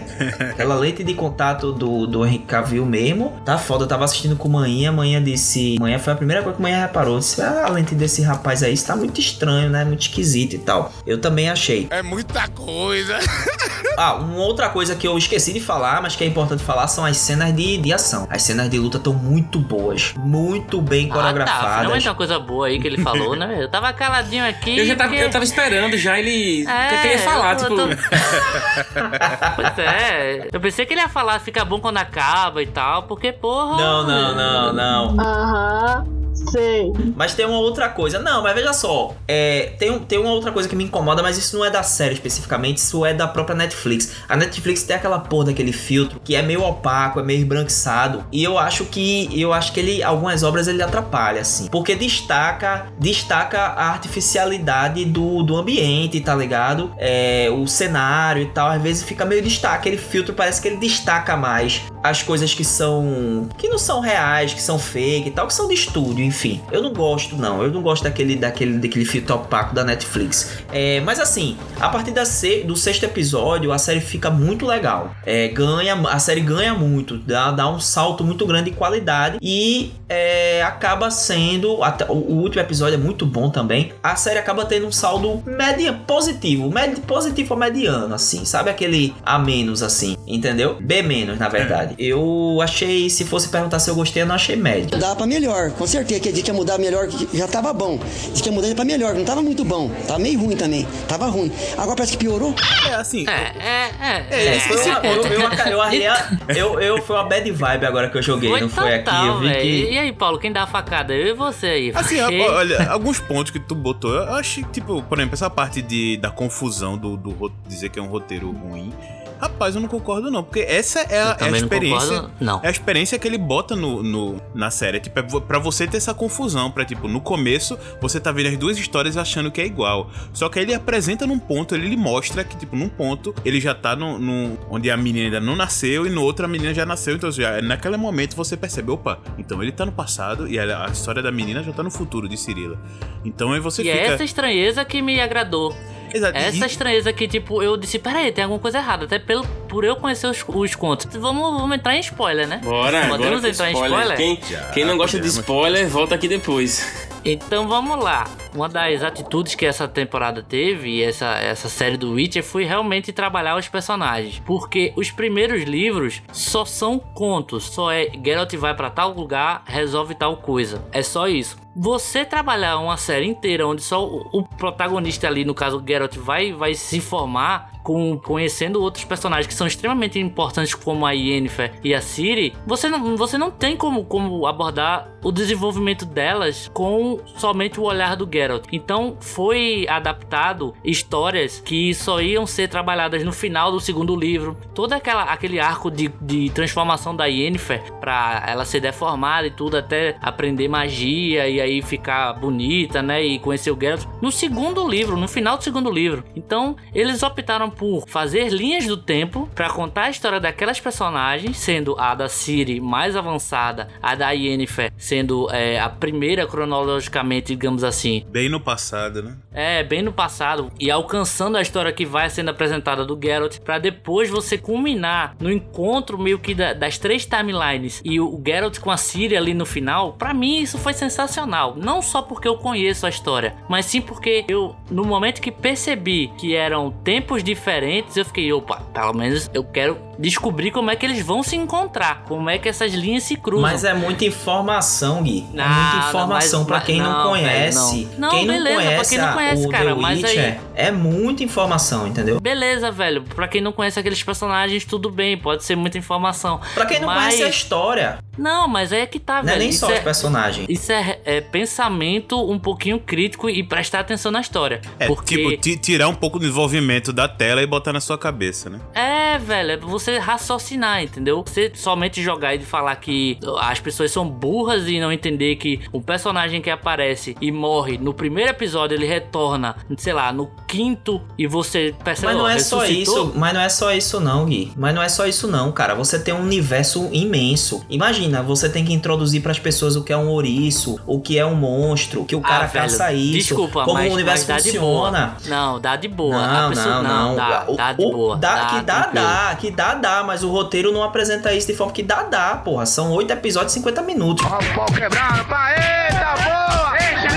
Aquela 0.51 0.75
lente 0.75 1.03
de 1.03 1.13
contato 1.13 1.71
do, 1.71 2.07
do 2.07 2.25
Henrique 2.25 2.45
Cavill 2.45 2.85
mesmo, 2.85 3.33
tá 3.45 3.57
foda. 3.57 3.83
Eu 3.83 3.87
tava 3.87 4.05
assistindo 4.05 4.35
com 4.35 4.49
manhã, 4.49 4.91
manhã 4.91 5.21
disse. 5.21 5.77
Manhã 5.79 5.99
foi 5.99 6.13
a 6.13 6.15
primeira 6.15 6.41
coisa 6.41 6.55
que 6.55 6.61
manhã 6.61 6.81
reparou. 6.81 7.19
Disse, 7.19 7.41
ah, 7.41 7.65
a 7.65 7.69
lente 7.69 7.95
desse 7.95 8.21
rapaz 8.21 8.63
aí 8.63 8.73
está 8.73 8.95
muito 8.95 9.19
estranho, 9.19 9.69
né? 9.69 9.83
Muito 9.83 10.01
esquisito 10.01 10.53
e 10.53 10.59
tal. 10.59 10.91
Eu 11.05 11.19
também 11.19 11.49
achei. 11.49 11.87
É 11.89 12.01
muita 12.01 12.47
coisa. 12.49 13.17
ah, 13.97 14.15
uma 14.15 14.43
outra 14.43 14.69
coisa 14.69 14.95
que 14.95 15.07
eu 15.07 15.17
esqueci 15.17 15.53
de 15.53 15.59
falar, 15.59 16.01
mas 16.01 16.15
que 16.15 16.23
é 16.23 16.27
importante 16.27 16.63
falar, 16.63 16.87
são 16.87 17.05
as 17.05 17.17
cenas 17.17 17.55
de, 17.55 17.77
de 17.77 17.93
ação. 17.93 18.27
As 18.29 18.43
cenas 18.43 18.69
de 18.69 18.77
luta 18.77 18.97
estão 18.97 19.13
muito 19.13 19.59
boas. 19.59 20.13
Muito 20.17 20.81
bem 20.81 21.07
coreografadas. 21.07 21.63
Ah, 21.63 21.69
tá. 21.69 21.79
Finalmente 21.79 22.07
uma 22.07 22.15
coisa 22.15 22.39
boa 22.39 22.67
aí 22.67 22.79
que 22.79 22.87
ele 22.87 23.01
falou, 23.01 23.35
né? 23.35 23.57
Eu 23.59 23.69
tava 23.69 23.91
caladinho 23.93 24.47
aqui. 24.47 24.77
Eu 24.77 24.85
já 24.85 24.95
tava, 24.95 25.09
porque... 25.09 25.23
eu 25.23 25.29
tava 25.29 25.43
esperando 25.43 25.97
já 25.97 26.19
ele. 26.19 26.65
É, 26.67 26.85
o 26.85 27.01
que 27.01 27.07
ele 27.07 27.13
ia 27.15 27.19
falar, 27.19 27.55
tipo. 27.55 27.75
Tô... 27.75 27.87
pois 29.55 29.79
é. 29.79 29.86
É, 29.93 30.49
eu 30.51 30.59
pensei 30.59 30.85
que 30.85 30.93
ele 30.93 31.01
ia 31.01 31.09
falar 31.09 31.39
fica 31.39 31.63
bom 31.63 31.79
quando 31.79 31.97
acaba 31.97 32.61
e 32.61 32.67
tal, 32.67 33.03
porque 33.03 33.31
porra. 33.31 33.77
Não, 33.77 34.07
não, 34.07 34.35
não, 34.35 34.73
não. 34.73 35.19
Aham. 35.19 36.16
Sei. 36.51 36.93
Mas 37.15 37.33
tem 37.33 37.45
uma 37.45 37.59
outra 37.59 37.89
coisa. 37.89 38.19
Não, 38.19 38.41
mas 38.41 38.53
veja 38.53 38.73
só. 38.73 39.15
É, 39.27 39.73
tem, 39.77 39.97
tem 39.99 40.19
uma 40.19 40.31
outra 40.31 40.51
coisa 40.51 40.67
que 40.67 40.75
me 40.75 40.83
incomoda, 40.83 41.21
mas 41.21 41.37
isso 41.37 41.57
não 41.57 41.65
é 41.65 41.69
da 41.69 41.83
série 41.83 42.13
especificamente, 42.13 42.77
isso 42.77 43.05
é 43.05 43.13
da 43.13 43.27
própria 43.27 43.55
Netflix. 43.55 44.13
A 44.27 44.35
Netflix 44.35 44.83
tem 44.83 44.95
aquela 44.95 45.19
porra 45.19 45.45
daquele 45.45 45.73
filtro 45.73 46.19
que 46.23 46.35
é 46.35 46.41
meio 46.41 46.63
opaco, 46.63 47.19
é 47.19 47.23
meio 47.23 47.41
embranquiçado. 47.41 48.25
E 48.31 48.43
eu 48.43 48.57
acho 48.57 48.85
que. 48.85 49.29
Eu 49.39 49.53
acho 49.53 49.71
que 49.71 49.79
ele. 49.79 50.03
Algumas 50.03 50.43
obras 50.43 50.67
ele 50.67 50.81
atrapalha, 50.81 51.41
assim. 51.41 51.67
Porque 51.67 51.95
destaca. 51.95 52.87
Destaca 52.99 53.59
a 53.59 53.89
artificialidade 53.89 55.05
do, 55.05 55.43
do 55.43 55.55
ambiente, 55.55 56.19
tá 56.21 56.35
ligado? 56.35 56.91
É, 56.97 57.49
o 57.51 57.67
cenário 57.67 58.43
e 58.43 58.47
tal. 58.47 58.69
Às 58.69 58.81
vezes 58.81 59.03
fica 59.03 59.25
meio 59.25 59.41
destaca. 59.41 59.75
Aquele 59.77 59.97
filtro 59.97 60.33
parece 60.33 60.61
que 60.61 60.67
ele 60.67 60.77
destaca 60.77 61.35
mais 61.35 61.83
as 62.03 62.21
coisas 62.23 62.53
que 62.53 62.63
são. 62.63 63.49
que 63.57 63.67
não 63.67 63.77
são 63.77 63.99
reais, 63.99 64.53
que 64.53 64.61
são 64.61 64.79
fake 64.79 65.29
e 65.29 65.31
tal, 65.31 65.47
que 65.47 65.53
são 65.53 65.67
de 65.67 65.73
estúdio, 65.73 66.23
enfim. 66.27 66.61
Eu 66.71 66.81
não 66.81 66.93
gosto, 66.93 67.35
não. 67.35 67.63
Eu 67.63 67.71
não 67.71 67.81
gosto 67.81 68.03
daquele, 68.03 68.35
daquele, 68.35 68.77
daquele 68.77 69.05
filtro 69.05 69.35
opaco 69.35 69.73
da 69.73 69.83
Netflix. 69.83 70.57
É, 70.71 70.99
mas 71.01 71.19
assim, 71.19 71.57
a 71.79 71.89
partir 71.89 72.11
da 72.11 72.25
se, 72.25 72.63
do 72.63 72.75
sexto 72.75 73.03
episódio, 73.03 73.71
a 73.71 73.77
série 73.77 74.01
fica 74.01 74.29
muito 74.29 74.65
legal. 74.65 75.15
É, 75.25 75.47
ganha, 75.47 75.95
a 76.09 76.19
série 76.19 76.41
ganha 76.41 76.73
muito, 76.73 77.17
dá, 77.17 77.51
dá 77.51 77.69
um 77.69 77.79
salto 77.79 78.23
muito 78.23 78.45
grande 78.45 78.71
de 78.71 78.75
qualidade 78.75 79.37
e 79.41 79.93
é, 80.09 80.61
acaba 80.63 81.09
sendo. 81.09 81.83
Até, 81.83 82.05
o, 82.05 82.13
o, 82.13 82.33
último 82.41 82.61
episódio 82.61 82.95
é 82.95 82.97
muito 82.97 83.25
bom 83.25 83.49
também. 83.49 83.93
A 84.03 84.15
série 84.15 84.39
acaba 84.39 84.65
tendo 84.65 84.87
um 84.87 84.91
saldo 84.91 85.41
média 85.45 85.93
positivo, 85.93 86.69
med, 86.69 86.99
positivo 87.01 87.53
ou 87.53 87.59
mediano, 87.59 88.13
assim, 88.13 88.45
sabe? 88.45 88.69
Aquele 88.69 89.13
A 89.25 89.39
menos, 89.39 89.81
assim, 89.81 90.17
entendeu? 90.27 90.77
B 90.79 91.01
menos, 91.01 91.37
na 91.37 91.47
verdade. 91.47 91.95
Eu 91.97 92.59
achei, 92.61 93.09
se 93.09 93.23
fosse 93.23 93.49
perguntar 93.49 93.79
se 93.79 93.89
eu 93.89 93.95
gostei, 93.95 94.23
eu 94.23 94.27
não 94.27 94.35
achei 94.35 94.55
médio. 94.55 94.97
Dá 94.99 95.15
pra 95.15 95.25
melhor, 95.25 95.71
com 95.71 95.87
certeza 95.87 96.16
que 96.19 96.29
a 96.29 96.33
gente 96.33 96.47
ia 96.47 96.53
mudar 96.53 96.77
melhor, 96.77 97.07
já 97.33 97.47
tava 97.47 97.73
bom. 97.73 97.99
Diz 98.31 98.41
que 98.41 98.49
ia 98.49 98.55
mudar 98.55 98.73
pra 98.75 98.85
melhor, 98.85 99.13
não 99.13 99.25
tava 99.25 99.41
muito 99.41 99.63
bom. 99.63 99.89
Tava 100.07 100.19
meio 100.19 100.39
ruim 100.39 100.55
também. 100.55 100.87
Tava 101.07 101.27
ruim. 101.27 101.51
Agora 101.77 101.95
parece 101.95 102.13
que 102.13 102.17
piorou. 102.17 102.53
É 102.89 102.95
assim. 102.95 103.25
É, 103.27 103.53
é, 103.59 103.91
é. 103.99 104.25
é, 104.29 104.55
é 104.55 104.59
foi 104.59 104.77
uma, 104.85 104.99
eu, 105.05 105.23
eu, 105.25 106.55
eu, 106.55 106.81
eu, 106.81 107.01
foi 107.01 107.15
uma 107.15 107.23
bad 107.23 107.49
vibe 107.51 107.85
agora 107.85 108.09
que 108.09 108.17
eu 108.17 108.21
joguei, 108.21 108.49
foi 108.49 108.61
não 108.61 108.69
foi 108.69 108.99
total, 108.99 109.15
aqui. 109.15 109.27
Eu 109.27 109.39
vi 109.39 109.61
que... 109.61 109.91
E 109.93 109.97
aí, 109.97 110.13
Paulo, 110.13 110.39
quem 110.39 110.51
dá 110.51 110.63
a 110.63 110.67
facada? 110.67 111.13
Eu 111.13 111.27
e 111.27 111.33
você 111.33 111.67
aí. 111.67 111.91
Assim, 111.93 112.19
olha, 112.21 112.89
alguns 112.89 113.19
pontos 113.19 113.51
que 113.51 113.59
tu 113.59 113.75
botou, 113.75 114.13
eu 114.13 114.33
achei, 114.33 114.63
tipo, 114.71 115.01
por 115.03 115.17
exemplo, 115.17 115.33
essa 115.33 115.49
parte 115.49 115.81
de, 115.81 116.17
da 116.17 116.29
confusão 116.29 116.97
do, 116.97 117.17
do 117.17 117.51
dizer 117.67 117.89
que 117.89 117.99
é 117.99 118.01
um 118.01 118.07
roteiro 118.07 118.51
ruim 118.51 118.93
Rapaz, 119.39 119.75
eu 119.75 119.81
não 119.81 119.87
concordo 119.87 120.29
não, 120.31 120.43
porque 120.43 120.59
essa 120.61 120.99
é 121.01 121.21
a, 121.21 121.25
é 121.27 121.31
a 121.31 121.35
também 121.35 121.51
não 121.51 121.57
experiência. 121.67 122.07
concordo, 122.15 122.31
não. 122.39 122.59
É 122.63 122.67
a 122.67 122.71
experiência 122.71 123.19
que 123.19 123.27
ele 123.27 123.37
bota 123.37 123.75
no, 123.75 124.01
no- 124.03 124.41
na 124.55 124.69
série. 124.71 124.99
Tipo, 124.99 125.19
é 125.19 125.23
pra 125.41 125.59
você 125.59 125.85
ter 125.87 125.97
essa 125.97 126.13
confusão. 126.13 126.71
Pra, 126.71 126.83
tipo, 126.85 127.07
no 127.07 127.21
começo, 127.21 127.77
você 128.01 128.19
tá 128.19 128.31
vendo 128.31 128.47
as 128.49 128.57
duas 128.57 128.77
histórias 128.77 129.17
achando 129.17 129.51
que 129.51 129.61
é 129.61 129.65
igual. 129.65 130.09
Só 130.33 130.49
que 130.49 130.59
aí 130.59 130.65
ele 130.65 130.73
apresenta 130.73 131.25
num 131.27 131.39
ponto, 131.39 131.75
ele, 131.75 131.85
ele 131.87 131.97
mostra 131.97 132.43
que, 132.43 132.55
tipo, 132.57 132.75
num 132.75 132.89
ponto, 132.89 133.33
ele 133.45 133.59
já 133.61 133.73
tá 133.75 133.95
no, 133.95 134.17
no- 134.19 134.57
onde 134.69 134.89
a 134.89 134.97
menina 134.97 135.25
ainda 135.25 135.39
não 135.39 135.55
nasceu 135.55 136.05
e 136.05 136.09
no 136.09 136.23
outro 136.23 136.45
a 136.45 136.47
menina 136.47 136.73
já 136.73 136.85
nasceu. 136.85 137.15
Então, 137.15 137.31
já, 137.31 137.61
naquele 137.61 137.97
momento 137.97 138.35
você 138.35 138.57
percebe, 138.57 138.91
opa, 138.91 139.19
então 139.37 139.61
ele 139.61 139.71
tá 139.71 139.85
no 139.85 139.91
passado 139.91 140.47
e 140.47 140.57
a, 140.59 140.85
a 140.85 140.89
história 140.89 141.21
da 141.21 141.31
menina 141.31 141.61
já 141.63 141.71
tá 141.71 141.83
no 141.83 141.91
futuro 141.91 142.27
de 142.27 142.37
Cirila. 142.37 142.77
Então 143.23 143.51
aí 143.51 143.59
você 143.59 143.81
e 143.81 143.85
fica. 143.85 143.97
é 143.97 144.07
essa 144.07 144.23
estranheza 144.23 144.83
que 144.85 145.01
me 145.01 145.19
agradou. 145.19 145.75
Exato. 146.13 146.37
Essa 146.37 146.65
estranheza 146.65 147.11
que, 147.13 147.27
tipo, 147.27 147.61
eu 147.61 147.77
disse, 147.77 147.99
peraí, 147.99 148.31
tem 148.31 148.43
alguma 148.43 148.59
coisa 148.59 148.77
errada. 148.77 149.05
Até 149.05 149.19
pelo, 149.19 149.45
por 149.67 149.83
eu 149.83 149.95
conhecer 149.95 150.27
os, 150.27 150.43
os 150.47 150.75
contos. 150.75 151.07
Vamos, 151.15 151.59
vamos 151.59 151.77
entrar 151.77 151.95
em 151.95 151.99
spoiler, 151.99 152.47
né? 152.47 152.61
Bora, 152.63 153.07
Podemos 153.07 153.43
entrar 153.43 153.71
spoiler. 153.71 153.91
em 153.99 154.13
spoiler? 154.13 154.17
Quem, 154.17 154.39
quem 154.73 154.85
não 154.85 154.97
gosta 154.97 155.19
de 155.19 155.27
spoiler, 155.27 155.87
volta 155.87 156.15
aqui 156.15 156.27
depois. 156.27 157.07
Então 157.29 157.67
vamos 157.67 158.01
lá. 158.01 158.23
Uma 158.55 158.69
das 158.69 159.03
atitudes 159.03 159.53
que 159.53 159.65
essa 159.65 159.85
temporada 159.85 160.41
teve 160.41 160.89
e 160.89 161.03
essa, 161.03 161.25
essa 161.35 161.67
série 161.67 161.97
do 161.97 162.13
Witcher 162.13 162.41
foi 162.41 162.63
realmente 162.63 163.11
trabalhar 163.11 163.57
os 163.57 163.67
personagens. 163.67 164.41
Porque 164.45 164.93
os 164.95 165.11
primeiros 165.11 165.63
livros 165.63 166.21
só 166.31 166.63
são 166.63 166.97
contos. 166.97 167.65
Só 167.65 167.91
é 167.91 168.09
Geralt 168.23 168.53
vai 168.55 168.73
pra 168.73 168.89
tal 168.89 169.11
lugar, 169.11 169.61
resolve 169.65 170.15
tal 170.15 170.37
coisa. 170.37 170.81
É 170.93 171.03
só 171.03 171.27
isso. 171.27 171.57
Você 171.75 172.23
trabalhar 172.23 172.79
uma 172.79 172.95
série 172.95 173.27
inteira 173.27 173.67
onde 173.67 173.83
só 173.83 174.07
o, 174.07 174.29
o 174.31 174.43
protagonista 174.43 175.27
ali, 175.27 175.43
no 175.43 175.53
caso 175.53 175.83
Geralt, 175.85 176.15
vai, 176.15 176.53
vai 176.53 176.73
se 176.75 177.01
formar 177.01 177.76
com, 177.87 178.19
conhecendo 178.19 178.81
outros 178.81 179.05
personagens 179.05 179.47
que 179.47 179.53
são 179.53 179.65
extremamente 179.65 180.19
importantes 180.19 180.75
como 180.75 181.05
a 181.05 181.13
Yennefer 181.13 181.71
e 181.81 181.95
a 181.95 182.01
Ciri, 182.01 182.53
você 182.65 182.89
não, 182.89 183.15
você 183.15 183.37
não 183.37 183.49
tem 183.49 183.77
como, 183.77 184.03
como 184.03 184.45
abordar 184.45 185.17
o 185.23 185.31
desenvolvimento 185.31 186.05
delas 186.05 186.69
com 186.73 187.21
somente 187.37 187.79
o 187.79 187.83
olhar 187.83 188.17
do 188.17 188.27
Geralt. 188.29 188.65
Então 188.73 189.15
foi 189.21 189.85
adaptado 189.87 190.73
histórias 190.83 191.61
que 191.61 191.93
só 191.93 192.19
iam 192.19 192.45
ser 192.45 192.67
trabalhadas 192.67 193.23
no 193.23 193.31
final 193.31 193.71
do 193.71 193.79
segundo 193.79 194.17
livro. 194.17 194.57
Todo 194.73 194.91
aquela, 194.91 195.23
aquele 195.23 195.57
arco 195.57 195.89
de, 195.89 196.09
de 196.21 196.49
transformação 196.49 197.15
da 197.15 197.25
Yennefer 197.25 197.93
para 198.01 198.43
ela 198.45 198.65
ser 198.65 198.81
deformada 198.81 199.47
e 199.47 199.51
tudo 199.51 199.77
até 199.77 200.17
aprender 200.21 200.67
magia 200.67 201.47
e 201.47 201.61
aí 201.61 201.81
ficar 201.81 202.33
bonita, 202.33 203.01
né? 203.01 203.23
E 203.23 203.39
conhecer 203.39 203.71
o 203.71 203.79
Geralt 203.79 204.03
no 204.21 204.29
segundo 204.29 204.85
livro, 204.85 205.15
no 205.15 205.27
final 205.29 205.57
do 205.57 205.63
segundo 205.63 205.89
livro. 205.89 206.25
Então 206.35 206.75
eles 206.93 207.23
optaram 207.23 207.76
por 207.77 208.05
fazer 208.07 208.49
linhas 208.49 208.85
do 208.85 208.97
tempo 208.97 209.49
para 209.53 209.69
contar 209.69 210.03
a 210.03 210.09
história 210.09 210.39
daquelas 210.39 210.79
personagens, 210.79 211.57
sendo 211.57 211.95
a 211.99 212.15
da 212.15 212.27
Ciri 212.27 212.79
mais 212.81 213.15
avançada, 213.15 213.87
a 214.01 214.15
da 214.15 214.31
Yennefer 214.31 214.91
sendo 214.97 215.47
é, 215.51 215.79
a 215.79 215.89
primeira 215.89 216.45
cronologicamente, 216.47 217.47
digamos 217.55 217.83
assim, 217.83 218.25
Bem 218.29 218.49
no 218.49 218.59
passado, 218.59 219.21
né? 219.21 219.35
é, 219.53 219.83
bem 219.83 220.01
no 220.01 220.11
passado 220.13 220.71
e 220.79 220.89
alcançando 220.91 221.57
a 221.57 221.61
história 221.61 221.91
que 221.91 222.05
vai 222.05 222.29
sendo 222.29 222.49
apresentada 222.49 223.05
do 223.05 223.19
Geralt 223.21 223.59
pra 223.59 223.77
depois 223.79 224.29
você 224.29 224.57
culminar 224.57 225.35
no 225.39 225.51
encontro 225.51 226.17
meio 226.17 226.39
que 226.39 226.53
da- 226.53 226.73
das 226.73 226.97
três 226.97 227.25
timelines 227.25 228.01
e 228.05 228.19
o, 228.19 228.27
o 228.27 228.43
Geralt 228.45 228.79
com 228.79 228.91
a 228.91 228.97
Ciri 228.97 229.35
ali 229.35 229.53
no 229.53 229.65
final, 229.65 230.13
pra 230.13 230.33
mim 230.33 230.59
isso 230.61 230.77
foi 230.77 230.93
sensacional. 230.93 231.75
Não 231.75 232.01
só 232.01 232.21
porque 232.21 232.47
eu 232.47 232.57
conheço 232.57 233.05
a 233.05 233.09
história, 233.09 233.55
mas 233.69 233.85
sim 233.85 234.01
porque 234.01 234.45
eu 234.47 234.75
no 234.89 235.03
momento 235.05 235.41
que 235.41 235.51
percebi 235.51 236.31
que 236.37 236.55
eram 236.55 236.91
tempos 236.91 237.43
diferentes, 237.43 237.66
eu 238.15 238.23
fiquei, 238.23 238.53
opa, 238.53 238.79
pelo 238.93 239.13
menos 239.13 239.51
eu 239.53 239.61
quero 239.61 240.06
descobrir 240.19 240.71
como 240.71 240.89
é 240.89 240.95
que 240.95 241.05
eles 241.05 241.23
vão 241.25 241.43
se 241.43 241.55
encontrar, 241.55 242.23
como 242.27 242.49
é 242.49 242.57
que 242.57 242.67
essas 242.67 242.93
linhas 242.93 243.23
se 243.23 243.35
cruzam. 243.35 243.61
Mas 243.61 243.83
é 243.83 243.93
muita 243.93 244.25
informação, 244.25 245.23
Gui. 245.23 245.45
é 245.53 245.67
muita 245.67 246.07
informação 246.09 246.65
pra 246.65 246.81
quem 246.81 246.99
não, 247.01 247.05
não, 247.11 247.33
velho, 247.33 247.45
conhece. 247.45 248.07
não. 248.17 248.27
Não, 248.27 248.29
quem 248.31 248.45
não 248.45 248.53
beleza, 248.55 248.75
pra 248.75 248.85
conhece, 248.85 249.09
quem 249.09 249.17
não 249.19 249.27
a- 249.29 249.33
conhece, 249.33 249.65
o 249.65 249.69
cara, 249.69 249.95
mas 249.95 250.23
aí- 250.23 250.57
é 250.75 250.91
muita 250.91 251.43
informação, 251.43 252.07
entendeu? 252.07 252.39
Beleza, 252.39 252.91
velho. 252.91 253.23
Pra 253.23 253.47
quem 253.47 253.61
não 253.61 253.71
conhece 253.71 253.99
aqueles 253.99 254.21
personagens, 254.23 254.85
tudo 254.85 255.09
bem, 255.11 255.37
pode 255.37 255.63
ser 255.63 255.75
muita 255.75 255.97
informação. 255.97 256.59
Pra 256.73 256.85
quem 256.85 256.99
não 256.99 257.07
Mas- 257.07 257.23
conhece 257.35 257.43
a 257.43 257.49
história, 257.49 258.17
Não, 258.37 258.67
mas 258.67 258.91
aí 258.93 259.01
é 259.01 259.05
que 259.05 259.19
tá, 259.19 259.35
não 259.35 259.41
é 259.41 259.43
velho. 259.53 259.59
nem 259.59 259.69
isso 259.69 259.79
só 259.79 259.91
é, 259.91 259.95
os 259.95 259.99
personagens. 259.99 260.65
isso 260.69 260.91
é, 260.91 261.19
é 261.25 261.41
pensamento 261.41 262.49
um 262.51 262.57
pouquinho 262.59 262.99
crítico 262.99 263.49
e 263.49 263.63
prestar 263.63 263.99
atenção 263.99 264.31
na 264.31 264.41
história. 264.41 264.81
É, 264.99 265.07
porque 265.07 265.35
tipo, 265.37 265.57
ti- 265.57 265.77
tirar 265.77 266.07
um 266.07 266.13
pouco 266.15 266.37
do 266.39 266.41
desenvolvimento 266.43 267.11
da 267.13 267.27
tela 267.27 267.61
e 267.61 267.67
botar 267.67 267.93
na 267.93 267.99
sua 268.01 268.17
cabeça, 268.17 268.69
né? 268.69 268.79
É, 268.93 269.37
velho, 269.37 269.71
é 269.71 269.77
pra 269.77 269.87
você 270.07 270.17
raciocinar, 270.19 271.03
entendeu? 271.03 271.43
Você 271.45 271.69
somente 271.75 272.23
jogar 272.23 272.55
e 272.55 272.59
falar 272.59 272.95
que 272.95 273.37
as 273.59 273.79
pessoas 273.81 274.09
são 274.09 274.27
burras 274.27 274.87
e 274.87 274.99
não 275.01 275.11
entender 275.11 275.57
que 275.57 275.81
o 275.91 275.99
personagem 276.01 276.61
que 276.61 276.69
aparece 276.69 277.35
e 277.41 277.51
morre 277.51 277.97
no 277.97 278.13
primeiro 278.13 278.49
episódio, 278.51 278.95
ele 278.95 279.05
retorna, 279.05 279.75
sei 279.97 280.13
lá, 280.13 280.31
no 280.31 280.49
quinto 280.65 281.21
e 281.37 281.45
você 281.45 281.93
percebe 282.05 282.27
Mas 282.33 282.37
não 282.37 282.47
é 282.47 282.57
só 282.59 282.79
ressuscitou. 282.79 283.25
isso, 283.27 283.33
mas 283.35 283.53
não 283.53 283.59
é 283.61 283.67
só 283.69 283.91
isso 283.93 284.19
não, 284.21 284.45
Gui. 284.45 284.71
Mas 284.77 284.95
não 284.95 285.01
é 285.01 285.09
só 285.09 285.25
isso 285.27 285.45
não, 285.47 285.71
cara. 285.73 285.93
Você 285.93 286.17
tem 286.17 286.33
um 286.33 286.41
universo 286.41 287.09
imenso. 287.11 287.85
Imagina, 287.89 288.41
você 288.41 288.69
tem 288.69 288.85
que 288.85 288.93
introduzir 288.93 289.41
pras 289.41 289.59
pessoas 289.59 289.97
o 289.97 290.03
que 290.05 290.13
é 290.13 290.17
um 290.17 290.29
ouriço, 290.29 290.97
o 291.05 291.19
que 291.19 291.37
é 291.37 291.45
um 291.45 291.55
monstro, 291.55 292.23
que 292.23 292.35
o 292.35 292.39
cara 292.41 292.63
Ah, 292.63 292.67
velho, 292.67 292.85
caça 292.85 293.11
isso, 293.11 293.33
Desculpa, 293.49 293.83
como 293.83 293.95
mas, 293.97 294.09
o 294.11 294.15
universo 294.15 294.45
mas 294.47 294.63
dá 294.63 294.71
funciona. 294.71 295.35
De 295.41 295.49
boa. 295.49 295.57
Não, 295.57 295.79
dá 295.81 295.95
de 295.97 296.07
boa. 296.07 296.47
Não, 296.47 296.69
pessoa- 296.69 297.03
não, 297.03 297.03
não. 297.03 297.35
Dá, 297.35 297.65
O- 297.67 297.75
dá 297.75 297.91
de 297.93 297.97
boa. 298.05 298.35
dá- 298.37 298.65
que 298.67 298.81
dá, 298.85 298.99
dá. 299.07 299.55
Que 299.59 299.71
dá, 299.71 299.93
dá. 299.97 300.23
Mas 300.23 300.43
o 300.43 300.49
roteiro 300.49 300.91
não 300.91 301.03
apresenta 301.03 301.53
isso 301.53 301.67
de 301.67 301.75
forma 301.75 301.91
que 301.93 302.03
dá, 302.03 302.23
dá, 302.23 302.55
porra. 302.57 302.85
São 302.85 303.11
oito 303.11 303.31
episódios 303.31 303.73
de 303.73 303.79
50 303.79 304.01
minutos. 304.03 304.45
Então, 304.45 304.57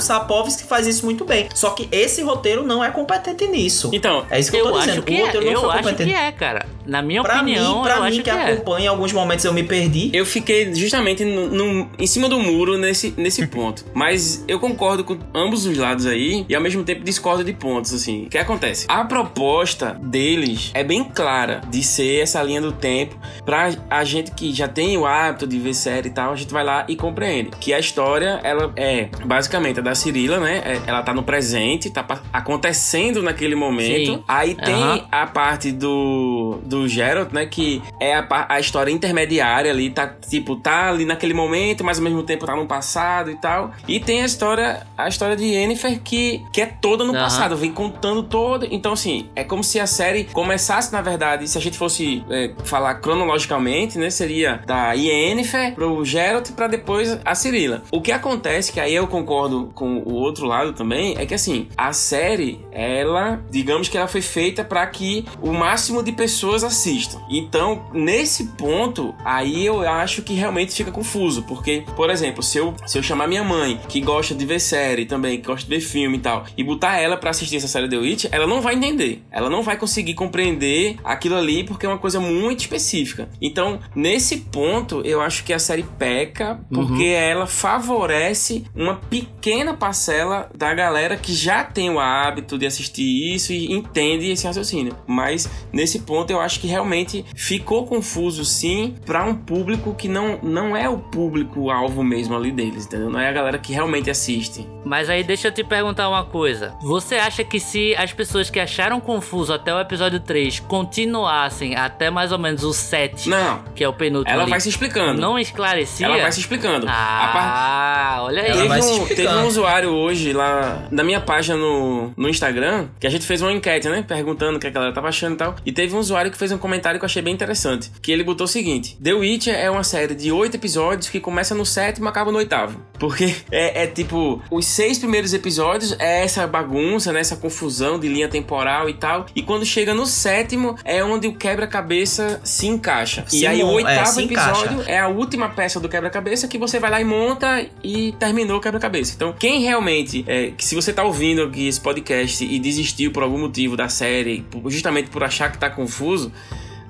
Sapovski 0.00 0.64
faz 0.64 0.86
isso 0.86 1.04
muito 1.04 1.24
bem. 1.24 1.48
Só 1.54 1.70
que 1.70 1.88
esse 1.92 2.22
roteiro 2.22 2.64
não 2.64 2.82
é 2.84 2.90
competente 2.90 3.46
nisso. 3.46 3.90
Então, 3.92 4.24
É 4.30 4.38
isso 4.38 4.50
que 4.50 4.56
eu, 4.56 4.66
eu 4.66 4.72
tô 4.72 4.78
acho 4.78 4.86
dizendo. 4.88 5.02
que 5.04 5.12
o 5.12 5.16
é. 5.16 5.24
roteiro 5.24 5.46
não 5.46 5.52
Eu 5.52 5.60
foi 5.60 5.70
acho 5.70 5.78
competente. 5.82 6.10
que 6.10 6.16
é, 6.16 6.32
cara. 6.32 6.66
Na 6.86 7.02
minha 7.02 7.22
Pra 7.22 7.36
opinião, 7.36 7.76
mim, 7.78 7.82
pra 7.82 7.96
eu 7.96 8.02
mim 8.02 8.08
acho 8.08 8.16
que, 8.18 8.22
que, 8.22 8.30
é. 8.30 8.52
acompanha, 8.52 8.84
em 8.84 8.88
alguns 8.88 9.12
momentos 9.12 9.44
eu 9.44 9.52
me 9.52 9.62
perdi. 9.64 10.10
Eu 10.12 10.24
fiquei 10.24 10.72
justamente 10.74 11.24
no, 11.24 11.48
no- 11.48 11.90
em 11.98 12.06
cima 12.06 12.28
do 12.28 12.38
muro 12.38 12.78
nesse, 12.78 13.12
nesse 13.16 13.44
ponto. 13.48 13.84
Mas 13.92 14.44
eu 14.46 14.60
concordo 14.60 15.02
com 15.02 15.18
ambos 15.34 15.66
os 15.66 15.76
lados 15.76 16.06
aí 16.06 16.44
e 16.48 16.54
ao 16.54 16.60
mesmo 16.62 16.84
tempo 16.84 17.02
discordo 17.02 17.42
de 17.42 17.52
pontos, 17.52 17.92
assim. 17.92 18.26
O 18.26 18.28
que 18.30 18.38
acontece? 18.38 18.86
A 18.88 19.04
proposta 19.04 19.98
deles 20.00 20.70
é 20.74 20.84
bem 20.84 21.02
clara 21.04 21.60
de 21.68 21.82
ser 21.82 22.22
essa 22.22 22.42
linha 22.42 22.60
do 22.60 22.70
tempo 22.72 23.16
pra 23.44 23.72
a 23.90 24.04
gente 24.04 24.30
que 24.30 24.54
já 24.54 24.68
tem 24.68 24.96
o 24.96 25.04
hábito 25.04 25.46
de 25.46 25.58
ver 25.58 25.74
série 25.74 26.08
e 26.08 26.12
tal, 26.12 26.32
a 26.32 26.36
gente 26.36 26.52
vai 26.52 26.62
lá 26.64 26.84
e 26.88 26.94
compreende. 26.94 27.50
Que 27.60 27.72
a 27.74 27.78
história, 27.80 28.40
ela 28.44 28.72
é 28.76 29.08
basicamente 29.24 29.75
a 29.80 29.82
da 29.82 29.94
Cirila, 29.94 30.38
né? 30.38 30.62
É- 30.64 30.80
Ela 30.86 31.02
tá 31.02 31.12
no 31.12 31.22
presente, 31.22 31.90
tá 31.90 32.04
acontecendo 32.32 33.22
naquele 33.22 33.54
momento. 33.54 34.14
Sim. 34.14 34.24
Aí 34.28 34.54
tem 34.54 35.04
a 35.10 35.26
parte 35.26 35.72
do, 35.72 36.58
do 36.64 36.86
Geralt, 36.88 37.32
né? 37.32 37.46
Que 37.46 37.82
é 38.00 38.14
a, 38.14 38.26
a 38.48 38.60
história 38.60 38.90
intermediária 38.90 39.70
ali, 39.70 39.90
tá 39.90 40.06
tipo, 40.06 40.56
tá 40.56 40.88
ali 40.88 41.04
naquele 41.04 41.34
momento, 41.34 41.82
mas 41.84 41.98
ao 41.98 42.04
mesmo 42.04 42.22
tempo 42.22 42.46
tá 42.46 42.54
no 42.54 42.66
passado 42.66 43.30
e 43.30 43.36
tal. 43.36 43.72
E 43.88 43.98
tem 44.00 44.22
a 44.22 44.26
história, 44.26 44.86
a 44.96 45.08
história 45.08 45.36
de 45.36 45.44
Yennefer 45.44 46.00
que, 46.02 46.42
que 46.52 46.60
é 46.60 46.66
toda 46.66 47.04
no 47.04 47.12
Aham. 47.12 47.22
passado, 47.22 47.56
vem 47.56 47.72
contando 47.72 48.22
toda. 48.22 48.66
Então, 48.70 48.92
assim, 48.92 49.28
é 49.34 49.44
como 49.44 49.62
se 49.64 49.80
a 49.80 49.86
série 49.86 50.24
começasse, 50.24 50.92
na 50.92 51.00
verdade, 51.02 51.48
se 51.48 51.58
a 51.58 51.60
gente 51.60 51.76
fosse 51.76 52.24
é, 52.30 52.52
falar 52.64 52.94
cronologicamente, 52.96 53.98
né? 53.98 54.10
Seria 54.10 54.60
da 54.66 54.92
Yennefer 54.92 55.74
pro 55.74 56.04
Geralt 56.04 56.50
pra 56.52 56.66
depois 56.68 57.18
a 57.24 57.34
Cirila. 57.34 57.82
O 57.90 58.00
que 58.00 58.12
acontece, 58.12 58.72
que 58.72 58.80
aí 58.80 58.94
eu 58.94 59.06
concordo 59.06 59.65
com 59.74 59.98
o 59.98 60.14
outro 60.14 60.46
lado 60.46 60.72
também, 60.72 61.14
é 61.18 61.26
que 61.26 61.34
assim, 61.34 61.68
a 61.76 61.92
série, 61.92 62.60
ela, 62.70 63.44
digamos 63.50 63.88
que 63.88 63.96
ela 63.96 64.08
foi 64.08 64.22
feita 64.22 64.64
pra 64.64 64.86
que 64.86 65.24
o 65.40 65.52
máximo 65.52 66.02
de 66.02 66.12
pessoas 66.12 66.64
assistam. 66.64 67.20
Então, 67.30 67.86
nesse 67.92 68.44
ponto, 68.56 69.14
aí 69.24 69.66
eu 69.66 69.80
acho 69.80 70.22
que 70.22 70.34
realmente 70.34 70.74
fica 70.74 70.90
confuso, 70.90 71.42
porque, 71.44 71.84
por 71.94 72.10
exemplo, 72.10 72.42
se 72.42 72.58
eu, 72.58 72.74
se 72.86 72.98
eu 72.98 73.02
chamar 73.02 73.26
minha 73.26 73.44
mãe, 73.44 73.80
que 73.88 74.00
gosta 74.00 74.34
de 74.34 74.44
ver 74.44 74.60
série 74.60 75.06
também, 75.06 75.40
que 75.40 75.46
gosta 75.46 75.68
de 75.68 75.74
ver 75.74 75.80
filme 75.80 76.16
e 76.16 76.20
tal, 76.20 76.44
e 76.56 76.62
botar 76.62 76.98
ela 76.98 77.16
pra 77.16 77.30
assistir 77.30 77.56
essa 77.56 77.68
série 77.68 77.88
The 77.88 77.96
Witch, 77.96 78.26
ela 78.30 78.46
não 78.46 78.60
vai 78.60 78.74
entender. 78.74 79.22
Ela 79.30 79.48
não 79.48 79.62
vai 79.62 79.76
conseguir 79.76 80.14
compreender 80.14 80.96
aquilo 81.04 81.36
ali, 81.36 81.64
porque 81.64 81.86
é 81.86 81.88
uma 81.88 81.98
coisa 81.98 82.20
muito 82.20 82.60
específica. 82.60 83.28
Então, 83.40 83.80
nesse 83.94 84.38
ponto, 84.38 85.00
eu 85.02 85.20
acho 85.20 85.44
que 85.44 85.52
a 85.52 85.58
série 85.58 85.84
peca, 85.98 86.60
porque 86.72 87.04
ela 87.04 87.46
favorece 87.46 88.64
uma 88.74 88.96
pequena 88.96 89.55
parcela 89.64 90.48
da 90.54 90.72
galera 90.74 91.16
que 91.16 91.32
já 91.34 91.64
tem 91.64 91.90
o 91.90 91.98
hábito 91.98 92.58
de 92.58 92.66
assistir 92.66 93.34
isso 93.34 93.52
e 93.52 93.72
entende 93.72 94.30
esse 94.30 94.46
raciocínio. 94.46 94.96
Mas 95.06 95.48
nesse 95.72 96.00
ponto 96.00 96.30
eu 96.30 96.40
acho 96.40 96.60
que 96.60 96.66
realmente 96.66 97.24
ficou 97.34 97.86
confuso 97.86 98.44
sim 98.44 98.94
pra 99.04 99.24
um 99.24 99.34
público 99.34 99.94
que 99.94 100.08
não, 100.08 100.38
não 100.42 100.76
é 100.76 100.88
o 100.88 100.98
público-alvo 100.98 102.02
mesmo 102.02 102.34
ali 102.36 102.50
deles, 102.50 102.86
entendeu? 102.86 103.10
Não 103.10 103.20
é 103.20 103.28
a 103.28 103.32
galera 103.32 103.58
que 103.58 103.72
realmente 103.72 104.10
assiste. 104.10 104.66
Mas 104.84 105.10
aí 105.10 105.24
deixa 105.24 105.48
eu 105.48 105.52
te 105.52 105.64
perguntar 105.64 106.08
uma 106.08 106.24
coisa. 106.24 106.74
Você 106.82 107.16
acha 107.16 107.42
que 107.42 107.58
se 107.58 107.94
as 107.96 108.12
pessoas 108.12 108.48
que 108.50 108.60
acharam 108.60 109.00
confuso 109.00 109.52
até 109.52 109.74
o 109.74 109.80
episódio 109.80 110.20
3 110.20 110.60
continuassem 110.60 111.74
até 111.74 112.10
mais 112.10 112.32
ou 112.32 112.38
menos 112.38 112.62
o 112.62 112.72
7, 112.72 113.28
Não. 113.28 113.62
que 113.74 113.82
é 113.82 113.88
o 113.88 113.92
penúltimo 113.92 114.32
Ela 114.32 114.42
ali, 114.44 114.50
vai 114.50 114.60
se 114.60 114.68
explicando. 114.68 115.20
não 115.20 115.38
esclarecia? 115.38 116.06
Ela 116.06 116.18
vai 116.22 116.32
se 116.32 116.40
explicando. 116.40 116.86
A 116.88 116.92
par- 117.32 117.52
Ah, 117.56 118.18
olha 118.22 118.42
aí. 118.42 118.48
Ela 118.48 118.56
Teve 118.56 118.68
vai 118.68 118.82
se 118.82 118.88
um, 118.90 119.02
explicando. 119.02 119.45
Um 119.46 119.48
usuário 119.48 119.90
hoje 119.90 120.32
lá 120.32 120.88
na 120.90 121.04
minha 121.04 121.20
página 121.20 121.56
no, 121.56 122.12
no 122.16 122.28
Instagram 122.28 122.88
que 122.98 123.06
a 123.06 123.10
gente 123.10 123.24
fez 123.24 123.40
uma 123.40 123.52
enquete, 123.52 123.88
né? 123.88 124.04
Perguntando 124.06 124.56
o 124.56 124.60
que 124.60 124.66
a 124.66 124.70
galera 124.70 124.92
tava 124.92 125.08
achando 125.08 125.34
e 125.34 125.36
tal. 125.36 125.54
E 125.64 125.72
teve 125.72 125.94
um 125.94 125.98
usuário 125.98 126.30
que 126.30 126.36
fez 126.36 126.50
um 126.50 126.58
comentário 126.58 126.98
que 126.98 127.04
eu 127.04 127.06
achei 127.06 127.22
bem 127.22 127.32
interessante. 127.32 127.90
Que 128.02 128.10
ele 128.10 128.24
botou 128.24 128.44
o 128.44 128.48
seguinte: 128.48 128.96
The 129.02 129.14
Witcher 129.14 129.54
é 129.54 129.70
uma 129.70 129.84
série 129.84 130.14
de 130.14 130.32
oito 130.32 130.56
episódios 130.56 131.08
que 131.08 131.20
começa 131.20 131.54
no 131.54 131.64
sétimo 131.64 132.06
e 132.06 132.08
acaba 132.08 132.32
no 132.32 132.38
oitavo. 132.38 132.80
Porque 132.98 133.34
é, 133.50 133.84
é 133.84 133.86
tipo, 133.86 134.42
os 134.50 134.66
seis 134.66 134.98
primeiros 134.98 135.32
episódios 135.32 135.94
é 135.98 136.24
essa 136.24 136.46
bagunça, 136.46 137.12
né? 137.12 137.20
Essa 137.20 137.36
confusão 137.36 138.00
de 138.00 138.08
linha 138.08 138.28
temporal 138.28 138.88
e 138.88 138.94
tal. 138.94 139.26
E 139.34 139.42
quando 139.42 139.64
chega 139.64 139.94
no 139.94 140.06
sétimo 140.06 140.76
é 140.84 141.04
onde 141.04 141.28
o 141.28 141.34
quebra-cabeça 141.34 142.40
se 142.42 142.66
encaixa. 142.66 143.24
e 143.28 143.38
Se 143.38 143.46
aí 143.46 143.62
o 143.62 143.68
é, 143.68 143.74
oitavo 143.74 144.20
encaixa. 144.20 144.50
episódio 144.64 144.84
é 144.88 144.98
a 144.98 145.08
última 145.08 145.48
peça 145.50 145.78
do 145.78 145.88
quebra-cabeça 145.88 146.48
que 146.48 146.58
você 146.58 146.80
vai 146.80 146.90
lá 146.90 147.00
e 147.00 147.04
monta 147.04 147.64
e 147.84 148.12
terminou 148.18 148.58
o 148.58 148.60
quebra-cabeça. 148.60 149.14
Então, 149.14 149.35
quem 149.38 149.60
realmente, 149.60 150.24
é, 150.26 150.50
que 150.50 150.64
se 150.64 150.74
você 150.74 150.92
tá 150.92 151.04
ouvindo 151.04 151.42
aqui 151.42 151.66
esse 151.66 151.80
podcast 151.80 152.44
e 152.44 152.58
desistiu 152.58 153.12
por 153.12 153.22
algum 153.22 153.38
motivo 153.38 153.76
da 153.76 153.88
série, 153.88 154.44
justamente 154.66 155.10
por 155.10 155.22
achar 155.22 155.50
que 155.52 155.58
tá 155.58 155.68
confuso, 155.70 156.32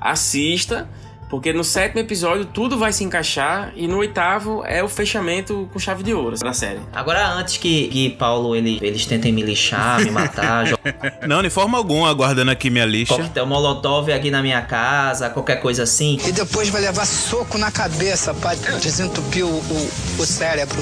assista. 0.00 0.88
Porque 1.28 1.52
no 1.52 1.64
sétimo 1.64 2.00
episódio 2.00 2.44
tudo 2.44 2.78
vai 2.78 2.92
se 2.92 3.02
encaixar 3.04 3.72
e 3.74 3.88
no 3.88 3.98
oitavo 3.98 4.62
é 4.64 4.82
o 4.82 4.88
fechamento 4.88 5.68
com 5.72 5.78
chave 5.78 6.02
de 6.02 6.14
ouro 6.14 6.38
da 6.38 6.52
série. 6.52 6.80
Agora, 6.92 7.28
antes 7.28 7.56
que, 7.56 7.88
que 7.88 8.10
Paulo 8.10 8.54
ele, 8.54 8.78
eles 8.80 9.06
tentem 9.06 9.32
me 9.32 9.42
lixar, 9.42 10.00
me 10.02 10.10
matar, 10.10 10.66
jogar 10.66 11.18
Não, 11.26 11.42
de 11.42 11.50
forma 11.50 11.76
alguma, 11.76 12.08
aguardando 12.08 12.50
aqui 12.50 12.70
minha 12.70 12.84
lixa. 12.84 13.14
coquetel 13.14 13.46
molotov 13.46 14.10
aqui 14.12 14.30
na 14.30 14.42
minha 14.42 14.62
casa, 14.62 15.28
qualquer 15.30 15.56
coisa 15.56 15.82
assim. 15.82 16.18
E 16.26 16.32
depois 16.32 16.68
vai 16.68 16.80
levar 16.80 17.06
soco 17.06 17.58
na 17.58 17.70
cabeça 17.70 18.32
pra 18.34 18.54
desentupir 18.54 19.44
o, 19.44 19.50
o, 19.50 19.90
o 20.18 20.26
cérebro. 20.26 20.80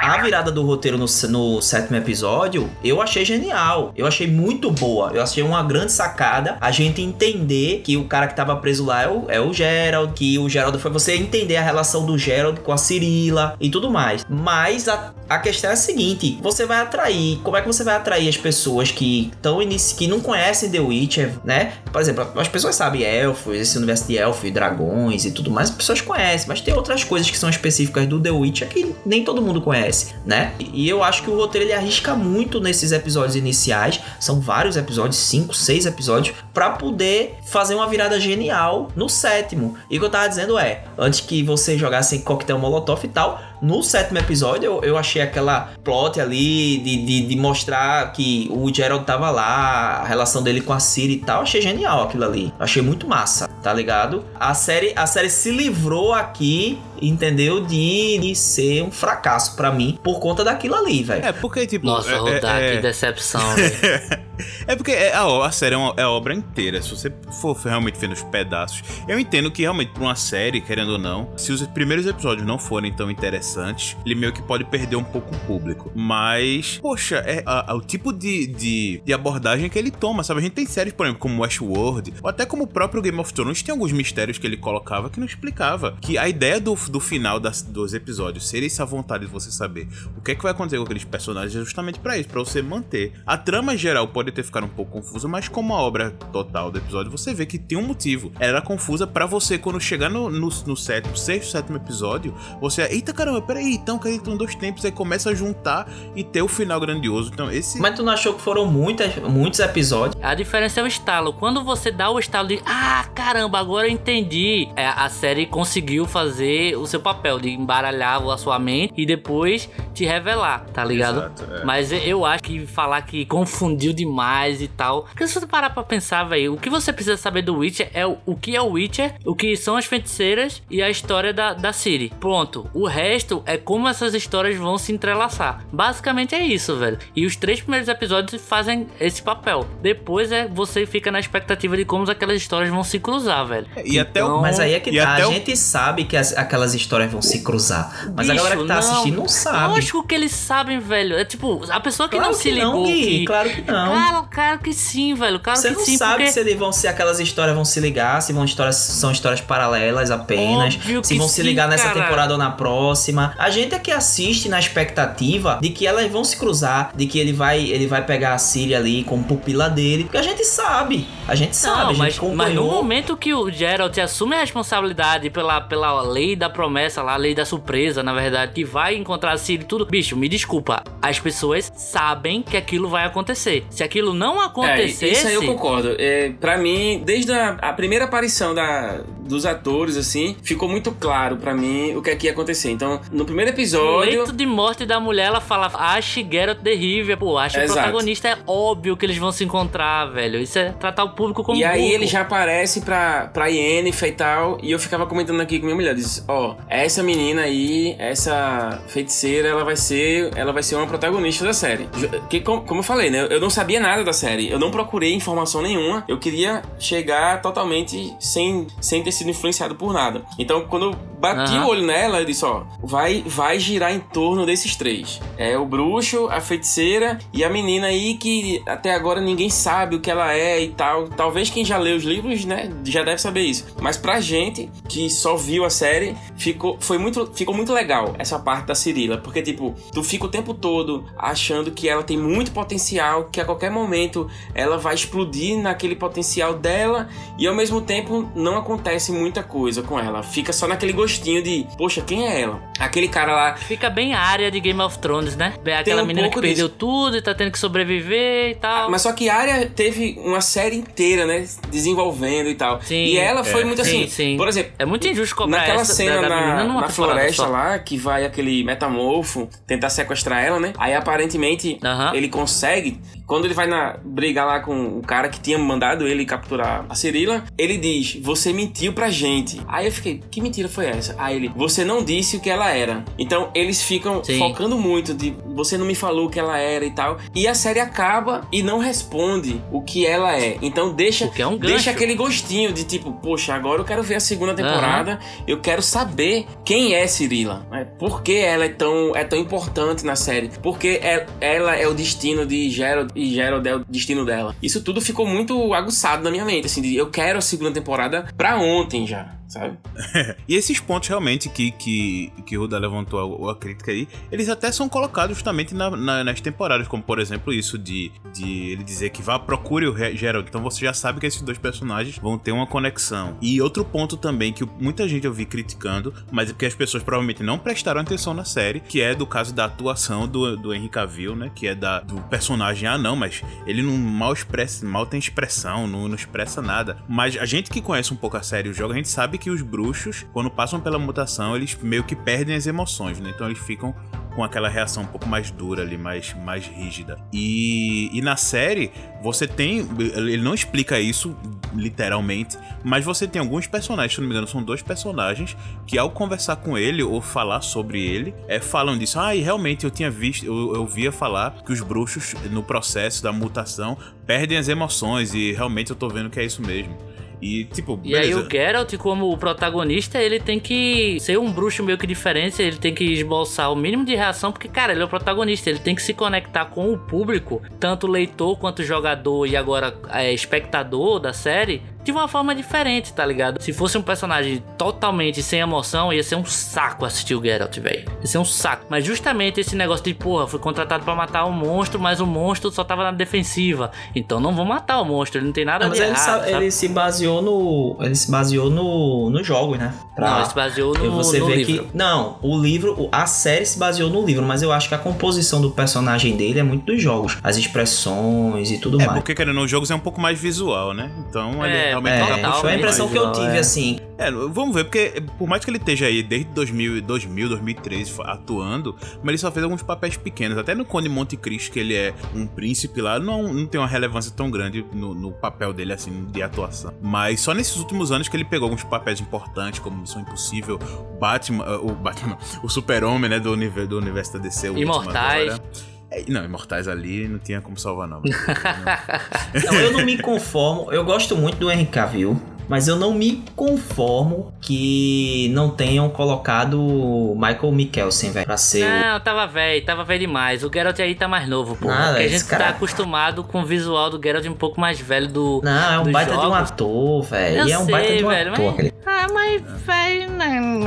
A 0.00 0.22
virada 0.22 0.50
do 0.50 0.62
roteiro 0.62 0.96
no, 0.96 1.06
no 1.28 1.60
sétimo 1.60 1.96
episódio, 1.96 2.70
eu 2.82 3.02
achei 3.02 3.24
genial. 3.24 3.92
Eu 3.96 4.06
achei 4.06 4.26
muito 4.26 4.70
boa. 4.70 5.10
Eu 5.12 5.22
achei 5.22 5.42
uma 5.42 5.62
grande 5.62 5.92
sacada 5.92 6.56
a 6.60 6.70
gente 6.70 7.02
entender 7.02 7.82
que 7.84 7.96
o 7.96 8.04
cara 8.04 8.26
que 8.26 8.34
tava 8.34 8.56
preso 8.56 8.86
lá 8.86 9.02
é 9.02 9.08
o, 9.08 9.24
é 9.28 9.40
o 9.40 9.47
Gerald, 9.52 10.12
que 10.14 10.38
o 10.38 10.48
Gerald 10.48 10.78
foi 10.78 10.90
você 10.90 11.14
entender 11.14 11.56
a 11.56 11.62
relação 11.62 12.04
do 12.04 12.16
Gerald 12.18 12.60
com 12.60 12.72
a 12.72 12.78
Cirila 12.78 13.56
e 13.60 13.70
tudo 13.70 13.90
mais. 13.90 14.24
Mas 14.28 14.88
a, 14.88 15.12
a 15.28 15.38
questão 15.38 15.70
é 15.70 15.74
a 15.74 15.76
seguinte: 15.76 16.38
você 16.42 16.66
vai 16.66 16.80
atrair. 16.80 17.38
Como 17.42 17.56
é 17.56 17.60
que 17.60 17.66
você 17.66 17.84
vai 17.84 17.96
atrair 17.96 18.28
as 18.28 18.36
pessoas 18.36 18.90
que 18.90 19.30
estão 19.32 19.58
que 19.96 20.06
não 20.06 20.20
conhecem 20.20 20.70
The 20.70 20.80
Witcher, 20.80 21.34
né? 21.44 21.74
Por 21.92 22.00
exemplo, 22.00 22.26
as 22.36 22.48
pessoas 22.48 22.74
sabem 22.74 23.02
elfos, 23.02 23.56
esse 23.56 23.76
universo 23.76 24.06
de 24.06 24.16
elfos, 24.16 24.50
dragões 24.50 25.24
e 25.24 25.30
tudo 25.30 25.50
mais, 25.50 25.70
as 25.70 25.76
pessoas 25.76 26.00
conhecem, 26.00 26.48
mas 26.48 26.60
tem 26.60 26.74
outras 26.74 27.04
coisas 27.04 27.30
que 27.30 27.36
são 27.36 27.48
específicas 27.48 28.06
do 28.06 28.20
The 28.20 28.30
Witcher 28.30 28.68
que 28.68 28.94
nem 29.04 29.24
todo 29.24 29.42
mundo 29.42 29.60
conhece, 29.60 30.14
né? 30.24 30.52
E 30.58 30.88
eu 30.88 31.02
acho 31.02 31.22
que 31.22 31.30
o 31.30 31.36
roteiro 31.36 31.66
ele 31.66 31.72
arrisca 31.72 32.14
muito 32.14 32.60
nesses 32.60 32.92
episódios 32.92 33.36
iniciais, 33.36 34.00
são 34.20 34.40
vários 34.40 34.76
episódios, 34.76 35.16
cinco, 35.16 35.54
seis 35.54 35.86
episódios, 35.86 36.34
pra 36.58 36.70
poder 36.70 37.36
fazer 37.46 37.76
uma 37.76 37.86
virada 37.86 38.18
genial 38.18 38.88
no 38.96 39.08
sétimo. 39.08 39.76
E 39.88 39.96
o 39.96 40.00
que 40.00 40.06
eu 40.06 40.10
tava 40.10 40.28
dizendo 40.28 40.58
é, 40.58 40.82
antes 40.98 41.20
que 41.20 41.40
você 41.40 41.78
jogasse 41.78 42.18
coquetel 42.18 42.58
molotov 42.58 43.04
e 43.04 43.08
tal, 43.08 43.40
no 43.62 43.80
sétimo 43.80 44.18
episódio 44.18 44.64
eu, 44.64 44.82
eu 44.82 44.98
achei 44.98 45.22
aquela 45.22 45.70
plot 45.84 46.20
ali 46.20 46.78
de, 46.78 47.06
de, 47.06 47.20
de 47.28 47.36
mostrar 47.36 48.10
que 48.12 48.48
o 48.50 48.74
Gerald 48.74 49.04
tava 49.04 49.30
lá, 49.30 50.00
a 50.00 50.04
relação 50.04 50.42
dele 50.42 50.60
com 50.60 50.72
a 50.72 50.80
Ciri 50.80 51.12
e 51.12 51.18
tal, 51.18 51.42
achei 51.42 51.62
genial 51.62 52.02
aquilo 52.02 52.24
ali. 52.24 52.52
Achei 52.58 52.82
muito 52.82 53.06
massa, 53.06 53.46
tá 53.62 53.72
ligado? 53.72 54.24
A 54.34 54.52
série, 54.52 54.92
a 54.96 55.06
série 55.06 55.30
se 55.30 55.52
livrou 55.52 56.12
aqui, 56.12 56.76
entendeu? 57.00 57.60
De, 57.64 58.18
de 58.18 58.34
ser 58.34 58.82
um 58.82 58.90
fracasso 58.90 59.54
pra 59.54 59.70
mim 59.70 59.96
por 60.02 60.18
conta 60.18 60.42
daquilo 60.42 60.74
ali, 60.74 61.04
velho. 61.04 61.24
É 61.24 61.30
porque, 61.30 61.68
tipo. 61.68 61.86
Nossa, 61.86 62.10
é, 62.10 62.16
Rodar, 62.16 62.60
é, 62.60 62.74
que 62.74 62.82
decepção, 62.82 63.54
velho. 63.54 64.18
É 64.66 64.76
porque 64.76 64.92
é, 64.92 65.14
a, 65.14 65.46
a 65.46 65.50
série 65.52 65.74
é, 65.74 65.78
uma- 65.78 65.94
é 65.96 66.02
a 66.02 66.10
obra 66.10 66.34
inteira. 66.34 66.80
Se 66.82 66.90
você 66.90 67.12
for 67.40 67.56
realmente 67.56 67.98
vendo 67.98 68.12
os 68.12 68.22
pedaços, 68.22 68.82
eu 69.08 69.18
entendo 69.18 69.50
que 69.50 69.62
realmente 69.62 69.92
pra 69.92 70.02
uma 70.02 70.14
série, 70.16 70.60
querendo 70.60 70.92
ou 70.92 70.98
não, 70.98 71.32
se 71.36 71.52
os 71.52 71.66
primeiros 71.68 72.06
episódios 72.06 72.46
não 72.46 72.58
forem 72.58 72.92
tão 72.92 73.10
interessantes, 73.10 73.96
ele 74.04 74.14
meio 74.14 74.32
que 74.32 74.42
pode 74.42 74.64
perder 74.64 74.96
um 74.96 75.04
pouco 75.04 75.34
o 75.34 75.38
público. 75.40 75.90
Mas, 75.94 76.78
poxa, 76.80 77.16
é 77.18 77.42
a- 77.46 77.72
a- 77.72 77.74
o 77.74 77.80
tipo 77.80 78.12
de, 78.12 78.46
de, 78.46 79.02
de 79.04 79.12
abordagem 79.12 79.68
que 79.68 79.78
ele 79.78 79.90
toma, 79.90 80.22
sabe? 80.22 80.40
A 80.40 80.42
gente 80.42 80.52
tem 80.52 80.66
séries, 80.66 80.92
por 80.92 81.06
exemplo, 81.06 81.20
como 81.20 81.42
Westworld, 81.42 82.14
ou 82.22 82.28
até 82.30 82.44
como 82.46 82.64
o 82.64 82.66
próprio 82.66 83.02
Game 83.02 83.18
of 83.18 83.32
Thrones, 83.32 83.62
tem 83.62 83.72
alguns 83.72 83.92
mistérios 83.92 84.38
que 84.38 84.46
ele 84.46 84.56
colocava 84.56 85.10
que 85.10 85.18
não 85.18 85.26
explicava. 85.26 85.96
Que 86.00 86.16
a 86.18 86.28
ideia 86.28 86.60
do, 86.60 86.74
do 86.74 87.00
final 87.00 87.38
das, 87.40 87.62
dos 87.62 87.94
episódios 87.94 88.48
ser 88.48 88.64
essa 88.64 88.84
vontade 88.84 89.26
de 89.26 89.30
você 89.32 89.50
saber 89.50 89.88
o 90.16 90.20
que 90.20 90.32
é 90.32 90.34
que 90.34 90.42
vai 90.42 90.52
acontecer 90.52 90.76
com 90.78 90.84
aqueles 90.84 91.04
personagens 91.04 91.54
é 91.54 91.60
justamente 91.60 91.98
pra 91.98 92.18
isso, 92.18 92.28
pra 92.28 92.40
você 92.40 92.60
manter. 92.62 93.12
A 93.26 93.36
trama 93.36 93.76
geral 93.76 94.08
pode 94.08 94.27
ter 94.32 94.42
ficado 94.42 94.64
um 94.64 94.68
pouco 94.68 94.92
confusa, 94.92 95.28
mas 95.28 95.48
como 95.48 95.74
a 95.74 95.80
obra 95.80 96.10
total 96.32 96.70
do 96.70 96.78
episódio, 96.78 97.10
você 97.10 97.34
vê 97.34 97.46
que 97.46 97.58
tem 97.58 97.78
um 97.78 97.86
motivo. 97.86 98.32
Ela 98.38 98.58
era 98.58 98.62
confusa 98.62 99.06
pra 99.06 99.26
você 99.26 99.58
quando 99.58 99.80
chegar 99.80 100.08
no, 100.08 100.30
no, 100.30 100.48
no 100.66 100.76
sétimo, 100.76 101.16
sexto, 101.16 101.52
sétimo 101.52 101.76
episódio, 101.76 102.34
você, 102.60 102.82
eita 102.82 103.12
caramba, 103.12 103.40
peraí, 103.42 103.74
então 103.74 103.98
que 103.98 104.08
estão 104.08 104.36
dois 104.36 104.54
tempos, 104.54 104.84
aí 104.84 104.92
começa 104.92 105.30
a 105.30 105.34
juntar 105.34 105.88
e 106.14 106.24
ter 106.24 106.42
o 106.42 106.48
final 106.48 106.80
grandioso. 106.80 107.30
Então, 107.32 107.50
esse. 107.50 107.80
Mas 107.80 107.94
tu 107.94 108.02
não 108.02 108.12
achou 108.12 108.34
que 108.34 108.40
foram 108.40 108.66
muitas, 108.66 109.16
muitos 109.16 109.60
episódios? 109.60 110.22
A 110.22 110.34
diferença 110.34 110.80
é 110.80 110.82
o 110.82 110.86
estalo. 110.86 111.32
Quando 111.32 111.62
você 111.64 111.90
dá 111.90 112.10
o 112.10 112.18
estalo 112.18 112.48
de 112.48 112.60
ah, 112.64 113.04
caramba, 113.14 113.58
agora 113.58 113.86
eu 113.88 113.92
entendi. 113.92 114.68
É, 114.76 114.86
a 114.86 115.08
série 115.08 115.46
conseguiu 115.46 116.06
fazer 116.06 116.76
o 116.76 116.86
seu 116.86 117.00
papel 117.00 117.38
de 117.38 117.50
embaralhar 117.50 118.22
a 118.28 118.38
sua 118.38 118.58
mente 118.58 118.92
e 118.96 119.06
depois 119.06 119.68
te 119.94 120.04
revelar, 120.04 120.64
tá 120.72 120.84
ligado? 120.84 121.18
Exato, 121.18 121.44
é. 121.54 121.64
Mas 121.64 121.92
eu 121.92 122.24
acho 122.24 122.42
que 122.42 122.66
falar 122.66 123.02
que 123.02 123.24
confundiu 123.26 123.92
demais 123.92 124.17
e 124.22 124.68
tal. 124.68 125.02
Porque 125.04 125.26
se 125.26 125.34
você 125.34 125.46
parar 125.46 125.70
pra 125.70 125.82
pensar, 125.82 126.24
velho, 126.24 126.54
o 126.54 126.56
que 126.58 126.68
você 126.70 126.92
precisa 126.92 127.16
saber 127.16 127.42
do 127.42 127.56
Witcher 127.58 127.90
é 127.94 128.06
o, 128.06 128.18
o 128.26 128.36
que 128.36 128.54
é 128.56 128.60
o 128.62 128.70
Witcher, 128.72 129.14
o 129.24 129.34
que 129.34 129.56
são 129.56 129.76
as 129.76 129.84
feiticeiras 129.86 130.62
e 130.70 130.82
a 130.82 130.90
história 130.90 131.32
da, 131.32 131.52
da 131.54 131.72
Ciri. 131.72 132.12
Pronto. 132.20 132.68
O 132.74 132.86
resto 132.86 133.42
é 133.46 133.56
como 133.56 133.88
essas 133.88 134.14
histórias 134.14 134.56
vão 134.56 134.76
se 134.78 134.92
entrelaçar. 134.92 135.64
Basicamente 135.72 136.34
é 136.34 136.42
isso, 136.42 136.76
velho. 136.76 136.98
E 137.14 137.24
os 137.26 137.36
três 137.36 137.60
primeiros 137.60 137.88
episódios 137.88 138.40
fazem 138.42 138.86
esse 139.00 139.22
papel. 139.22 139.66
Depois 139.82 140.32
é 140.32 140.46
você 140.46 140.86
fica 140.86 141.10
na 141.10 141.20
expectativa 141.20 141.76
de 141.76 141.84
como 141.84 142.08
aquelas 142.10 142.36
histórias 142.40 142.70
vão 142.70 142.82
se 142.84 142.98
cruzar, 142.98 143.46
velho. 143.46 143.66
E 143.84 143.98
até 143.98 144.22
o- 144.22 144.28
Então, 144.28 144.40
Mas 144.42 144.58
aí 144.60 144.74
é 144.74 144.80
que 144.80 144.96
tá, 144.96 145.22
a 145.22 145.28
o- 145.28 145.32
gente 145.32 145.56
sabe 145.56 146.04
que 146.04 146.16
as- 146.16 146.36
aquelas 146.36 146.74
histórias 146.74 147.10
vão 147.10 147.22
se 147.22 147.42
cruzar. 147.42 148.08
Mas 148.16 148.28
a 148.28 148.32
Bicho, 148.32 148.44
galera 148.44 148.60
que 148.62 148.66
tá 148.68 148.78
assistindo 148.78 149.16
não 149.18 149.28
sabe. 149.28 149.72
Lógico 149.74 150.06
que 150.06 150.14
eles 150.14 150.32
sabem, 150.32 150.78
velho. 150.78 151.16
É 151.16 151.24
tipo, 151.24 151.60
a 151.70 151.80
pessoa 151.80 152.08
que 152.08 152.16
Claro 152.16 152.32
não 152.32 152.38
se 152.38 152.50
que 152.50 152.58
não, 152.60 152.72
ligou. 152.72 152.86
Gui, 152.86 153.02
que... 153.20 153.24
claro 153.26 153.50
que 153.50 153.60
não. 153.62 153.92
Cara, 153.92 154.07
claro 154.30 154.58
que 154.60 154.72
sim, 154.72 155.14
velho. 155.14 155.40
Claro 155.40 155.58
Você 155.58 155.70
que 155.70 155.76
não 155.76 155.84
sim, 155.84 155.96
sabe 155.96 156.14
porque... 156.24 156.32
se 156.32 156.40
eles 156.40 156.58
vão 156.58 156.72
se 156.72 156.86
aquelas 156.88 157.20
histórias 157.20 157.54
vão 157.54 157.64
se 157.64 157.80
ligar, 157.80 158.20
se 158.22 158.32
vão 158.32 158.44
histórias 158.44 158.76
são 158.76 159.10
histórias 159.10 159.40
paralelas 159.40 160.10
apenas, 160.10 160.74
Óbvio 160.76 161.04
se 161.04 161.16
vão 161.16 161.28
se 161.28 161.36
sim, 161.36 161.42
ligar 161.42 161.68
nessa 161.68 161.88
cara. 161.88 162.02
temporada 162.02 162.32
ou 162.32 162.38
na 162.38 162.50
próxima. 162.50 163.34
A 163.38 163.50
gente 163.50 163.74
é 163.74 163.78
que 163.78 163.90
assiste 163.90 164.48
na 164.48 164.58
expectativa 164.58 165.58
de 165.60 165.70
que 165.70 165.86
elas 165.86 166.10
vão 166.10 166.24
se 166.24 166.36
cruzar, 166.36 166.92
de 166.94 167.06
que 167.06 167.18
ele 167.18 167.32
vai 167.32 167.60
ele 167.60 167.86
vai 167.86 168.04
pegar 168.04 168.34
a 168.34 168.38
Siri 168.38 168.74
ali 168.74 169.04
como 169.04 169.24
pupila 169.24 169.68
dele, 169.68 170.04
porque 170.04 170.18
a 170.18 170.22
gente 170.22 170.44
sabe, 170.44 171.06
a 171.26 171.34
gente 171.34 171.56
sabe, 171.56 171.76
Não, 171.96 172.04
a 172.04 172.08
gente 172.10 172.20
mas, 172.20 172.34
mas 172.34 172.54
no 172.54 172.60
acompanhou. 172.62 172.70
momento 172.72 173.16
que 173.16 173.34
o 173.34 173.50
Geralt 173.50 173.96
assume 173.98 174.36
a 174.36 174.40
responsabilidade 174.40 175.30
pela, 175.30 175.60
pela 175.60 176.00
lei 176.02 176.36
da 176.36 176.48
promessa 176.48 177.02
lá, 177.02 177.14
a 177.14 177.16
lei 177.16 177.34
da 177.34 177.44
surpresa, 177.44 178.02
na 178.02 178.12
verdade, 178.12 178.52
que 178.52 178.64
vai 178.64 178.96
encontrar 178.96 179.32
a 179.32 179.38
Ciri 179.38 179.62
e 179.62 179.66
tudo, 179.66 179.84
bicho, 179.84 180.16
me 180.16 180.28
desculpa, 180.28 180.82
as 181.02 181.18
pessoas 181.18 181.72
sabem 181.76 182.42
que 182.42 182.56
aquilo 182.56 182.88
vai 182.88 183.04
acontecer. 183.04 183.66
Se 183.70 183.82
aquilo 183.82 183.97
não 184.02 184.40
É, 184.42 184.46
acontecesse... 184.46 185.12
isso 185.12 185.26
aí 185.28 185.34
eu 185.34 185.44
concordo. 185.44 185.94
É, 185.98 186.32
para 186.40 186.56
mim, 186.56 187.02
desde 187.04 187.32
a, 187.32 187.50
a 187.60 187.72
primeira 187.72 188.04
aparição 188.06 188.54
da, 188.54 189.00
dos 189.26 189.44
atores, 189.46 189.96
assim, 189.96 190.36
ficou 190.42 190.68
muito 190.68 190.90
claro 190.92 191.36
pra 191.36 191.54
mim 191.54 191.94
o 191.94 192.02
que 192.02 192.10
é 192.10 192.16
que 192.16 192.26
ia 192.26 192.32
acontecer. 192.32 192.70
Então, 192.70 193.00
no 193.12 193.24
primeiro 193.24 193.50
No 193.50 193.56
episódio. 193.56 194.10
leito 194.16 194.32
de 194.32 194.46
morte 194.46 194.84
da 194.86 194.98
mulher, 195.00 195.26
ela 195.26 195.40
fala, 195.40 195.70
ache 195.74 196.26
Geralt 196.30 196.58
de 196.60 196.74
Rivia. 196.74 197.16
Pô, 197.16 197.36
acho 197.38 197.58
o 197.58 197.60
Exato. 197.62 197.78
protagonista 197.80 198.28
é 198.28 198.38
óbvio 198.46 198.96
que 198.96 199.06
eles 199.06 199.16
vão 199.18 199.32
se 199.32 199.44
encontrar, 199.44 200.06
velho. 200.06 200.40
Isso 200.40 200.58
é 200.58 200.70
tratar 200.72 201.04
o 201.04 201.10
público 201.10 201.42
como 201.42 201.58
E 201.58 201.64
aí 201.64 201.92
ele 201.92 202.06
já 202.06 202.20
aparece 202.22 202.80
pra, 202.82 203.30
pra 203.32 203.46
Yennefer 203.46 204.08
e 204.08 204.12
tal, 204.12 204.58
e 204.62 204.70
eu 204.70 204.78
ficava 204.78 205.06
comentando 205.06 205.40
aqui 205.40 205.58
com 205.58 205.64
minha 205.66 205.74
mulher, 205.76 205.94
disse, 205.94 206.22
ó, 206.28 206.54
essa 206.68 207.02
menina 207.02 207.42
aí, 207.42 207.94
essa 207.98 208.82
feiticeira, 208.88 209.48
ela 209.48 209.64
vai 209.64 209.76
ser, 209.76 210.30
ela 210.36 210.52
vai 210.52 210.62
ser 210.62 210.74
uma 210.76 210.86
protagonista 210.86 211.44
da 211.44 211.52
série. 211.52 211.88
Que 212.28 212.40
como, 212.40 212.62
como 212.62 212.80
eu 212.80 212.84
falei, 212.84 213.10
né, 213.10 213.26
eu 213.30 213.40
não 213.40 213.50
sabia 213.50 213.80
nada 213.80 213.87
da 214.04 214.12
série. 214.12 214.50
Eu 214.50 214.58
não 214.58 214.70
procurei 214.70 215.14
informação 215.14 215.62
nenhuma. 215.62 216.04
Eu 216.06 216.18
queria 216.18 216.62
chegar 216.78 217.40
totalmente 217.42 218.14
sem, 218.20 218.66
sem 218.80 219.02
ter 219.02 219.12
sido 219.12 219.30
influenciado 219.30 219.74
por 219.74 219.92
nada. 219.92 220.24
Então, 220.38 220.66
quando 220.66 220.86
eu 220.86 220.94
bati 221.18 221.54
Aham. 221.54 221.66
o 221.66 221.68
olho 221.68 221.86
nela, 221.86 222.20
eu 222.20 222.24
disse, 222.24 222.44
ó, 222.44 222.62
vai, 222.82 223.22
vai 223.26 223.58
girar 223.58 223.92
em 223.92 223.98
torno 223.98 224.46
desses 224.46 224.76
três. 224.76 225.20
É 225.36 225.58
o 225.58 225.64
bruxo, 225.64 226.28
a 226.30 226.40
feiticeira 226.40 227.18
e 227.32 227.42
a 227.42 227.50
menina 227.50 227.88
aí 227.88 228.16
que 228.16 228.62
até 228.66 228.94
agora 228.94 229.20
ninguém 229.20 229.50
sabe 229.50 229.96
o 229.96 230.00
que 230.00 230.10
ela 230.10 230.32
é 230.34 230.62
e 230.62 230.68
tal. 230.68 231.08
Talvez 231.08 231.50
quem 231.50 231.64
já 231.64 231.76
leu 231.78 231.96
os 231.96 232.04
livros, 232.04 232.44
né, 232.44 232.70
já 232.84 233.02
deve 233.02 233.20
saber 233.20 233.42
isso. 233.42 233.66
Mas 233.80 233.96
pra 233.96 234.20
gente 234.20 234.70
que 234.88 235.10
só 235.10 235.36
viu 235.36 235.64
a 235.64 235.70
série, 235.70 236.16
ficou, 236.36 236.76
foi 236.80 236.98
muito, 236.98 237.30
ficou 237.34 237.54
muito 237.54 237.72
legal 237.72 238.14
essa 238.18 238.38
parte 238.38 238.66
da 238.66 238.74
Cirila. 238.74 239.18
Porque, 239.18 239.42
tipo, 239.42 239.74
tu 239.92 240.02
fica 240.02 240.26
o 240.26 240.28
tempo 240.28 240.54
todo 240.54 241.04
achando 241.16 241.70
que 241.70 241.88
ela 241.88 242.02
tem 242.02 242.16
muito 242.16 242.52
potencial, 242.52 243.28
que 243.30 243.40
a 243.40 243.44
qualquer 243.44 243.67
momento 243.70 244.28
ela 244.54 244.76
vai 244.78 244.94
explodir 244.94 245.58
naquele 245.58 245.94
potencial 245.96 246.54
dela 246.54 247.08
e 247.38 247.46
ao 247.46 247.54
mesmo 247.54 247.80
tempo 247.80 248.30
não 248.34 248.56
acontece 248.56 249.12
muita 249.12 249.42
coisa 249.42 249.82
com 249.82 249.98
ela. 249.98 250.22
Fica 250.22 250.52
só 250.52 250.66
naquele 250.66 250.92
gostinho 250.92 251.42
de, 251.42 251.66
poxa, 251.76 252.00
quem 252.00 252.26
é 252.26 252.40
ela? 252.40 252.62
Aquele 252.78 253.08
cara 253.08 253.34
lá. 253.34 253.56
Fica 253.56 253.88
bem 253.90 254.14
a 254.14 254.20
área 254.20 254.50
de 254.50 254.60
Game 254.60 254.80
of 254.80 254.98
Thrones, 254.98 255.36
né? 255.36 255.54
Aquela 255.78 256.02
um 256.02 256.06
menina 256.06 256.28
que 256.28 256.34
pouco 256.34 256.46
perdeu 256.46 256.66
disso. 256.68 256.78
tudo 256.78 257.16
e 257.16 257.22
tá 257.22 257.34
tendo 257.34 257.50
que 257.50 257.58
sobreviver 257.58 258.50
e 258.50 258.54
tal. 258.54 258.90
Mas 258.90 259.02
só 259.02 259.12
que 259.12 259.28
a 259.28 259.34
área 259.36 259.66
teve 259.66 260.18
uma 260.24 260.40
série 260.40 260.76
inteira, 260.76 261.26
né? 261.26 261.46
Desenvolvendo 261.70 262.48
e 262.48 262.54
tal. 262.54 262.80
e 262.90 263.16
ela 263.18 263.44
foi 263.44 263.62
É. 263.62 263.64
muito 263.64 263.84
Sim, 263.84 264.04
assim. 264.04 264.08
sim. 264.08 264.36
Por 264.36 264.48
exemplo, 264.48 264.72
É 264.78 264.84
muito 264.84 265.06
injusto 265.06 265.34
cobrar 265.36 265.58
naquela 265.58 265.82
essa 265.82 265.94
cena 265.94 266.22
da, 266.22 266.28
da 266.28 266.64
na, 266.64 266.80
na 266.82 266.88
floresta 266.88 267.42
só. 267.44 267.48
lá, 267.48 267.78
que 267.78 267.96
vai 267.96 268.24
aquele 268.24 268.62
metamorfo 268.64 269.48
tentar 269.66 269.90
sequestrar 269.90 270.42
ela, 270.44 270.58
né? 270.60 270.72
Aí 270.78 270.94
aparentemente 270.94 271.78
ele 272.14 272.28
consegue. 272.28 273.00
Quando 273.28 273.44
ele 273.44 273.52
vai 273.52 273.66
na 273.66 273.98
brigar 274.02 274.46
lá 274.46 274.60
com 274.60 274.98
o 274.98 275.02
cara 275.02 275.28
que 275.28 275.38
tinha 275.38 275.58
mandado 275.58 276.08
ele 276.08 276.24
capturar 276.24 276.86
a 276.88 276.94
Cirila, 276.94 277.44
ele 277.58 277.76
diz: 277.76 278.18
Você 278.22 278.54
mentiu 278.54 278.94
pra 278.94 279.10
gente. 279.10 279.60
Aí 279.68 279.84
eu 279.84 279.92
fiquei: 279.92 280.22
Que 280.30 280.40
mentira 280.40 280.66
foi 280.66 280.86
essa? 280.86 281.14
Aí 281.18 281.36
ele: 281.36 281.52
Você 281.54 281.84
não 281.84 282.02
disse 282.02 282.38
o 282.38 282.40
que 282.40 282.48
ela 282.48 282.70
era. 282.70 283.04
Então 283.18 283.50
eles 283.54 283.82
ficam 283.82 284.24
Sim. 284.24 284.38
focando 284.38 284.78
muito 284.78 285.12
de 285.12 285.36
você 285.54 285.76
não 285.76 285.84
me 285.84 285.94
falou 285.94 286.26
o 286.26 286.30
que 286.30 286.40
ela 286.40 286.58
era 286.58 286.86
e 286.86 286.90
tal. 286.90 287.18
E 287.34 287.46
a 287.46 287.54
série 287.54 287.80
acaba 287.80 288.48
e 288.50 288.62
não 288.62 288.78
responde 288.78 289.62
o 289.70 289.82
que 289.82 290.06
ela 290.06 290.34
é. 290.34 290.56
Então 290.62 290.94
deixa, 290.94 291.26
um 291.26 291.28
gancho. 291.30 291.58
deixa 291.58 291.90
aquele 291.90 292.14
gostinho 292.14 292.72
de 292.72 292.84
tipo, 292.84 293.12
poxa, 293.12 293.54
agora 293.54 293.82
eu 293.82 293.84
quero 293.84 294.02
ver 294.02 294.14
a 294.14 294.20
segunda 294.20 294.54
temporada. 294.54 295.18
Eu 295.46 295.60
quero 295.60 295.82
saber 295.82 296.46
quem 296.64 296.94
é 296.94 297.06
Cirila. 297.06 297.66
Né? 297.70 297.84
Por 297.98 298.22
que 298.22 298.36
ela 298.36 298.64
é 298.64 298.68
tão, 298.70 299.14
é 299.14 299.24
tão 299.24 299.38
importante 299.38 300.06
na 300.06 300.16
série? 300.16 300.50
Porque 300.62 300.98
é- 301.02 301.26
ela 301.40 301.76
é 301.76 301.86
o 301.86 301.92
destino 301.92 302.46
de 302.46 302.70
Gerald 302.70 303.12
e 303.18 303.34
Gerald 303.34 303.68
é 303.68 303.76
o 303.76 303.84
destino 303.88 304.24
dela. 304.24 304.54
Isso 304.62 304.82
tudo 304.82 305.00
ficou 305.00 305.26
muito 305.26 305.74
aguçado 305.74 306.22
na 306.22 306.30
minha 306.30 306.44
mente. 306.44 306.66
Assim, 306.66 306.80
de, 306.80 306.96
eu 306.96 307.10
quero 307.10 307.38
a 307.38 307.42
segunda 307.42 307.72
temporada 307.72 308.26
pra 308.36 308.58
ontem 308.58 309.06
já, 309.06 309.34
sabe? 309.48 309.76
e 310.46 310.54
esses 310.54 310.78
pontos 310.78 311.08
realmente 311.08 311.48
que, 311.48 311.70
que, 311.72 312.32
que 312.46 312.56
o 312.56 312.60
Ruda 312.62 312.78
levantou 312.78 313.48
a, 313.48 313.52
a 313.52 313.56
crítica 313.56 313.90
aí, 313.90 314.06
eles 314.30 314.48
até 314.48 314.70
são 314.70 314.88
colocados 314.88 315.36
justamente 315.36 315.74
na- 315.74 315.90
na- 315.90 316.22
nas 316.24 316.40
temporadas, 316.40 316.86
como 316.86 317.02
por 317.02 317.18
exemplo 317.18 317.52
isso 317.52 317.78
de, 317.78 318.12
de 318.32 318.70
ele 318.70 318.84
dizer 318.84 319.10
que 319.10 319.22
vá 319.22 319.38
procure 319.38 319.86
o 319.86 319.96
Gerald. 320.16 320.48
Então 320.48 320.62
você 320.62 320.84
já 320.84 320.92
sabe 320.92 321.20
que 321.20 321.26
esses 321.26 321.40
dois 321.42 321.58
personagens 321.58 322.18
vão 322.18 322.36
ter 322.38 322.52
uma 322.52 322.66
conexão. 322.66 323.36
E 323.40 323.60
outro 323.60 323.84
ponto 323.84 324.16
também 324.16 324.52
que 324.52 324.64
muita 324.78 325.08
gente 325.08 325.26
eu 325.26 325.32
vi 325.32 325.46
criticando, 325.46 326.12
mas 326.30 326.50
é 326.50 326.52
porque 326.52 326.66
as 326.66 326.74
pessoas 326.74 327.02
provavelmente 327.02 327.42
não 327.42 327.58
prestaram 327.58 328.00
atenção 328.00 328.34
na 328.34 328.44
série, 328.44 328.80
que 328.80 329.00
é 329.00 329.14
do 329.14 329.26
caso 329.26 329.54
da 329.54 329.64
atuação 329.64 330.28
do, 330.28 330.56
do 330.56 330.74
Henry 330.74 330.88
Cavill, 330.88 331.34
né? 331.34 331.50
Que 331.54 331.68
é 331.68 331.74
da, 331.74 332.00
do 332.00 332.20
personagem, 332.22 332.88
ah 332.88 332.98
não, 332.98 333.16
mas 333.16 333.42
ele 333.66 333.82
não 333.82 333.96
mal 333.96 334.32
expressa, 334.32 334.84
mal 334.86 335.06
tem 335.06 335.18
expressão, 335.18 335.86
não, 335.86 336.08
não 336.08 336.14
expressa 336.14 336.60
nada. 336.60 336.98
Mas 337.08 337.36
a 337.36 337.46
gente 337.46 337.70
que 337.70 337.80
conhece 337.80 338.12
um 338.12 338.16
pouco 338.16 338.36
a 338.36 338.42
série 338.42 338.68
e 338.68 338.70
o 338.70 338.74
jogo, 338.74 338.92
a 338.92 338.96
gente 338.96 339.08
sabe 339.08 339.37
que 339.38 339.50
os 339.50 339.62
bruxos, 339.62 340.26
quando 340.32 340.50
passam 340.50 340.80
pela 340.80 340.98
mutação, 340.98 341.56
eles 341.56 341.76
meio 341.80 342.04
que 342.04 342.16
perdem 342.16 342.54
as 342.54 342.66
emoções, 342.66 343.20
né? 343.20 343.30
Então 343.34 343.46
eles 343.46 343.58
ficam 343.58 343.94
com 344.38 344.44
aquela 344.44 344.68
reação 344.68 345.02
um 345.02 345.06
pouco 345.06 345.28
mais 345.28 345.50
dura 345.50 345.82
ali, 345.82 345.98
mais, 345.98 346.32
mais 346.44 346.64
rígida. 346.64 347.18
E, 347.32 348.08
e 348.16 348.22
na 348.22 348.36
série, 348.36 348.92
você 349.20 349.48
tem. 349.48 349.80
Ele 349.98 350.36
não 350.36 350.54
explica 350.54 351.00
isso 351.00 351.36
literalmente, 351.74 352.56
mas 352.84 353.04
você 353.04 353.26
tem 353.26 353.40
alguns 353.40 353.66
personagens, 353.66 354.14
se 354.14 354.20
não 354.20 354.28
me 354.28 354.32
engano, 354.32 354.46
são 354.46 354.62
dois 354.62 354.80
personagens 354.80 355.56
que 355.86 355.98
ao 355.98 356.10
conversar 356.10 356.54
com 356.56 356.78
ele 356.78 357.02
ou 357.02 357.20
falar 357.20 357.62
sobre 357.62 358.00
ele, 358.00 358.32
é, 358.46 358.60
falam 358.60 358.96
disso. 358.96 359.18
Ah, 359.18 359.34
e 359.34 359.40
realmente 359.40 359.84
eu 359.84 359.90
tinha 359.90 360.08
visto, 360.10 360.46
eu, 360.46 360.74
eu 360.74 360.86
via 360.86 361.10
falar 361.10 361.62
que 361.64 361.72
os 361.72 361.80
bruxos, 361.80 362.34
no 362.50 362.62
processo 362.62 363.22
da 363.22 363.32
mutação, 363.32 363.98
perdem 364.24 364.56
as 364.56 364.68
emoções, 364.68 365.34
e 365.34 365.52
realmente 365.52 365.90
eu 365.90 365.96
tô 365.96 366.08
vendo 366.08 366.30
que 366.30 366.38
é 366.38 366.44
isso 366.44 366.62
mesmo. 366.62 366.96
E, 367.40 367.64
tipo, 367.64 368.00
E 368.02 368.16
aí 368.16 368.34
o 368.34 368.48
Geralt, 368.50 368.92
como 368.96 369.30
o 369.30 369.38
protagonista, 369.38 370.20
ele 370.20 370.40
tem 370.40 370.58
que 370.58 371.18
ser 371.20 371.38
um 371.38 371.50
bruxo 371.50 371.82
meio 371.82 371.96
que 371.96 372.06
diferente, 372.06 372.60
ele 372.60 372.76
tem 372.76 372.94
que 372.94 373.04
esboçar 373.04 373.72
o 373.72 373.76
mínimo 373.76 374.04
de 374.04 374.14
reação, 374.14 374.50
porque, 374.50 374.68
cara, 374.68 374.92
ele 374.92 375.02
é 375.02 375.04
o 375.04 375.08
protagonista, 375.08 375.70
ele 375.70 375.78
tem 375.78 375.94
que 375.94 376.02
se 376.02 376.12
conectar 376.14 376.66
com 376.66 376.92
o 376.92 376.98
público, 376.98 377.62
tanto 377.78 378.06
leitor 378.06 378.58
quanto 378.58 378.82
jogador 378.82 379.46
e 379.46 379.56
agora 379.56 379.94
é, 380.10 380.32
espectador 380.32 381.20
da 381.20 381.32
série, 381.32 381.82
de 382.08 382.12
uma 382.12 382.26
forma 382.26 382.54
diferente, 382.54 383.12
tá 383.12 383.24
ligado? 383.26 383.60
Se 383.62 383.72
fosse 383.72 383.98
um 383.98 384.02
personagem 384.02 384.62
totalmente 384.78 385.42
sem 385.42 385.60
emoção, 385.60 386.10
ia 386.12 386.22
ser 386.22 386.36
um 386.36 386.44
saco 386.44 387.04
assistir 387.04 387.34
o 387.34 387.42
Geralt, 387.42 387.76
velho. 387.78 388.10
Ia 388.20 388.26
ser 388.26 388.38
um 388.38 388.44
saco. 388.44 388.86
Mas 388.88 389.04
justamente 389.04 389.60
esse 389.60 389.76
negócio 389.76 390.04
de, 390.04 390.14
porra, 390.14 390.46
fui 390.46 390.58
contratado 390.58 391.04
pra 391.04 391.14
matar 391.14 391.44
um 391.44 391.52
monstro, 391.52 392.00
mas 392.00 392.18
o 392.20 392.26
monstro 392.26 392.70
só 392.70 392.82
tava 392.82 393.04
na 393.04 393.12
defensiva. 393.12 393.90
Então 394.14 394.40
não 394.40 394.54
vou 394.54 394.64
matar 394.64 395.00
o 395.00 395.04
monstro, 395.04 395.38
ele 395.38 395.46
não 395.46 395.52
tem 395.52 395.64
nada 395.64 395.84
Não, 395.84 395.92
de 395.92 395.98
mas 396.00 396.08
ele, 396.08 396.16
errado. 396.18 396.24
sa- 396.40 396.44
sabe? 396.50 396.52
ele 396.64 396.70
se 396.70 396.88
baseou 396.88 397.42
no. 397.42 397.96
Ele 398.00 398.14
se 398.14 398.30
baseou 398.30 398.70
no, 398.70 399.28
no 399.30 399.44
jogo, 399.44 399.76
né? 399.76 399.92
Não, 400.16 400.38
ele 400.38 400.46
se 400.46 400.54
baseou 400.54 400.94
no- 400.96 401.10
você 401.12 401.38
no 401.40 401.46
vê 401.46 401.56
livro. 401.56 401.84
que. 401.88 401.96
Não, 401.96 402.38
o 402.42 402.58
livro. 402.58 403.08
A 403.12 403.26
série 403.26 403.66
se 403.66 403.78
baseou 403.78 404.08
no 404.08 404.24
livro, 404.24 404.44
mas 404.44 404.62
eu 404.62 404.72
acho 404.72 404.88
que 404.88 404.94
a 404.94 404.98
composição 404.98 405.60
do 405.60 405.70
personagem 405.70 406.36
dele 406.36 406.58
é 406.58 406.62
muito 406.62 406.86
dos 406.86 407.02
jogos. 407.02 407.36
As 407.42 407.56
expressões 407.58 408.70
e 408.70 408.78
tudo 408.78 409.00
É, 409.00 409.06
mais. 409.06 409.18
porque 409.18 409.34
querendo 409.34 409.50
ou 409.50 409.54
não, 409.56 409.64
os 409.64 409.70
jogos 409.70 409.90
é 409.90 409.94
um 409.94 409.98
pouco 410.00 410.20
mais 410.20 410.38
visual, 410.40 410.94
né? 410.94 411.10
Então 411.28 411.64
ele 411.64 411.76
É, 411.76 411.92
realmente 412.00 412.14
é, 412.14 412.20
toca 412.20 412.48
puxar 412.48 412.60
foi 412.60 412.70
a 412.72 412.76
impressão 412.76 413.06
mais. 413.08 413.18
que 413.18 413.24
eu 413.24 413.32
tive, 413.32 413.58
assim. 413.58 413.98
É, 414.18 414.30
vamos 414.32 414.74
ver, 414.74 414.84
porque 414.84 415.22
por 415.38 415.46
mais 415.46 415.64
que 415.64 415.70
ele 415.70 415.78
esteja 415.78 416.06
aí 416.06 416.22
desde 416.22 416.48
2000, 416.52 417.02
2000 417.02 417.48
2013 417.48 418.10
fa- 418.10 418.32
atuando, 418.32 418.96
mas 419.22 419.28
ele 419.28 419.38
só 419.38 419.50
fez 419.52 419.62
alguns 419.62 419.82
papéis 419.82 420.16
pequenos. 420.16 420.58
Até 420.58 420.74
no 420.74 420.84
Conde 420.84 421.08
Monte 421.08 421.36
Cristo, 421.36 421.70
que 421.72 421.78
ele 421.78 421.94
é 421.94 422.12
um 422.34 422.46
príncipe 422.46 423.00
lá, 423.00 423.18
não, 423.20 423.52
não 423.52 423.66
tem 423.66 423.80
uma 423.80 423.86
relevância 423.86 424.32
tão 424.34 424.50
grande 424.50 424.84
no, 424.92 425.14
no 425.14 425.30
papel 425.32 425.72
dele, 425.72 425.92
assim, 425.92 426.24
de 426.32 426.42
atuação. 426.42 426.92
Mas 427.00 427.40
só 427.40 427.52
nesses 427.54 427.76
últimos 427.76 428.10
anos 428.10 428.28
que 428.28 428.36
ele 428.36 428.44
pegou 428.44 428.66
alguns 428.66 428.82
papéis 428.82 429.20
importantes, 429.20 429.78
como 429.80 429.96
Missão 429.98 430.20
Impossível, 430.22 430.78
Batman, 431.20 431.64
uh, 431.78 431.86
o 431.86 431.94
Batman, 431.94 432.36
o 432.62 432.68
Super-Homem, 432.68 433.30
né, 433.30 433.38
do, 433.38 433.52
univer, 433.52 433.86
do 433.86 433.98
universo 433.98 434.32
da 434.32 434.38
DC. 434.40 434.68
o 434.68 434.72
último 434.72 434.92
Imortais. 434.94 435.54
agora. 435.54 435.62
É, 436.10 436.24
não, 436.28 436.44
Imortais 436.44 436.88
ali 436.88 437.28
não 437.28 437.38
tinha 437.38 437.60
como 437.60 437.78
salvar, 437.78 438.08
não. 438.08 438.22
Não, 439.64 439.74
eu 439.74 439.92
não 439.92 440.04
me 440.04 440.18
conformo. 440.18 440.90
Eu 440.92 441.04
gosto 441.04 441.36
muito 441.36 441.58
do 441.58 441.70
Henry 441.70 441.86
Cavill. 441.86 442.40
Mas 442.68 442.86
eu 442.88 442.96
não 442.96 443.12
me 443.14 443.42
conformo 443.56 444.52
que 444.60 445.50
não 445.54 445.70
tenham 445.70 446.08
colocado 446.10 446.80
o 446.80 447.34
Michael 447.34 447.72
Mikkelsen, 447.72 448.30
velho, 448.30 448.46
pra 448.46 448.56
ser 448.56 448.84
o 448.84 448.88
Não, 448.88 449.20
tava 449.20 449.46
velho, 449.46 449.84
tava 449.84 450.04
velho 450.04 450.20
demais. 450.20 450.62
O 450.62 450.70
Geralt 450.72 450.98
aí 451.00 451.14
tá 451.14 451.26
mais 451.26 451.48
novo, 451.48 451.76
pô. 451.76 451.88
Nada, 451.88 452.10
porque 452.12 452.24
a 452.24 452.28
gente 452.28 452.44
cara- 452.44 452.64
tá 452.64 452.70
acostumado 452.70 453.42
com 453.44 453.62
o 453.62 453.64
visual 453.64 454.10
do 454.10 454.20
Geralt 454.22 454.46
um 454.46 454.54
pouco 454.54 454.80
mais 454.80 455.00
velho 455.00 455.28
do. 455.28 455.60
Não, 455.64 455.92
é 455.92 455.98
um 455.98 456.12
baita 456.12 456.32
de 456.32 456.38
um 456.38 456.42
jogos. 456.42 456.58
ator, 456.58 457.22
velho. 457.22 457.66
E 457.68 457.72
é 457.72 457.78
um 457.78 457.84
sei, 457.84 457.92
baita 457.92 458.16
de 458.16 458.24
um 458.24 458.28
velho, 458.28 458.52
ator. 458.52 458.64
mas- 458.64 458.74
aquele- 458.74 458.94
Ah, 459.06 459.26
mas 459.32 459.62
velho. 459.62 460.30
não, 460.30 460.60
não, 460.78 460.80
não. 460.80 460.86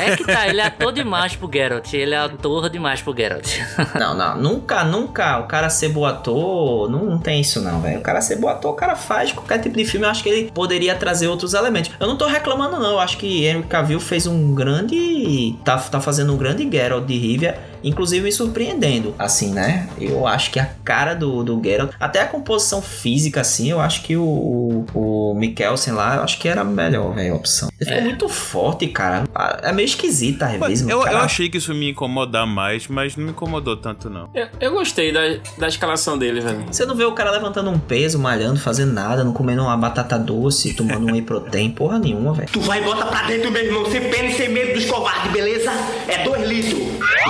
É 0.00 0.16
que 0.16 0.24
tá, 0.24 0.48
ele 0.48 0.60
é 0.60 0.66
ator 0.66 0.92
demais 0.92 1.36
pro 1.36 1.50
Geralt. 1.52 1.92
Ele 1.92 2.14
é 2.14 2.18
ator 2.18 2.70
demais 2.70 3.02
pro 3.02 3.14
Geralt. 3.16 3.44
Não, 3.98 4.14
não, 4.16 4.36
nunca, 4.36 4.82
nunca 4.84 5.38
o 5.40 5.44
cara 5.46 5.68
ser 5.68 5.88
bom 5.90 6.04
ator, 6.04 6.88
não, 6.90 7.04
não 7.04 7.18
tem 7.18 7.40
isso 7.40 7.60
não, 7.60 7.80
velho. 7.80 7.98
O 7.98 8.02
cara 8.02 8.20
ser 8.20 8.36
bom 8.36 8.48
ator, 8.48 8.72
o 8.72 8.74
cara 8.74 8.96
faz 8.96 9.32
qualquer 9.32 9.58
tipo 9.58 9.76
de 9.76 9.84
filme, 9.84 10.06
eu 10.06 10.10
acho 10.10 10.22
que 10.22 10.28
ele 10.28 10.50
poderia 10.52 10.93
trazer 10.94 11.28
outros 11.28 11.54
elementos. 11.54 11.90
Eu 11.98 12.06
não 12.06 12.16
tô 12.16 12.26
reclamando 12.26 12.78
não, 12.78 12.92
eu 12.92 13.00
acho 13.00 13.18
que 13.18 13.44
Henry 13.44 13.64
Cavill 13.64 14.00
fez 14.00 14.26
um 14.26 14.54
grande, 14.54 15.56
tá, 15.64 15.76
tá 15.78 16.00
fazendo 16.00 16.32
um 16.32 16.36
grande 16.36 16.68
Geralt 16.70 17.06
de 17.06 17.16
Rivia, 17.16 17.58
inclusive 17.84 18.24
me 18.24 18.32
surpreendendo, 18.32 19.14
assim, 19.18 19.52
né? 19.52 19.88
Eu 20.00 20.26
acho 20.26 20.50
que 20.50 20.58
a 20.58 20.66
cara 20.84 21.14
do, 21.14 21.44
do 21.44 21.62
Geralt, 21.62 21.92
até 22.00 22.22
a 22.22 22.26
composição 22.26 22.80
física, 22.80 23.42
assim, 23.42 23.70
eu 23.70 23.80
acho 23.80 24.02
que 24.02 24.16
o, 24.16 24.24
o, 24.24 25.30
o 25.30 25.34
Mikkelsen 25.34 25.92
lá, 25.92 26.16
eu 26.16 26.22
acho 26.22 26.38
que 26.38 26.48
era 26.48 26.62
a 26.62 26.64
melhor, 26.64 27.14
velho, 27.14 27.34
a 27.34 27.36
opção. 27.36 27.68
Ele 27.80 27.90
ficou 27.90 28.04
muito 28.04 28.28
forte, 28.28 28.88
cara. 28.88 29.24
É 29.62 29.72
meio 29.72 29.86
esquisita 29.86 30.46
Mas 30.58 30.68
vezes, 30.68 30.88
eu, 30.88 31.02
eu 31.02 31.18
achei 31.18 31.48
que 31.48 31.58
isso 31.58 31.74
me 31.74 31.90
incomodar 31.90 32.46
mais, 32.46 32.88
mas 32.88 33.16
não 33.16 33.24
me 33.24 33.30
incomodou 33.30 33.76
tanto, 33.76 34.08
não. 34.08 34.28
Eu, 34.34 34.48
eu 34.60 34.72
gostei 34.72 35.12
da, 35.12 35.20
da 35.58 35.68
escalação 35.68 36.16
dele, 36.16 36.40
velho. 36.40 36.64
Você 36.70 36.86
não 36.86 36.94
vê 36.94 37.04
o 37.04 37.12
cara 37.12 37.30
levantando 37.30 37.70
um 37.70 37.78
peso, 37.78 38.18
malhando, 38.18 38.58
fazendo 38.58 38.92
nada, 38.92 39.22
não 39.22 39.32
comendo 39.32 39.62
uma 39.62 39.76
batata 39.76 40.18
doce, 40.18 40.74
tomando 40.74 41.06
um 41.06 41.12
whey 41.12 41.22
protein, 41.22 41.70
porra 41.72 41.98
nenhuma, 41.98 42.32
velho. 42.32 42.48
Tu 42.50 42.60
vai 42.60 42.80
e 42.80 42.84
bota 42.84 43.04
pra 43.06 43.22
dentro, 43.22 43.50
meu 43.50 43.62
irmão, 43.62 43.84
sem 43.90 44.00
pena 44.10 44.28
e 44.28 44.32
sem 44.34 44.48
medo 44.48 44.74
dos 44.74 44.86
covardes, 44.86 45.30
beleza? 45.32 45.70
É 46.08 46.24
dois 46.24 46.48
litros. 46.48 46.84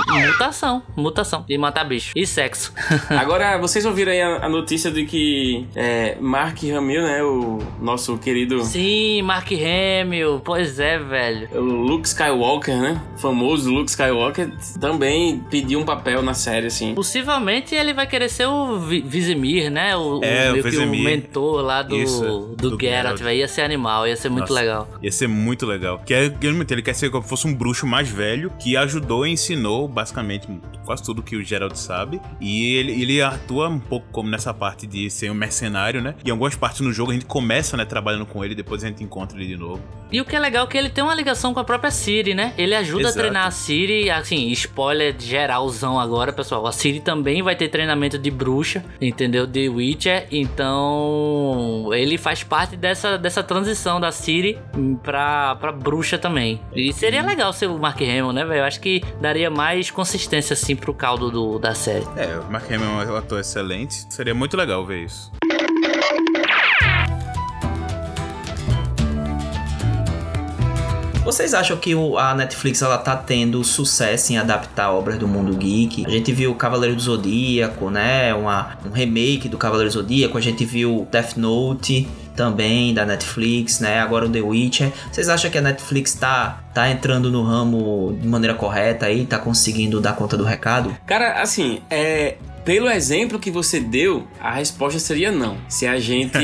Muta 0.07 0.44
mutação. 0.45 0.83
Mutação. 0.95 1.45
E 1.49 1.57
matar 1.57 1.83
bicho. 1.85 2.11
E 2.15 2.25
sexo. 2.25 2.73
Agora, 3.09 3.57
vocês 3.57 3.85
ouviram 3.85 4.11
aí 4.11 4.21
a, 4.21 4.45
a 4.45 4.49
notícia 4.49 4.91
de 4.91 5.05
que 5.05 5.65
é, 5.75 6.17
Mark 6.19 6.57
Hamill, 6.63 7.01
né? 7.03 7.23
O 7.23 7.59
nosso 7.81 8.17
querido. 8.17 8.63
Sim, 8.63 9.21
Mark 9.23 9.47
Hamill. 9.51 10.41
Pois 10.43 10.79
é, 10.79 10.97
velho. 10.99 11.49
O 11.53 11.59
Luke 11.61 12.07
Skywalker, 12.07 12.77
né? 12.77 13.01
O 13.15 13.19
famoso 13.19 13.71
Luke 13.71 13.89
Skywalker 13.89 14.51
também 14.79 15.39
pediu 15.49 15.79
um 15.79 15.85
papel 15.85 16.21
na 16.21 16.33
série, 16.33 16.67
assim. 16.67 16.93
Possivelmente 16.93 17.73
ele 17.75 17.93
vai 17.93 18.07
querer 18.07 18.29
ser 18.29 18.45
o 18.47 18.79
Vi- 18.79 19.01
Vizimir, 19.01 19.69
né? 19.71 19.95
O, 19.95 20.23
É, 20.23 20.51
o 20.51 20.59
o 20.59 20.63
Vizimir. 20.63 21.03
mentor 21.03 21.61
lá 21.61 21.81
do, 21.81 21.95
Isso, 21.95 22.55
do, 22.57 22.71
do 22.71 22.79
Geralt, 22.79 23.19
velho. 23.21 23.39
Ia 23.39 23.47
ser 23.47 23.61
animal, 23.61 24.07
ia 24.07 24.15
ser 24.15 24.29
muito 24.29 24.41
Nossa, 24.49 24.53
legal. 24.53 24.87
Ia 25.01 25.11
ser 25.11 25.27
muito 25.27 25.65
legal. 25.65 25.99
Que 26.05 26.13
é, 26.13 26.31
realmente, 26.39 26.73
ele 26.73 26.81
quer 26.81 26.93
ser 26.93 27.09
como 27.09 27.23
se 27.23 27.29
fosse 27.29 27.47
um 27.47 27.53
bruxo 27.53 27.85
mais 27.87 28.07
velho 28.09 28.51
que 28.59 28.77
ajudou 28.77 29.25
e 29.25 29.31
ensinou 29.31 29.87
basicamente 29.87 30.34
quase 30.85 31.03
tudo 31.03 31.21
que 31.21 31.35
o 31.35 31.43
Geralt 31.43 31.75
sabe. 31.75 32.21
E 32.39 32.75
ele, 32.75 33.01
ele 33.01 33.21
atua 33.21 33.69
um 33.69 33.79
pouco 33.79 34.07
como 34.11 34.29
nessa 34.29 34.53
parte 34.53 34.87
de 34.87 35.09
ser 35.09 35.31
um 35.31 35.33
mercenário, 35.35 36.01
né? 36.01 36.15
E 36.23 36.29
em 36.29 36.31
algumas 36.31 36.55
partes 36.55 36.81
no 36.81 36.91
jogo 36.91 37.11
a 37.11 37.13
gente 37.13 37.25
começa, 37.25 37.75
né, 37.77 37.85
trabalhando 37.85 38.25
com 38.25 38.43
ele, 38.43 38.55
depois 38.55 38.83
a 38.83 38.87
gente 38.87 39.03
encontra 39.03 39.37
ele 39.37 39.47
de 39.47 39.57
novo. 39.57 39.81
E 40.11 40.21
o 40.21 40.25
que 40.25 40.35
é 40.35 40.39
legal 40.39 40.65
é 40.65 40.67
que 40.67 40.77
ele 40.77 40.89
tem 40.89 41.03
uma 41.03 41.15
ligação 41.15 41.53
com 41.53 41.59
a 41.59 41.63
própria 41.63 41.91
Siri, 41.91 42.33
né? 42.33 42.53
Ele 42.57 42.75
ajuda 42.75 43.03
Exato. 43.03 43.19
a 43.19 43.21
treinar 43.21 43.47
a 43.47 43.51
Siri, 43.51 44.09
assim, 44.09 44.49
spoiler 44.51 45.15
geralzão 45.17 45.99
agora, 45.99 46.31
pessoal. 46.31 46.65
A 46.67 46.71
Siri 46.71 46.99
também 46.99 47.41
vai 47.41 47.55
ter 47.55 47.67
treinamento 47.69 48.17
de 48.17 48.31
bruxa, 48.31 48.85
entendeu? 49.01 49.45
De 49.47 49.67
Witcher. 49.67 50.27
Então, 50.31 51.89
ele 51.93 52.17
faz 52.17 52.43
parte 52.43 52.77
dessa, 52.77 53.17
dessa 53.17 53.43
transição 53.43 53.99
da 53.99 54.11
Siri 54.11 54.59
pra, 55.03 55.55
pra 55.55 55.71
bruxa 55.71 56.17
também. 56.17 56.61
E 56.73 56.93
seria 56.93 57.21
legal 57.21 57.51
ser 57.51 57.67
o 57.67 57.77
Mark 57.77 57.99
Hamill, 58.01 58.31
né, 58.31 58.45
velho? 58.45 58.59
Eu 58.59 58.65
acho 58.65 58.79
que 58.79 59.01
daria 59.19 59.49
mais 59.49 59.91
consistência, 59.91 60.24
assim, 60.53 60.75
pro 60.75 60.93
caldo 60.93 61.29
do, 61.29 61.59
da 61.59 61.73
série. 61.75 62.05
É, 62.15 62.37
o 62.39 62.51
Mark 62.51 62.71
Hamill 62.71 63.01
é 63.01 63.11
um 63.11 63.15
ator 63.15 63.39
excelente. 63.39 64.05
Seria 64.09 64.33
muito 64.33 64.55
legal 64.57 64.85
ver 64.85 65.05
isso. 65.05 65.31
Vocês 71.23 71.55
acham 71.55 71.75
que 71.77 71.95
o- 71.95 72.19
a 72.19 72.35
Netflix 72.35 72.83
ela 72.83 72.99
tá 72.99 73.15
tendo 73.17 73.63
sucesso 73.63 74.31
em 74.31 74.37
adaptar 74.37 74.91
obras 74.91 75.17
do 75.17 75.27
mundo 75.27 75.55
geek? 75.57 76.05
A 76.05 76.09
gente 76.09 76.31
viu 76.31 76.53
Cavaleiro 76.53 76.95
do 76.95 77.01
Zodíaco, 77.01 77.89
né? 77.89 78.31
Uma, 78.35 78.77
um 78.85 78.91
remake 78.91 79.49
do 79.49 79.57
Cavaleiro 79.57 79.89
do 79.89 79.93
Zodíaco. 79.93 80.37
A 80.37 80.41
gente 80.41 80.63
viu 80.63 81.07
Death 81.11 81.35
Note 81.35 82.07
também 82.35 82.93
da 82.93 83.05
Netflix, 83.05 83.79
né? 83.79 83.99
Agora 83.99 84.25
o 84.25 84.29
The 84.29 84.41
Witcher. 84.41 84.91
Vocês 85.11 85.29
acham 85.29 85.49
que 85.49 85.57
a 85.57 85.61
Netflix 85.61 86.13
tá, 86.13 86.59
tá 86.73 86.89
entrando 86.89 87.31
no 87.31 87.43
ramo 87.43 88.17
de 88.21 88.27
maneira 88.27 88.53
correta 88.53 89.05
aí? 89.05 89.25
Tá 89.25 89.39
conseguindo 89.39 89.99
dar 89.99 90.13
conta 90.13 90.37
do 90.37 90.43
recado? 90.43 90.95
Cara, 91.05 91.41
assim, 91.41 91.81
é. 91.89 92.35
Pelo 92.65 92.89
exemplo 92.89 93.37
que 93.37 93.51
você 93.51 93.79
deu, 93.79 94.27
a 94.39 94.51
resposta 94.51 94.99
seria 94.99 95.31
não. 95.31 95.57
Se 95.69 95.85
a 95.85 95.99
gente. 95.99 96.37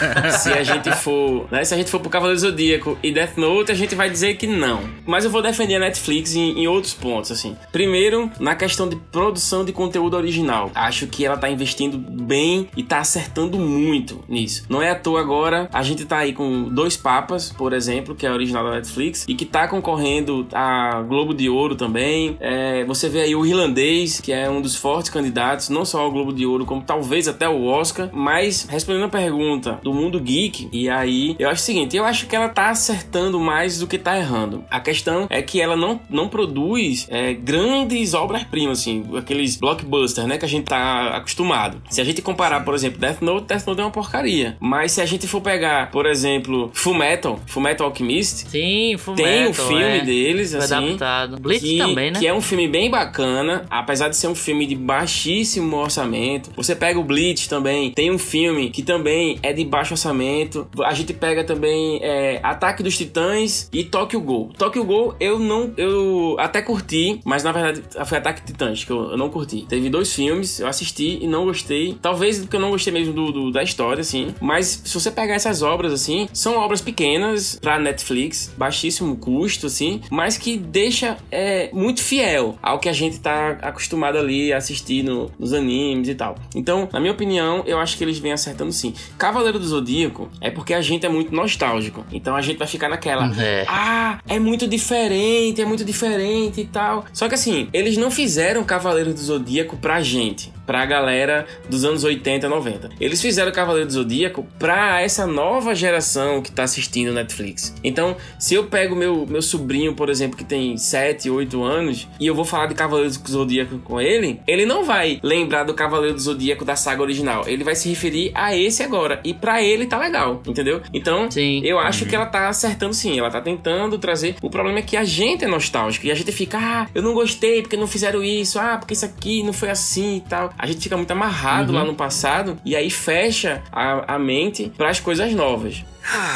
se 0.40 0.50
a 0.50 0.62
gente 0.62 0.90
for. 0.96 1.46
Né, 1.50 1.64
se 1.64 1.74
a 1.74 1.76
gente 1.76 1.90
for 1.90 2.00
pro 2.00 2.08
Cavaleiro 2.10 2.40
Zodíaco 2.40 2.98
e 3.02 3.12
Death 3.12 3.36
Note, 3.36 3.70
a 3.70 3.74
gente 3.74 3.94
vai 3.94 4.08
dizer 4.08 4.36
que 4.36 4.46
não. 4.46 4.88
Mas 5.06 5.24
eu 5.24 5.30
vou 5.30 5.42
defender 5.42 5.76
a 5.76 5.80
Netflix 5.80 6.34
em, 6.34 6.62
em 6.62 6.66
outros 6.66 6.94
pontos, 6.94 7.30
assim. 7.30 7.56
Primeiro, 7.70 8.30
na 8.40 8.54
questão 8.54 8.88
de 8.88 8.96
produção 8.96 9.64
de 9.64 9.72
conteúdo 9.72 10.16
original. 10.16 10.70
Acho 10.74 11.06
que 11.06 11.24
ela 11.24 11.36
tá 11.36 11.50
investindo 11.50 11.98
bem 11.98 12.68
e 12.76 12.82
tá 12.82 12.98
acertando 12.98 13.58
muito 13.58 14.24
nisso. 14.28 14.64
Não 14.68 14.80
é 14.80 14.90
à 14.90 14.94
toa 14.94 15.20
agora, 15.20 15.68
a 15.72 15.82
gente 15.82 16.04
tá 16.04 16.18
aí 16.18 16.32
com 16.32 16.64
Dois 16.64 16.96
Papas, 16.96 17.52
por 17.52 17.72
exemplo, 17.72 18.14
que 18.14 18.26
é 18.26 18.32
original 18.32 18.64
da 18.64 18.76
Netflix, 18.76 19.24
e 19.28 19.34
que 19.34 19.44
tá 19.44 19.68
concorrendo 19.68 20.46
a 20.52 21.02
Globo 21.02 21.34
de 21.34 21.48
Ouro 21.48 21.74
também. 21.74 22.36
É, 22.40 22.84
você 22.84 23.08
vê 23.08 23.20
aí 23.22 23.34
o 23.34 23.44
Irlandês, 23.44 24.20
que 24.20 24.32
é 24.32 24.48
um 24.48 24.60
dos 24.60 24.76
fortes 24.76 25.10
candidatos, 25.10 25.65
não 25.68 25.84
só 25.84 26.00
ao 26.00 26.10
Globo 26.10 26.32
de 26.32 26.46
Ouro, 26.46 26.64
como 26.64 26.82
talvez 26.82 27.28
até 27.28 27.48
o 27.48 27.64
Oscar. 27.64 28.10
Mas, 28.12 28.66
respondendo 28.68 29.04
a 29.04 29.08
pergunta 29.08 29.80
do 29.82 29.92
mundo 29.92 30.20
geek, 30.20 30.68
e 30.72 30.88
aí, 30.88 31.36
eu 31.38 31.48
acho 31.48 31.62
o 31.62 31.64
seguinte, 31.64 31.96
eu 31.96 32.04
acho 32.04 32.26
que 32.26 32.36
ela 32.36 32.48
tá 32.48 32.70
acertando 32.70 33.38
mais 33.38 33.78
do 33.78 33.86
que 33.86 33.98
tá 33.98 34.16
errando. 34.16 34.64
A 34.70 34.80
questão 34.80 35.26
é 35.30 35.42
que 35.42 35.60
ela 35.60 35.76
não, 35.76 36.00
não 36.08 36.28
produz 36.28 37.06
é, 37.10 37.32
grandes 37.34 38.14
obras-primas, 38.14 38.80
assim, 38.80 39.04
aqueles 39.16 39.56
blockbusters, 39.56 40.26
né, 40.26 40.38
que 40.38 40.44
a 40.44 40.48
gente 40.48 40.64
tá 40.64 41.16
acostumado. 41.16 41.82
Se 41.90 42.00
a 42.00 42.04
gente 42.04 42.22
comparar, 42.22 42.64
por 42.64 42.74
exemplo, 42.74 42.98
Death 42.98 43.20
Note, 43.20 43.46
Death 43.46 43.66
Note 43.66 43.80
é 43.80 43.84
uma 43.84 43.90
porcaria. 43.90 44.56
Mas 44.60 44.92
se 44.92 45.00
a 45.00 45.06
gente 45.06 45.26
for 45.26 45.40
pegar, 45.40 45.90
por 45.90 46.06
exemplo, 46.06 46.70
Full 46.74 46.94
Metal, 46.94 47.38
Full 47.46 47.62
Metal 47.62 47.86
Alchemist, 47.86 48.48
Sim, 48.48 48.96
Full 48.98 49.14
tem 49.14 49.44
um 49.44 49.48
Metal, 49.48 49.66
filme 49.66 49.82
é. 49.82 50.00
deles, 50.00 50.50
Foi 50.52 50.60
assim. 50.60 50.74
adaptado. 50.74 51.40
Blitz 51.40 51.62
que, 51.62 51.78
também, 51.78 52.10
né? 52.10 52.18
Que 52.18 52.26
é 52.26 52.34
um 52.34 52.40
filme 52.40 52.68
bem 52.68 52.90
bacana, 52.90 53.64
apesar 53.70 54.08
de 54.08 54.16
ser 54.16 54.28
um 54.28 54.34
filme 54.34 54.66
de 54.66 54.74
baixíssimo 54.74 55.55
orçamento. 55.60 56.50
Você 56.56 56.74
pega 56.74 56.98
o 56.98 57.04
Blitz 57.04 57.46
também, 57.46 57.90
tem 57.92 58.10
um 58.10 58.18
filme 58.18 58.70
que 58.70 58.82
também 58.82 59.38
é 59.42 59.52
de 59.52 59.64
baixo 59.64 59.94
orçamento. 59.94 60.66
A 60.84 60.94
gente 60.94 61.12
pega 61.12 61.44
também 61.44 61.98
é, 62.02 62.40
Ataque 62.42 62.82
dos 62.82 62.96
Titãs 62.96 63.68
e 63.72 63.84
Tokyo 63.84 64.20
Ghoul. 64.20 64.52
Tokyo 64.56 64.84
Ghoul 64.84 65.14
eu 65.20 65.38
não, 65.38 65.72
eu 65.76 66.36
até 66.38 66.60
curti, 66.62 67.20
mas 67.24 67.42
na 67.42 67.52
verdade 67.52 67.82
foi 68.06 68.18
Ataque 68.18 68.40
de 68.40 68.46
Titãs 68.48 68.84
que 68.84 68.90
eu, 68.90 69.10
eu 69.12 69.16
não 69.16 69.28
curti. 69.28 69.64
Teve 69.68 69.88
dois 69.90 70.12
filmes, 70.14 70.60
eu 70.60 70.66
assisti 70.66 71.18
e 71.22 71.26
não 71.26 71.44
gostei. 71.44 71.96
Talvez 72.00 72.38
porque 72.38 72.56
eu 72.56 72.60
não 72.60 72.70
gostei 72.70 72.92
mesmo 72.92 73.12
do, 73.12 73.32
do- 73.32 73.50
da 73.50 73.62
história, 73.62 74.00
assim. 74.00 74.34
Mas 74.40 74.82
se 74.84 74.94
você 74.94 75.10
pegar 75.10 75.34
essas 75.34 75.62
obras, 75.62 75.92
assim, 75.92 76.28
são 76.32 76.56
obras 76.58 76.80
pequenas 76.80 77.58
pra 77.60 77.78
Netflix, 77.78 78.52
baixíssimo 78.56 79.16
custo, 79.16 79.66
assim, 79.66 80.00
mas 80.10 80.36
que 80.36 80.56
deixa 80.56 81.16
é, 81.30 81.70
muito 81.72 82.02
fiel 82.02 82.56
ao 82.62 82.78
que 82.78 82.88
a 82.88 82.92
gente 82.92 83.20
tá 83.20 83.58
acostumado 83.62 84.18
ali 84.18 84.52
a 84.52 84.56
assistir 84.58 85.02
no- 85.02 85.30
nos 85.46 85.52
animes 85.52 86.08
e 86.08 86.14
tal. 86.14 86.36
Então, 86.54 86.88
na 86.92 87.00
minha 87.00 87.12
opinião, 87.12 87.62
eu 87.66 87.78
acho 87.78 87.96
que 87.96 88.04
eles 88.04 88.18
vêm 88.18 88.32
acertando 88.32 88.72
sim. 88.72 88.92
Cavaleiro 89.16 89.58
do 89.58 89.66
Zodíaco 89.66 90.28
é 90.40 90.50
porque 90.50 90.74
a 90.74 90.82
gente 90.82 91.06
é 91.06 91.08
muito 91.08 91.34
nostálgico. 91.34 92.04
Então 92.12 92.34
a 92.34 92.42
gente 92.42 92.58
vai 92.58 92.66
ficar 92.66 92.88
naquela. 92.88 93.30
É. 93.40 93.64
Ah, 93.68 94.18
é 94.28 94.38
muito 94.38 94.66
diferente, 94.66 95.60
é 95.60 95.64
muito 95.64 95.84
diferente 95.84 96.60
e 96.60 96.66
tal. 96.66 97.04
Só 97.12 97.28
que 97.28 97.34
assim, 97.34 97.68
eles 97.72 97.96
não 97.96 98.10
fizeram 98.10 98.64
Cavaleiro 98.64 99.12
do 99.12 99.20
Zodíaco 99.20 99.76
pra 99.76 100.00
gente, 100.00 100.52
pra 100.66 100.84
galera 100.84 101.46
dos 101.68 101.84
anos 101.84 102.02
80, 102.02 102.48
90. 102.48 102.90
Eles 103.00 103.20
fizeram 103.20 103.52
Cavaleiro 103.52 103.86
do 103.86 103.92
Zodíaco 103.92 104.46
pra 104.58 105.00
essa 105.00 105.26
nova 105.26 105.74
geração 105.74 106.42
que 106.42 106.50
tá 106.50 106.64
assistindo 106.64 107.12
Netflix. 107.12 107.74
Então, 107.84 108.16
se 108.38 108.54
eu 108.54 108.64
pego 108.64 108.96
meu, 108.96 109.26
meu 109.26 109.42
sobrinho, 109.42 109.94
por 109.94 110.08
exemplo, 110.08 110.36
que 110.36 110.44
tem 110.44 110.76
7, 110.76 111.30
8 111.30 111.62
anos, 111.62 112.08
e 112.18 112.26
eu 112.26 112.34
vou 112.34 112.44
falar 112.44 112.66
de 112.66 112.74
Cavaleiro 112.74 113.10
do 113.10 113.30
Zodíaco 113.30 113.78
com 113.78 114.00
ele, 114.00 114.40
ele 114.46 114.66
não 114.66 114.84
vai 114.84 115.20
lembrar 115.38 115.64
do 115.64 115.74
Cavaleiro 115.74 116.14
do 116.14 116.20
Zodíaco 116.20 116.64
da 116.64 116.76
saga 116.76 117.02
original. 117.02 117.44
Ele 117.46 117.62
vai 117.64 117.74
se 117.74 117.88
referir 117.88 118.30
a 118.34 118.56
esse 118.56 118.82
agora. 118.82 119.20
E 119.24 119.32
pra 119.34 119.62
ele 119.62 119.86
tá 119.86 119.98
legal, 119.98 120.42
entendeu? 120.46 120.82
Então, 120.92 121.30
Sim. 121.30 121.60
eu 121.64 121.78
acho 121.78 122.06
que 122.06 122.14
ela 122.14 122.26
tá 122.26 122.48
acertando 122.48 122.94
sim, 122.94 123.18
ela 123.18 123.30
tá 123.30 123.40
tentando 123.40 123.98
trazer. 123.98 124.36
O 124.42 124.50
problema 124.50 124.78
é 124.78 124.82
que 124.82 124.96
a 124.96 125.04
gente 125.04 125.44
é 125.44 125.48
nostálgico 125.48 126.06
e 126.06 126.10
a 126.10 126.14
gente 126.14 126.32
fica, 126.32 126.58
ah, 126.58 126.86
eu 126.94 127.02
não 127.02 127.14
gostei 127.14 127.62
porque 127.62 127.76
não 127.76 127.86
fizeram 127.86 128.22
isso, 128.22 128.58
ah, 128.58 128.76
porque 128.78 128.94
isso 128.94 129.04
aqui 129.04 129.42
não 129.42 129.52
foi 129.52 129.70
assim 129.70 130.16
e 130.16 130.20
tal. 130.20 130.52
A 130.58 130.66
gente 130.66 130.80
fica 130.80 130.96
muito 130.96 131.10
amarrado 131.10 131.72
Uhum. 131.72 131.78
lá 131.78 131.84
no 131.84 131.94
passado 131.94 132.58
e 132.64 132.74
aí 132.76 132.90
fecha 132.90 133.62
a, 133.72 134.14
a 134.14 134.18
mente 134.18 134.72
para 134.76 134.88
as 134.90 135.00
coisas 135.00 135.32
novas. 135.32 135.84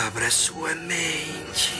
Abra 0.06 0.30
sua 0.30 0.74
mente. 0.74 1.72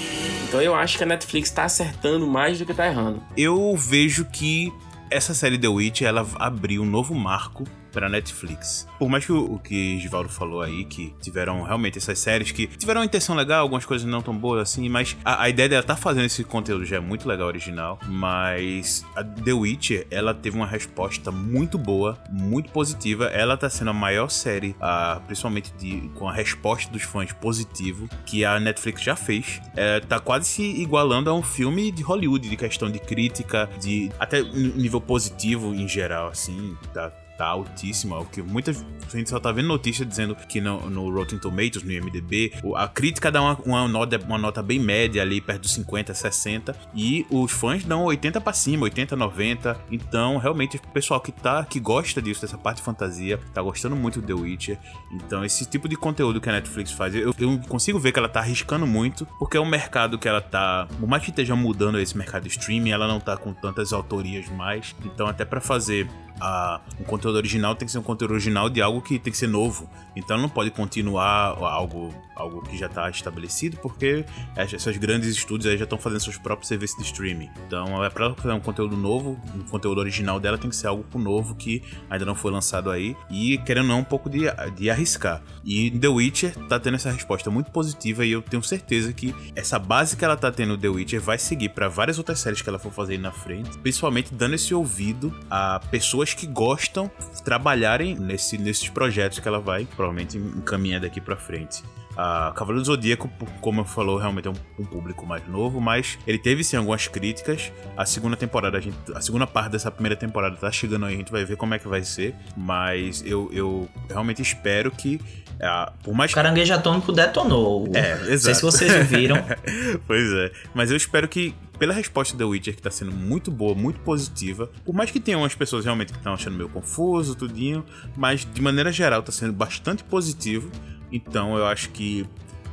Então 0.48 0.60
eu 0.60 0.74
acho 0.74 0.96
que 0.98 1.04
a 1.04 1.06
Netflix 1.06 1.50
tá 1.50 1.64
acertando 1.64 2.26
mais 2.26 2.58
do 2.58 2.66
que 2.66 2.74
tá 2.74 2.86
errando. 2.86 3.22
Eu 3.36 3.74
vejo 3.76 4.24
que 4.24 4.72
essa 5.10 5.34
série 5.34 5.58
The 5.58 5.68
Witch, 5.68 6.02
ela 6.02 6.26
abriu 6.36 6.82
um 6.82 6.86
novo 6.86 7.14
marco 7.14 7.64
pra 7.90 8.08
Netflix. 8.08 8.86
Por 8.98 9.08
mais 9.08 9.24
que 9.24 9.32
o, 9.32 9.54
o 9.54 9.58
que 9.58 9.98
Givaldo 9.98 10.28
falou 10.28 10.62
aí, 10.62 10.84
que 10.84 11.14
tiveram 11.20 11.62
realmente 11.62 11.98
essas 11.98 12.18
séries 12.18 12.50
que 12.50 12.66
tiveram 12.66 13.00
uma 13.00 13.06
intenção 13.06 13.34
legal, 13.34 13.62
algumas 13.62 13.84
coisas 13.84 14.06
não 14.06 14.22
tão 14.22 14.36
boas 14.36 14.62
assim, 14.62 14.88
mas 14.88 15.16
a, 15.24 15.42
a 15.42 15.48
ideia 15.48 15.68
dela 15.68 15.82
tá 15.82 15.96
fazendo 15.96 16.26
esse 16.26 16.44
conteúdo 16.44 16.84
já 16.84 16.96
é 16.96 17.00
muito 17.00 17.28
legal, 17.28 17.48
original, 17.48 17.98
mas 18.06 19.04
a 19.14 19.24
The 19.24 19.52
Witch, 19.52 19.90
ela 20.10 20.34
teve 20.34 20.56
uma 20.56 20.66
resposta 20.66 21.30
muito 21.30 21.78
boa, 21.78 22.18
muito 22.30 22.70
positiva. 22.70 23.26
Ela 23.26 23.56
tá 23.56 23.68
sendo 23.68 23.90
a 23.90 23.94
maior 23.94 24.30
série, 24.30 24.74
ah, 24.80 25.20
principalmente 25.26 25.72
de, 25.78 26.08
com 26.14 26.28
a 26.28 26.32
resposta 26.32 26.90
dos 26.90 27.02
fãs 27.02 27.32
positivo, 27.32 28.08
que 28.24 28.44
a 28.44 28.58
Netflix 28.60 29.02
já 29.02 29.16
fez. 29.16 29.60
É, 29.76 30.00
tá 30.00 30.20
quase 30.20 30.46
se 30.46 30.62
igualando 30.62 31.30
a 31.30 31.34
um 31.34 31.42
filme 31.42 31.90
de 31.90 32.02
Hollywood, 32.02 32.48
de 32.48 32.56
questão 32.56 32.90
de 32.90 32.98
crítica, 32.98 33.68
de 33.80 34.10
até 34.18 34.42
nível 34.42 35.00
positivo 35.00 35.74
em 35.74 35.88
geral, 35.88 36.28
assim, 36.28 36.76
tá 36.92 37.10
tá 37.40 37.46
altíssima. 37.46 38.18
O 38.18 38.26
que 38.26 38.42
muitas 38.42 38.84
a 39.14 39.16
gente 39.16 39.30
só 39.30 39.40
tá 39.40 39.50
vendo 39.50 39.66
notícia 39.66 40.04
dizendo 40.04 40.36
que 40.36 40.60
no, 40.60 40.90
no 40.90 41.10
Rotten 41.10 41.38
Tomatoes, 41.38 41.82
no 41.82 41.90
IMDb, 41.90 42.52
a 42.76 42.86
crítica 42.86 43.32
dá 43.32 43.40
uma, 43.40 43.58
uma, 43.64 43.88
nota, 43.88 44.18
uma 44.18 44.38
nota 44.38 44.62
bem 44.62 44.78
média 44.78 45.22
ali, 45.22 45.40
perto 45.40 45.62
dos 45.62 45.72
50, 45.72 46.12
60, 46.12 46.76
e 46.94 47.26
os 47.30 47.50
fãs 47.50 47.82
dão 47.82 48.04
80 48.04 48.40
pra 48.40 48.52
cima, 48.52 48.84
80, 48.84 49.16
90. 49.16 49.80
Então, 49.90 50.36
realmente, 50.36 50.76
o 50.76 50.88
pessoal 50.92 51.20
que 51.20 51.32
tá, 51.32 51.64
que 51.64 51.80
gosta 51.80 52.20
disso, 52.20 52.42
dessa 52.42 52.58
parte 52.58 52.76
de 52.76 52.82
fantasia, 52.82 53.40
tá 53.52 53.62
gostando 53.62 53.96
muito 53.96 54.20
do 54.20 54.26
The 54.26 54.34
Witcher. 54.34 54.78
Então, 55.10 55.44
esse 55.44 55.64
tipo 55.64 55.88
de 55.88 55.96
conteúdo 55.96 56.40
que 56.40 56.48
a 56.48 56.52
Netflix 56.52 56.92
faz, 56.92 57.14
eu, 57.14 57.34
eu 57.38 57.58
consigo 57.68 57.98
ver 57.98 58.12
que 58.12 58.18
ela 58.18 58.28
tá 58.28 58.40
arriscando 58.40 58.86
muito, 58.86 59.26
porque 59.38 59.56
é 59.56 59.60
um 59.60 59.68
mercado 59.68 60.18
que 60.18 60.28
ela 60.28 60.42
tá, 60.42 60.86
por 61.00 61.08
mais 61.08 61.24
que 61.24 61.30
esteja 61.30 61.56
mudando 61.56 61.98
esse 61.98 62.16
mercado 62.16 62.42
de 62.42 62.50
streaming, 62.50 62.90
ela 62.90 63.08
não 63.08 63.18
tá 63.18 63.36
com 63.36 63.52
tantas 63.52 63.92
autorias 63.92 64.48
mais. 64.50 64.94
Então, 65.04 65.26
até 65.26 65.44
pra 65.44 65.60
fazer 65.60 66.08
ah, 66.40 66.80
um 66.98 67.04
conteúdo 67.04 67.36
original 67.36 67.74
tem 67.74 67.86
que 67.86 67.92
ser 67.92 67.98
um 67.98 68.02
conteúdo 68.02 68.32
original 68.32 68.70
de 68.70 68.80
algo 68.80 69.00
que 69.00 69.18
tem 69.18 69.30
que 69.30 69.38
ser 69.38 69.48
novo. 69.48 69.88
Então 70.16 70.38
não 70.38 70.48
pode 70.48 70.70
continuar 70.70 71.56
algo, 71.58 72.14
algo 72.40 72.62
que 72.62 72.76
já 72.76 72.86
está 72.86 73.08
estabelecido, 73.08 73.76
porque 73.78 74.24
esses 74.56 74.96
grandes 74.96 75.28
estúdios 75.28 75.70
aí 75.70 75.78
já 75.78 75.84
estão 75.84 75.98
fazendo 75.98 76.20
seus 76.20 76.38
próprios 76.38 76.68
serviços 76.68 76.96
de 76.98 77.04
streaming. 77.04 77.50
Então 77.66 78.02
é 78.04 78.10
para 78.10 78.34
fazer 78.34 78.54
um 78.54 78.60
conteúdo 78.60 78.96
novo, 78.96 79.40
um 79.54 79.62
conteúdo 79.62 79.98
original 79.98 80.40
dela 80.40 80.58
tem 80.58 80.70
que 80.70 80.76
ser 80.76 80.86
algo 80.86 81.04
novo 81.18 81.54
que 81.54 81.82
ainda 82.08 82.24
não 82.24 82.34
foi 82.34 82.50
lançado 82.50 82.90
aí 82.90 83.16
e 83.30 83.58
querendo 83.58 83.84
ou 83.84 83.88
não 83.88 84.00
um 84.00 84.04
pouco 84.04 84.28
de, 84.28 84.40
de 84.76 84.90
arriscar. 84.90 85.42
E 85.64 85.90
The 85.90 86.08
Witcher 86.08 86.54
tá 86.68 86.80
tendo 86.80 86.94
essa 86.94 87.10
resposta 87.10 87.50
muito 87.50 87.70
positiva 87.70 88.24
e 88.24 88.32
eu 88.32 88.42
tenho 88.42 88.62
certeza 88.62 89.12
que 89.12 89.34
essa 89.54 89.78
base 89.78 90.16
que 90.16 90.24
ela 90.24 90.36
tá 90.36 90.50
tendo 90.50 90.76
The 90.76 90.88
Witcher 90.88 91.20
vai 91.20 91.38
seguir 91.38 91.70
para 91.70 91.88
várias 91.88 92.18
outras 92.18 92.40
séries 92.40 92.62
que 92.62 92.68
ela 92.68 92.78
for 92.78 92.92
fazer 92.92 93.12
aí 93.12 93.18
na 93.18 93.32
frente, 93.32 93.76
principalmente 93.78 94.34
dando 94.34 94.54
esse 94.54 94.74
ouvido 94.74 95.34
a 95.50 95.80
pessoas 95.90 96.34
que 96.34 96.46
gostam 96.46 97.10
trabalharem 97.44 98.14
nesse, 98.14 98.56
nesses 98.58 98.88
projetos 98.88 99.38
que 99.38 99.48
ela 99.48 99.60
vai 99.60 99.84
provavelmente 99.84 100.38
encaminhar 100.38 101.00
daqui 101.00 101.20
para 101.20 101.36
frente. 101.36 101.82
A 102.22 102.52
Cavaleiro 102.54 102.82
do 102.82 102.86
Zodíaco, 102.86 103.30
como 103.62 103.80
eu 103.80 103.84
falou, 103.86 104.18
realmente 104.18 104.46
é 104.46 104.50
um, 104.50 104.54
um 104.78 104.84
público 104.84 105.24
mais 105.24 105.46
novo, 105.48 105.80
mas 105.80 106.18
ele 106.26 106.38
teve 106.38 106.62
sim 106.62 106.76
algumas 106.76 107.08
críticas. 107.08 107.72
A 107.96 108.04
segunda 108.04 108.36
temporada, 108.36 108.76
a, 108.76 108.80
gente, 108.80 108.94
a 109.14 109.22
segunda 109.22 109.46
parte 109.46 109.72
dessa 109.72 109.90
primeira 109.90 110.14
temporada 110.14 110.54
tá 110.54 110.70
chegando 110.70 111.06
aí, 111.06 111.14
a 111.14 111.16
gente 111.16 111.32
vai 111.32 111.46
ver 111.46 111.56
como 111.56 111.72
é 111.72 111.78
que 111.78 111.88
vai 111.88 112.02
ser. 112.02 112.34
Mas 112.54 113.24
eu, 113.24 113.48
eu 113.54 113.88
realmente 114.06 114.42
espero 114.42 114.90
que, 114.90 115.18
ah, 115.62 115.94
por 116.02 116.12
mais 116.12 116.30
O 116.30 116.34
caranguejo 116.34 116.74
atômico 116.74 117.10
detonou. 117.10 117.88
é, 117.94 118.12
exato. 118.30 118.30
Não 118.30 118.38
sei 118.38 118.54
se 118.54 118.60
vocês 118.60 119.06
viram. 119.06 119.36
pois 120.06 120.30
é. 120.30 120.52
Mas 120.74 120.90
eu 120.90 120.98
espero 120.98 121.26
que, 121.26 121.54
pela 121.78 121.94
resposta 121.94 122.36
da 122.36 122.46
Witcher, 122.46 122.76
que 122.76 122.82
tá 122.82 122.90
sendo 122.90 123.12
muito 123.12 123.50
boa, 123.50 123.74
muito 123.74 123.98
positiva, 124.00 124.70
por 124.84 124.94
mais 124.94 125.10
que 125.10 125.20
tenha 125.20 125.38
umas 125.38 125.54
pessoas 125.54 125.86
realmente 125.86 126.12
que 126.12 126.18
estão 126.18 126.34
achando 126.34 126.54
meio 126.54 126.68
confuso, 126.68 127.34
tudinho, 127.34 127.82
mas 128.14 128.44
de 128.44 128.60
maneira 128.60 128.92
geral 128.92 129.22
tá 129.22 129.32
sendo 129.32 129.54
bastante 129.54 130.04
positivo. 130.04 130.70
Então 131.12 131.56
eu 131.56 131.66
acho 131.66 131.90
que 131.90 132.26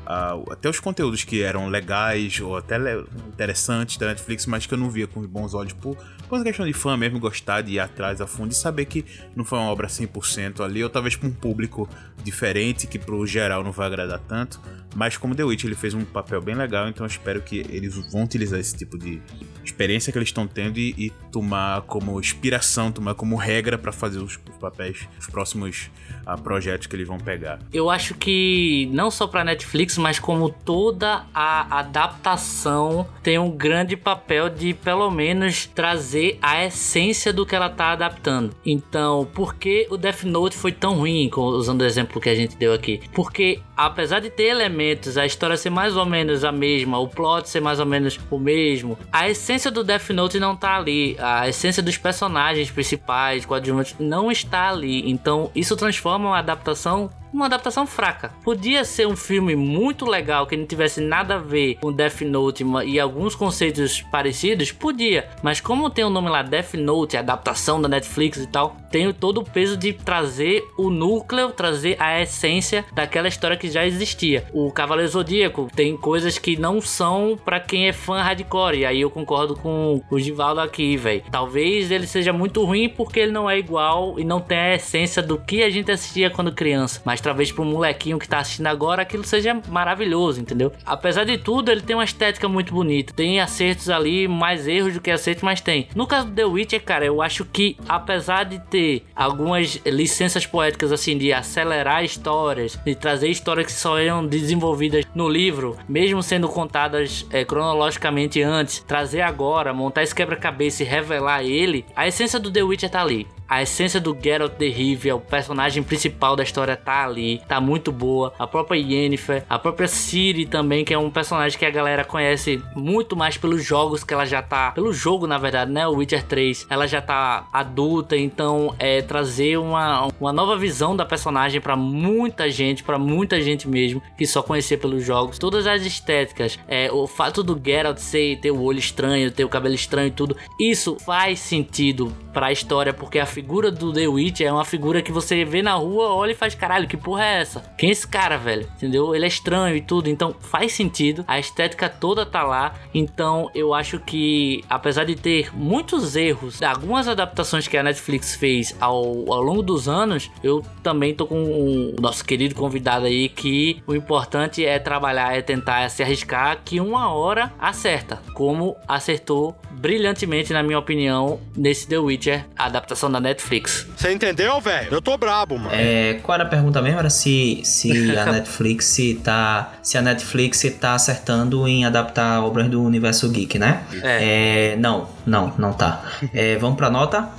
ah, 0.05 0.35
até 0.51 0.69
os 0.69 0.79
conteúdos 0.79 1.23
que 1.23 1.41
eram 1.41 1.67
legais 1.67 2.39
ou 2.39 2.55
até 2.55 2.77
le- 2.77 3.05
interessantes 3.27 3.97
da 3.97 4.07
Netflix, 4.07 4.45
mas 4.45 4.65
que 4.65 4.73
eu 4.73 4.77
não 4.77 4.89
via 4.89 5.05
com 5.07 5.21
bons 5.27 5.53
olhos 5.53 5.73
por, 5.73 5.97
por 6.28 6.38
uma 6.38 6.43
questão 6.43 6.65
de 6.65 6.73
fã 6.73 6.97
mesmo 6.97 7.19
gostar 7.19 7.61
de 7.61 7.73
ir 7.73 7.80
atrás 7.80 8.21
a 8.21 8.28
fundo 8.28 8.51
e 8.51 8.55
saber 8.55 8.86
que 8.86 9.05
não 9.36 9.45
foi 9.45 9.59
uma 9.59 9.69
obra 9.69 9.88
100% 9.88 10.63
ali, 10.63 10.84
ou 10.84 10.89
talvez 10.89 11.15
para 11.15 11.28
um 11.28 11.34
público 11.34 11.89
diferente 12.23 12.88
que 12.88 12.99
pro 12.99 13.25
geral 13.25 13.63
não 13.63 13.71
vai 13.71 13.88
agradar 13.88 14.19
tanto. 14.19 14.59
Mas 14.95 15.15
como 15.15 15.36
The 15.36 15.43
Witch 15.43 15.63
ele 15.63 15.75
fez 15.75 15.93
um 15.93 16.03
papel 16.03 16.41
bem 16.41 16.55
legal, 16.55 16.88
então 16.88 17.05
eu 17.05 17.07
espero 17.07 17.41
que 17.41 17.59
eles 17.69 17.95
vão 18.11 18.23
utilizar 18.23 18.59
esse 18.59 18.75
tipo 18.75 18.97
de 18.97 19.21
experiência 19.63 20.11
que 20.11 20.17
eles 20.17 20.30
estão 20.30 20.47
tendo 20.47 20.80
e, 20.80 20.95
e 20.97 21.09
tomar 21.32 21.82
como 21.84 22.19
inspiração, 22.19 22.91
tomar 22.91 23.13
como 23.13 23.36
regra 23.36 23.78
para 23.78 23.91
fazer 23.91 24.17
os, 24.17 24.39
os 24.49 24.57
papéis, 24.59 25.07
os 25.19 25.28
próximos 25.28 25.91
ah, 26.25 26.38
projetos 26.38 26.88
que 26.88 26.95
eles 26.95 27.07
vão 27.07 27.17
pegar. 27.17 27.59
Eu 27.71 27.89
acho 27.89 28.15
que 28.15 28.89
não 28.91 29.11
só 29.11 29.28
pra 29.28 29.43
Netflix, 29.43 29.97
mas 29.97 30.19
como 30.19 30.49
toda 30.49 31.25
a 31.34 31.80
adaptação 31.80 33.07
tem 33.21 33.38
um 33.38 33.51
grande 33.51 33.95
papel 33.95 34.49
de 34.49 34.73
pelo 34.73 35.11
menos 35.11 35.67
trazer 35.67 36.16
a 36.41 36.65
essência 36.65 37.32
do 37.32 37.45
que 37.45 37.55
ela 37.55 37.70
tá 37.70 37.91
adaptando. 37.91 38.55
Então, 38.65 39.28
por 39.34 39.55
que 39.55 39.88
o 39.89 39.97
Death 39.97 40.24
Note 40.24 40.55
foi 40.55 40.72
tão 40.72 40.95
ruim, 40.95 41.30
usando 41.36 41.82
o 41.82 41.86
exemplo 41.86 42.22
que 42.22 42.30
a 42.30 42.36
gente 42.36 42.57
deu 42.57 42.74
aqui? 42.74 43.01
Porque 43.13 43.59
apesar 43.78 44.19
de 44.19 44.30
ter 44.30 44.45
elementos, 44.45 45.17
a 45.17 45.25
história 45.25 45.55
ser 45.55 45.69
mais 45.69 45.95
ou 45.95 46.05
menos 46.05 46.43
a 46.43 46.51
mesma, 46.51 46.97
o 46.99 47.07
plot 47.07 47.47
ser 47.47 47.61
mais 47.61 47.80
ou 47.80 47.86
menos 47.86 48.19
o 48.32 48.39
mesmo, 48.39 48.97
a 49.11 49.30
essência 49.30 49.69
do 49.69 49.84
Death 49.84 50.09
Note 50.09 50.39
não 50.39 50.55
tá 50.55 50.75
ali, 50.75 51.15
a 51.19 51.47
essência 51.47 51.84
dos 51.84 51.97
personagens 51.97 52.71
principais, 52.71 53.45
coadjuvantes, 53.45 53.95
não 53.99 54.32
está 54.32 54.69
ali. 54.69 55.09
Então, 55.09 55.51
isso 55.53 55.75
transforma 55.75 56.30
uma 56.30 56.39
adaptação 56.39 57.09
uma 57.34 57.45
adaptação 57.45 57.86
fraca. 57.86 58.32
Podia 58.43 58.84
ser 58.84 59.07
um 59.07 59.15
filme 59.15 59.55
muito 59.55 60.05
legal 60.05 60.47
que 60.47 60.57
não 60.57 60.65
tivesse 60.65 61.01
nada 61.01 61.36
a 61.36 61.39
ver 61.39 61.75
com 61.75 61.91
Death 61.91 62.21
Note 62.21 62.65
e 62.86 62.99
alguns 62.99 63.36
conceitos 63.36 64.01
parecidos, 64.01 64.71
podia. 64.71 65.30
Mas 65.43 65.59
como 65.59 65.89
tem 65.89 66.03
o 66.03 66.09
nome 66.09 66.30
lá 66.30 66.41
Death 66.41 66.73
Note, 66.75 67.17
adaptação 67.17 67.82
da 67.82 67.88
Netflix 67.88 68.38
e 68.38 68.47
tal, 68.47 68.78
tem 68.89 69.11
todo 69.13 69.41
o 69.41 69.43
peso 69.43 69.78
de 69.78 69.93
trazer 69.93 70.65
o 70.78 70.89
núcleo, 70.89 71.51
trazer 71.51 71.95
a 71.99 72.21
essência 72.21 72.86
daquela 72.93 73.28
história 73.28 73.57
que 73.57 73.66
já 73.72 73.86
existia. 73.86 74.45
O 74.53 74.72
Cavaleiro 74.72 75.11
Zodíaco 75.11 75.68
tem 75.76 75.95
coisas 75.95 76.38
que 76.38 76.57
não 76.57 76.82
são 76.82 77.38
pra 77.43 77.59
quem 77.59 77.88
é 77.88 77.93
fã 77.93 78.22
hardcore. 78.22 78.80
E 78.80 78.86
aí 78.86 79.01
eu 79.01 79.09
concordo 79.09 79.55
com 79.55 80.01
o 80.09 80.20
Givaldo 80.20 80.61
aqui, 80.61 80.97
velho. 80.97 81.24
Talvez 81.32 81.91
ele 81.91 82.07
seja 82.07 82.32
muito 82.32 82.63
ruim 82.63 82.89
porque 82.89 83.20
ele 83.20 83.32
não 83.32 83.49
é 83.49 83.57
igual 83.57 84.20
e 84.20 84.24
não 84.24 84.39
tem 84.39 84.57
a 84.57 84.76
essência 84.76 85.22
do 85.22 85.38
que 85.38 85.63
a 85.63 85.70
gente 85.70 85.91
assistia 85.91 86.30
quando 86.30 86.51
criança. 86.51 87.01
Mas 87.03 87.22
talvez 87.22 87.51
pro 87.51 87.65
molequinho 87.65 88.20
que 88.20 88.28
tá 88.28 88.39
assistindo 88.39 88.68
agora 88.68 89.01
aquilo 89.01 89.24
seja 89.24 89.59
maravilhoso, 89.68 90.41
entendeu? 90.41 90.72
Apesar 90.86 91.24
de 91.24 91.38
tudo, 91.38 91.72
ele 91.72 91.82
tem 91.82 91.95
uma 91.95 92.03
estética 92.03 92.47
muito 92.47 92.74
bonita. 92.74 93.13
Tem 93.13 93.39
acertos 93.39 93.89
ali, 93.89 94.28
mais 94.28 94.68
erros 94.68 94.93
do 94.93 95.01
que 95.01 95.11
acertos, 95.11 95.43
mas 95.43 95.61
tem. 95.61 95.88
No 95.95 96.05
caso 96.05 96.28
do 96.28 96.36
The 96.36 96.45
Witcher, 96.45 96.84
cara, 96.84 97.05
eu 97.05 97.22
acho 97.22 97.45
que 97.45 97.78
apesar 97.88 98.43
de 98.43 98.59
ter 98.59 99.03
algumas 99.15 99.80
licenças 99.86 100.45
poéticas 100.45 100.91
assim 100.91 101.18
de 101.18 101.34
acelerar 101.34 102.03
histórias, 102.03 102.78
de 102.86 102.95
trazer 102.95 103.30
histórias 103.30 103.57
que 103.64 103.72
só 103.72 103.97
eram 103.97 104.26
desenvolvidas 104.26 105.05
no 105.14 105.28
livro, 105.28 105.78
mesmo 105.88 106.22
sendo 106.22 106.47
contadas 106.47 107.26
é, 107.32 107.43
cronologicamente 107.45 108.41
antes, 108.41 108.80
trazer 108.80 109.22
agora, 109.22 109.74
montar 109.74 110.03
esse 110.03 110.16
quebra-cabeça 110.16 110.84
e 110.84 110.86
revelar 110.86 111.43
ele, 111.43 111.86
a 111.95 112.08
essência 112.08 112.39
do 112.39 112.51
The 112.51 112.64
Witcher 112.64 112.89
tá 112.89 113.01
ali. 113.01 113.28
A 113.48 113.62
essência 113.62 114.02
do 114.02 114.18
Geralt 114.22 114.58
de 114.58 114.68
Rivia, 114.68 115.16
o 115.16 115.22
personagem 115.22 115.82
principal 115.82 116.36
da 116.36 116.43
história, 116.43 116.76
tá 116.76 117.06
ali, 117.06 117.41
tá 117.48 117.62
muito 117.62 117.93
boa. 117.93 118.34
A 118.38 118.45
própria 118.45 118.78
Yennefer, 118.78 119.45
a 119.50 119.58
própria 119.58 119.88
Ciri 119.88 120.45
também, 120.45 120.84
que 120.84 120.93
é 120.93 120.98
um 120.98 121.10
personagem 121.10 121.58
que 121.58 121.66
a 121.66 121.70
galera 121.70 122.04
conhece 122.04 122.62
muito 122.76 123.16
mais 123.16 123.38
pelos 123.38 123.64
jogos 123.64 124.04
que 124.04 124.14
ela 124.14 124.26
já 124.26 124.41
tá, 124.41 124.72
pelo 124.72 124.91
jogo 124.91 125.26
na 125.26 125.38
verdade, 125.38 125.72
né, 125.72 125.88
o 125.88 125.95
Witcher 125.95 126.24
3. 126.24 126.68
Ela 126.70 126.88
já 126.88 127.02
tá 127.02 127.48
adulta, 127.54 128.18
então 128.18 128.76
é 128.78 129.02
trazer 129.02 129.58
uma, 129.58 130.10
uma 130.20 130.34
nova 130.34 130.58
visão 130.58 130.93
da 130.93 131.06
personagem 131.06 131.62
pra 131.62 131.76
muita 131.76 132.50
gente, 132.50 132.84
pra 132.84 133.00
muita 133.00 133.39
gente 133.39 133.68
mesmo 133.68 134.02
que 134.18 134.28
só 134.28 134.41
conhecia 134.41 134.78
pelos 134.78 135.06
jogos. 135.06 135.39
Todas 135.39 135.66
as 135.68 135.86
estéticas, 135.86 136.60
é 136.68 136.91
o 136.91 137.08
fato 137.08 137.41
do 137.41 137.60
Geralt 137.64 137.98
ser 137.98 138.38
ter 138.41 138.52
o 138.52 138.62
olho 138.62 138.80
estranho, 138.80 139.32
ter 139.32 139.45
o 139.45 139.50
cabelo 139.50 139.76
estranho 139.76 140.08
e 140.08 140.12
tudo, 140.12 140.36
isso 140.60 140.98
faz 141.00 141.39
sentido 141.39 142.12
pra 142.34 142.52
história 142.52 142.93
porque 142.93 143.20
a 143.20 143.26
figura 143.38 143.69
do 143.69 143.93
The 143.93 144.07
Witch 144.07 144.41
é 144.41 144.51
uma 144.51 144.65
figura 144.65 144.99
que 144.99 145.11
você 145.11 145.45
vê 145.45 145.61
na 145.61 145.75
rua, 145.75 146.11
olha 146.11 146.31
e 146.31 146.35
faz 146.35 146.55
caralho, 146.55 146.88
que 146.88 146.97
porra 146.97 147.23
é 147.23 147.41
essa? 147.41 147.59
Quem 147.77 147.89
é 147.89 147.91
esse 147.91 148.07
cara, 148.07 148.35
velho? 148.35 148.67
Entendeu? 148.75 149.13
Ele 149.13 149.25
é 149.25 149.27
estranho 149.27 149.75
e 149.75 149.81
tudo, 149.81 150.09
então 150.09 150.33
faz 150.39 150.71
sentido. 150.71 151.23
A 151.27 151.38
estética 151.38 151.88
toda 151.88 152.25
tá 152.25 152.41
lá. 152.41 152.73
Então 152.95 153.51
eu 153.53 153.75
acho 153.75 153.99
que, 153.99 154.63
apesar 154.67 155.03
de 155.03 155.15
ter 155.15 155.55
muitos 155.55 156.15
erros, 156.15 156.63
algumas 156.63 157.07
adaptações 157.07 157.67
que 157.67 157.77
a 157.77 157.83
Netflix 157.83 158.35
fez 158.35 158.75
ao, 158.81 159.31
ao 159.31 159.43
longo 159.43 159.61
dos 159.61 159.88
anos, 159.88 160.31
eu 160.43 160.65
também 160.81 161.13
tô 161.13 161.27
com 161.27 161.43
o 161.43 162.01
nosso 162.01 162.25
querido 162.25 162.55
convidado 162.55 163.05
aí 163.05 163.29
que 163.29 163.83
o 163.85 163.93
importante 163.93 164.65
é 164.65 164.79
trabalhar, 164.79 165.38
é 165.38 165.43
tentar 165.43 165.88
se 165.91 166.01
arriscar, 166.01 166.57
que 166.65 166.79
uma 166.79 167.13
hora 167.13 167.53
acerta, 167.59 168.19
como 168.33 168.75
acertou 168.88 169.55
brilhantemente, 169.77 170.51
na 170.51 170.63
minha 170.63 170.79
opinião, 170.79 171.39
nesse 171.55 171.88
The 171.88 171.99
Witcher, 171.99 172.45
a 172.57 172.65
adaptação 172.65 173.11
da 173.11 173.19
Netflix. 173.28 173.86
Você 173.95 174.11
entendeu, 174.13 174.59
velho? 174.61 174.88
Eu 174.91 175.01
tô 175.01 175.17
brabo, 175.17 175.57
mano. 175.57 175.71
É, 175.73 176.19
qual 176.23 176.36
era 176.36 176.43
a 176.45 176.47
pergunta 176.47 176.82
mesmo? 176.82 176.99
Era 176.99 177.09
se, 177.09 177.61
se 177.63 178.17
a 178.17 178.25
Netflix 178.32 178.86
se 178.86 179.15
tá. 179.15 179.73
Se 179.84 179.97
a 179.97 180.01
Netflix 180.01 180.63
tá 180.80 180.93
acertando 180.93 181.67
em 181.67 181.86
adaptar 181.86 182.43
obras 182.43 182.67
do 182.69 182.82
universo 182.84 183.30
geek, 183.30 183.59
né? 183.59 183.84
É. 184.03 184.75
não, 184.80 185.09
não, 185.25 185.53
não 185.57 185.73
tá. 185.73 186.03
É, 186.34 186.55
vamos 186.57 186.78
pra 186.78 186.89
nota? 186.89 187.30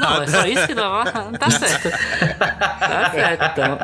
Não, 0.00 0.22
é 0.22 0.26
só 0.26 0.46
isso 0.46 0.66
que 0.66 0.74
dá. 0.74 1.04
Tá 1.38 1.50
certo. 1.50 1.90
Tá 2.38 3.10
certo, 3.12 3.44
então. 3.52 3.78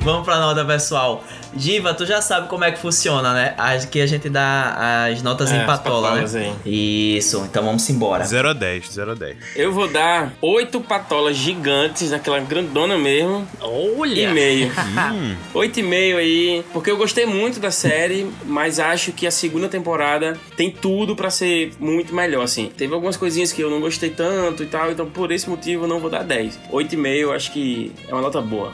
Vamos 0.00 0.24
pra 0.24 0.38
nota, 0.38 0.64
pessoal. 0.64 1.22
Diva, 1.58 1.92
tu 1.92 2.06
já 2.06 2.22
sabe 2.22 2.48
como 2.48 2.64
é 2.64 2.70
que 2.70 2.78
funciona, 2.78 3.32
né? 3.34 3.54
Aqui 3.58 4.00
a 4.00 4.06
gente 4.06 4.28
dá 4.28 5.06
as 5.10 5.22
notas 5.22 5.50
É, 5.50 5.62
em 5.62 5.66
patola, 5.66 6.08
patolas 6.10 6.34
né? 6.34 6.54
aí. 6.64 7.16
Isso, 7.16 7.44
então 7.44 7.64
vamos 7.64 7.88
embora. 7.90 8.24
0 8.24 8.50
a 8.50 8.52
10, 8.52 8.88
0 8.92 9.10
a 9.10 9.14
10. 9.14 9.36
Eu 9.56 9.72
vou 9.72 9.88
dar 9.88 10.32
oito 10.40 10.80
patolas 10.80 11.36
gigantes, 11.36 12.12
aquela 12.12 12.38
grandona 12.40 12.96
mesmo. 12.96 13.46
Olha! 13.60 14.22
E 14.22 14.26
meio. 14.32 14.72
Hum. 15.08 15.34
Oito 15.54 15.80
e 15.80 15.82
meio 15.82 16.18
aí, 16.18 16.62
porque 16.72 16.90
eu 16.90 16.96
gostei 16.96 17.24
muito 17.24 17.58
da 17.60 17.70
série, 17.70 18.28
mas 18.44 18.78
acho 18.78 19.10
que 19.12 19.26
a 19.26 19.30
segunda 19.30 19.68
temporada 19.68 20.36
tem 20.56 20.70
tudo 20.70 21.16
pra 21.16 21.30
ser 21.30 21.72
muito 21.78 22.14
melhor, 22.14 22.42
assim. 22.44 22.70
Teve 22.76 22.92
algumas 22.94 23.16
coisinhas 23.16 23.52
que 23.52 23.62
eu 23.62 23.70
não 23.70 23.80
gostei 23.80 24.10
tanto 24.10 24.62
e 24.62 24.66
tal, 24.66 24.90
então 24.90 25.06
por 25.06 25.32
esse 25.32 25.48
motivo 25.48 25.84
eu 25.84 25.88
não 25.88 25.98
vou 25.98 26.10
dar 26.10 26.22
10. 26.24 26.58
Oito 26.70 26.94
e 26.94 26.98
meio 26.98 27.28
eu 27.28 27.32
acho 27.32 27.52
que 27.52 27.92
é 28.06 28.12
uma 28.12 28.20
nota 28.22 28.40
boa. 28.40 28.72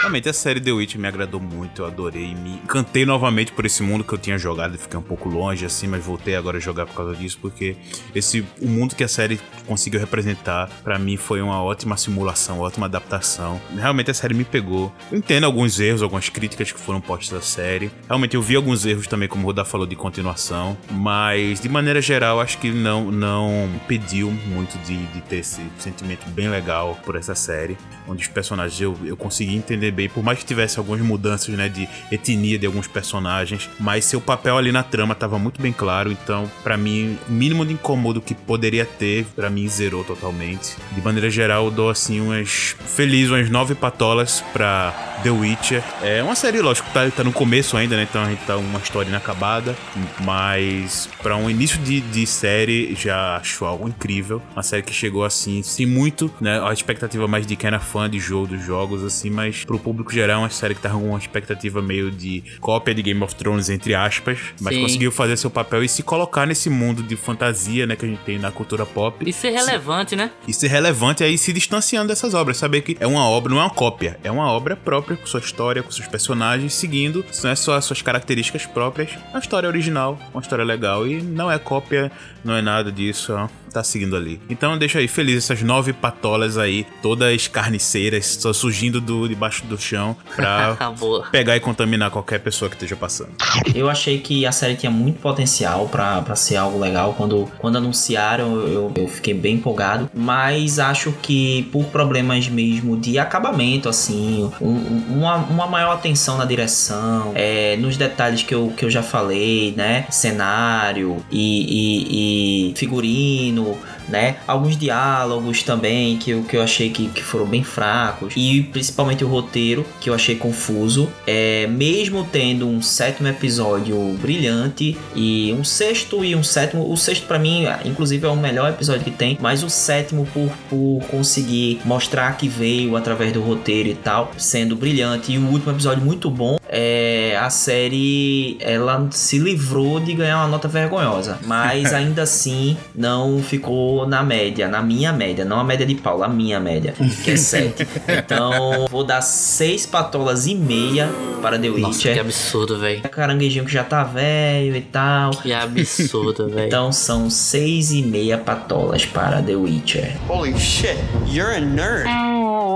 Realmente, 0.00 0.28
a 0.28 0.32
série 0.32 0.60
The 0.60 0.72
Witch 0.72 0.96
me 1.06 1.08
agradou 1.08 1.40
muito, 1.40 1.82
eu 1.82 1.86
adorei. 1.86 2.34
Me 2.34 2.54
encantei 2.54 3.06
novamente 3.06 3.52
por 3.52 3.64
esse 3.64 3.82
mundo 3.82 4.02
que 4.02 4.12
eu 4.12 4.18
tinha 4.18 4.36
jogado 4.36 4.74
e 4.74 4.78
fiquei 4.78 4.98
um 4.98 5.02
pouco 5.02 5.28
longe, 5.28 5.64
assim, 5.64 5.86
mas 5.86 6.04
voltei 6.04 6.34
agora 6.34 6.58
a 6.58 6.60
jogar 6.60 6.86
por 6.86 6.94
causa 6.94 7.14
disso, 7.14 7.38
porque 7.40 7.76
esse 8.14 8.44
o 8.60 8.66
mundo 8.66 8.96
que 8.96 9.04
a 9.04 9.08
série 9.08 9.40
conseguiu 9.66 10.00
representar, 10.00 10.68
pra 10.82 10.98
mim, 10.98 11.16
foi 11.16 11.40
uma 11.40 11.62
ótima 11.62 11.96
simulação, 11.96 12.60
ótima 12.60 12.86
adaptação. 12.86 13.60
Realmente 13.76 14.10
a 14.10 14.14
série 14.14 14.34
me 14.34 14.44
pegou. 14.44 14.92
Eu 15.10 15.18
entendo 15.18 15.44
alguns 15.44 15.78
erros, 15.78 16.02
algumas 16.02 16.28
críticas 16.28 16.72
que 16.72 16.78
foram 16.78 17.00
postas 17.00 17.38
à 17.38 17.40
série. 17.40 17.90
Realmente 18.06 18.34
eu 18.34 18.42
vi 18.42 18.56
alguns 18.56 18.84
erros 18.84 19.06
também, 19.06 19.28
como 19.28 19.44
o 19.44 19.46
Rodar 19.46 19.64
falou, 19.64 19.86
de 19.86 19.94
continuação, 19.94 20.76
mas 20.90 21.60
de 21.60 21.68
maneira 21.68 22.00
geral, 22.00 22.40
acho 22.40 22.58
que 22.58 22.70
não, 22.70 23.10
não 23.12 23.68
pediu 23.86 24.30
muito 24.30 24.76
de, 24.84 25.06
de 25.06 25.20
ter 25.22 25.36
esse 25.36 25.60
sentimento 25.78 26.28
bem 26.30 26.48
legal 26.48 26.98
por 27.04 27.14
essa 27.14 27.34
série, 27.34 27.76
onde 28.08 28.22
os 28.22 28.28
personagens 28.28 28.80
eu, 28.80 28.96
eu 29.04 29.16
consegui 29.16 29.54
entender 29.54 29.90
bem, 29.90 30.08
por 30.08 30.22
mais 30.22 30.38
que 30.38 30.44
tivesse 30.44 30.80
algumas 30.96 31.00
mudanças, 31.00 31.54
né, 31.54 31.68
de 31.68 31.88
etnia 32.10 32.58
de 32.58 32.66
alguns 32.66 32.86
personagens, 32.86 33.68
mas 33.78 34.04
seu 34.04 34.20
papel 34.20 34.56
ali 34.56 34.72
na 34.72 34.82
trama 34.82 35.14
tava 35.14 35.38
muito 35.38 35.60
bem 35.60 35.72
claro, 35.72 36.10
então 36.10 36.50
para 36.62 36.76
mim, 36.76 37.18
o 37.28 37.32
mínimo 37.32 37.64
de 37.64 37.74
incômodo 37.74 38.20
que 38.20 38.34
poderia 38.34 38.84
ter, 38.84 39.26
para 39.36 39.50
mim 39.50 39.68
zerou 39.68 40.04
totalmente. 40.04 40.76
De 40.92 41.00
maneira 41.02 41.30
geral, 41.30 41.66
eu 41.66 41.70
dou 41.70 41.90
assim 41.90 42.20
umas 42.20 42.76
feliz 42.86 43.30
umas 43.30 43.50
nove 43.50 43.74
patolas 43.74 44.42
pra 44.52 44.92
The 45.22 45.30
Witcher. 45.30 45.82
É 46.02 46.22
uma 46.22 46.34
série, 46.34 46.60
lógico, 46.60 46.88
tá, 46.92 47.10
tá 47.10 47.24
no 47.24 47.32
começo 47.32 47.76
ainda, 47.76 47.96
né? 47.96 48.06
Então 48.08 48.22
a 48.22 48.30
gente 48.30 48.44
tá 48.44 48.56
uma 48.56 48.78
história 48.78 49.08
inacabada, 49.08 49.76
mas 50.24 51.08
para 51.22 51.36
um 51.36 51.50
início 51.50 51.78
de, 51.80 52.00
de 52.00 52.26
série 52.26 52.94
já 52.94 53.36
acho 53.36 53.64
algo 53.64 53.88
incrível. 53.88 54.40
Uma 54.54 54.62
série 54.62 54.82
que 54.82 54.92
chegou 54.92 55.24
assim, 55.24 55.62
sem 55.62 55.86
muito, 55.86 56.30
né? 56.40 56.60
A 56.62 56.72
expectativa 56.72 57.26
mais 57.26 57.46
de 57.46 57.56
quem 57.56 57.68
era 57.68 57.80
fã 57.80 58.08
de 58.08 58.18
jogo, 58.18 58.46
dos 58.48 58.64
jogos, 58.64 59.02
assim, 59.02 59.30
mas 59.30 59.64
pro 59.64 59.78
público 59.78 60.12
geral 60.12 60.36
é 60.36 60.44
uma 60.44 60.50
série 60.50 60.74
que 60.76 60.82
tá 60.82 60.90
com 60.90 61.08
uma 61.08 61.18
expectativa 61.18 61.82
meio 61.82 62.10
de 62.10 62.42
cópia 62.60 62.94
de 62.94 63.02
Game 63.02 63.22
of 63.22 63.34
Thrones, 63.34 63.68
entre 63.68 63.94
aspas, 63.94 64.38
mas 64.60 64.74
Sim. 64.74 64.82
conseguiu 64.82 65.10
fazer 65.10 65.36
seu 65.36 65.50
papel 65.50 65.82
e 65.82 65.88
se 65.88 66.02
colocar 66.02 66.46
nesse 66.46 66.70
mundo 66.70 67.02
de 67.02 67.16
fantasia, 67.16 67.86
né, 67.86 67.96
que 67.96 68.04
a 68.04 68.08
gente 68.08 68.20
tem 68.20 68.38
na 68.38 68.50
cultura 68.50 68.86
pop. 68.86 69.28
E 69.28 69.32
ser 69.32 69.50
relevante, 69.50 70.14
né? 70.14 70.30
E 70.46 70.52
ser 70.52 70.68
relevante 70.68 71.24
aí 71.24 71.36
se 71.36 71.52
distanciando 71.52 72.08
dessas 72.08 72.34
obras, 72.34 72.56
saber 72.56 72.82
que 72.82 72.96
é 73.00 73.06
uma 73.06 73.28
obra, 73.28 73.52
não 73.52 73.60
é 73.60 73.64
uma 73.64 73.70
cópia, 73.70 74.18
é 74.22 74.30
uma 74.30 74.50
obra 74.50 74.76
própria, 74.76 75.16
com 75.16 75.26
sua 75.26 75.40
história, 75.40 75.82
com 75.82 75.90
seus 75.90 76.06
personagens, 76.06 76.74
seguindo, 76.74 77.24
não 77.42 77.50
é 77.50 77.54
só 77.56 77.74
as 77.74 77.84
suas 77.84 78.02
características 78.02 78.66
próprias, 78.66 79.10
a 79.32 79.38
história 79.38 79.68
original, 79.68 80.18
uma 80.32 80.40
história 80.40 80.64
legal, 80.64 81.06
e 81.06 81.22
não 81.22 81.50
é 81.50 81.58
cópia, 81.58 82.10
não 82.44 82.54
é 82.54 82.62
nada 82.62 82.92
disso, 82.92 83.32
ó, 83.32 83.48
tá 83.76 83.84
seguindo 83.84 84.16
ali. 84.16 84.40
Então 84.48 84.76
deixa 84.78 84.98
aí 84.98 85.08
feliz 85.08 85.36
essas 85.44 85.62
nove 85.62 85.92
patolas 85.92 86.56
aí, 86.58 86.86
todas 87.02 87.46
carniceiras, 87.48 88.38
só 88.40 88.52
surgindo 88.52 89.00
do, 89.00 89.28
debaixo 89.28 89.64
do 89.66 89.78
chão, 89.78 90.16
pra 90.34 90.92
Boa. 90.98 91.26
pegar 91.30 91.56
e 91.56 91.60
contaminar 91.60 92.10
qualquer 92.10 92.40
pessoa 92.40 92.68
que 92.68 92.76
esteja 92.76 92.96
passando. 92.96 93.30
Eu 93.74 93.88
achei 93.90 94.18
que 94.18 94.46
a 94.46 94.52
série 94.52 94.76
tinha 94.76 94.90
muito 94.90 95.20
potencial 95.20 95.88
pra 95.88 96.22
pra 96.22 96.34
ser 96.36 96.56
algo 96.56 96.78
legal. 96.78 97.14
Quando, 97.14 97.48
quando 97.58 97.76
anunciaram, 97.76 98.56
eu, 98.60 98.92
eu 98.96 99.08
fiquei 99.08 99.34
bem 99.34 99.54
empolgado. 99.56 100.08
Mas 100.14 100.78
acho 100.78 101.12
que 101.22 101.64
por 101.72 101.84
problemas 101.86 102.48
mesmo 102.48 102.96
de 102.96 103.18
acabamento, 103.18 103.88
assim, 103.88 104.50
um- 104.60 105.02
uma, 105.18 105.36
uma 105.36 105.66
maior 105.66 105.92
atenção 105.92 106.36
na 106.38 106.44
direção, 106.44 107.32
é, 107.34 107.76
nos 107.76 107.96
detalhes 107.96 108.42
que 108.42 108.54
eu, 108.54 108.72
que 108.76 108.84
eu 108.84 108.90
já 108.90 109.02
falei, 109.02 109.74
né? 109.76 110.06
Cenário 110.10 111.18
e, 111.30 112.70
e- 112.70 112.70
e 112.70 112.74
figurino. 112.76 113.65
Né? 114.08 114.36
Alguns 114.46 114.76
diálogos 114.76 115.62
também 115.62 116.16
que 116.16 116.30
eu, 116.30 116.42
que 116.42 116.56
eu 116.56 116.62
achei 116.62 116.90
que, 116.90 117.08
que 117.08 117.22
foram 117.22 117.46
bem 117.46 117.64
fracos. 117.64 118.34
E 118.36 118.62
principalmente 118.62 119.24
o 119.24 119.28
roteiro, 119.28 119.84
que 120.00 120.10
eu 120.10 120.14
achei 120.14 120.36
confuso. 120.36 121.08
É, 121.26 121.66
mesmo 121.66 122.24
tendo 122.30 122.68
um 122.68 122.80
sétimo 122.80 123.28
episódio 123.28 123.96
brilhante 124.20 124.96
e 125.14 125.54
um 125.58 125.64
sexto 125.64 126.24
e 126.24 126.36
um 126.36 126.42
sétimo. 126.42 126.90
O 126.90 126.96
sexto, 126.96 127.26
pra 127.26 127.38
mim, 127.38 127.64
inclusive, 127.84 128.26
é 128.26 128.28
o 128.28 128.36
melhor 128.36 128.70
episódio 128.70 129.02
que 129.02 129.10
tem. 129.10 129.36
Mas 129.40 129.62
o 129.62 129.70
sétimo, 129.70 130.26
por, 130.32 130.50
por 130.68 131.06
conseguir 131.08 131.80
mostrar 131.84 132.36
que 132.36 132.48
veio 132.48 132.96
através 132.96 133.32
do 133.32 133.40
roteiro 133.40 133.88
e 133.88 133.94
tal, 133.94 134.30
sendo 134.36 134.76
brilhante. 134.76 135.32
E 135.32 135.38
o 135.38 135.46
último 135.48 135.72
episódio 135.72 136.04
muito 136.04 136.30
bom. 136.30 136.58
É, 136.68 137.38
a 137.40 137.48
série 137.50 138.56
ela 138.60 139.06
se 139.10 139.38
livrou 139.38 140.00
de 140.00 140.14
ganhar 140.14 140.38
uma 140.38 140.48
nota 140.48 140.68
vergonhosa, 140.68 141.38
mas 141.44 141.92
ainda 141.94 142.22
assim 142.22 142.76
não 142.94 143.42
ficou 143.42 144.06
na 144.06 144.22
média, 144.22 144.68
na 144.68 144.82
minha 144.82 145.12
média, 145.12 145.44
não 145.44 145.60
a 145.60 145.64
média 145.64 145.86
de 145.86 145.94
Paulo, 145.94 146.24
a 146.24 146.28
minha 146.28 146.58
média, 146.58 146.94
que 147.24 147.30
é 147.30 147.36
7. 147.36 147.86
Então 148.08 148.86
vou 148.90 149.04
dar 149.04 149.20
6 149.20 149.86
patolas 149.86 150.46
e 150.46 150.54
meia 150.54 151.08
para 151.40 151.58
The 151.58 151.68
Nossa, 151.68 151.86
Witcher. 151.88 152.14
que 152.14 152.20
absurdo, 152.20 152.78
velho. 152.78 153.02
Caranguejinho 153.02 153.64
que 153.64 153.72
já 153.72 153.84
tá 153.84 154.02
velho 154.04 154.76
e 154.76 154.80
tal. 154.80 155.30
Que 155.30 155.52
absurdo, 155.52 156.48
velho. 156.50 156.66
Então 156.66 156.90
são 156.92 157.30
6 157.30 157.92
e 157.92 158.02
meia 158.02 158.38
patolas 158.38 159.04
para 159.06 159.40
The 159.42 159.54
Witcher. 159.56 160.16
Holy 160.28 160.58
shit, 160.58 160.96
you're 161.26 161.54
a 161.56 161.60
nerd. 161.60 162.06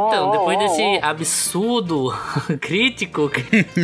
Então, 0.08 0.30
depois 0.30 0.58
desse 0.58 0.98
absurdo 1.02 2.14
crítico 2.60 3.30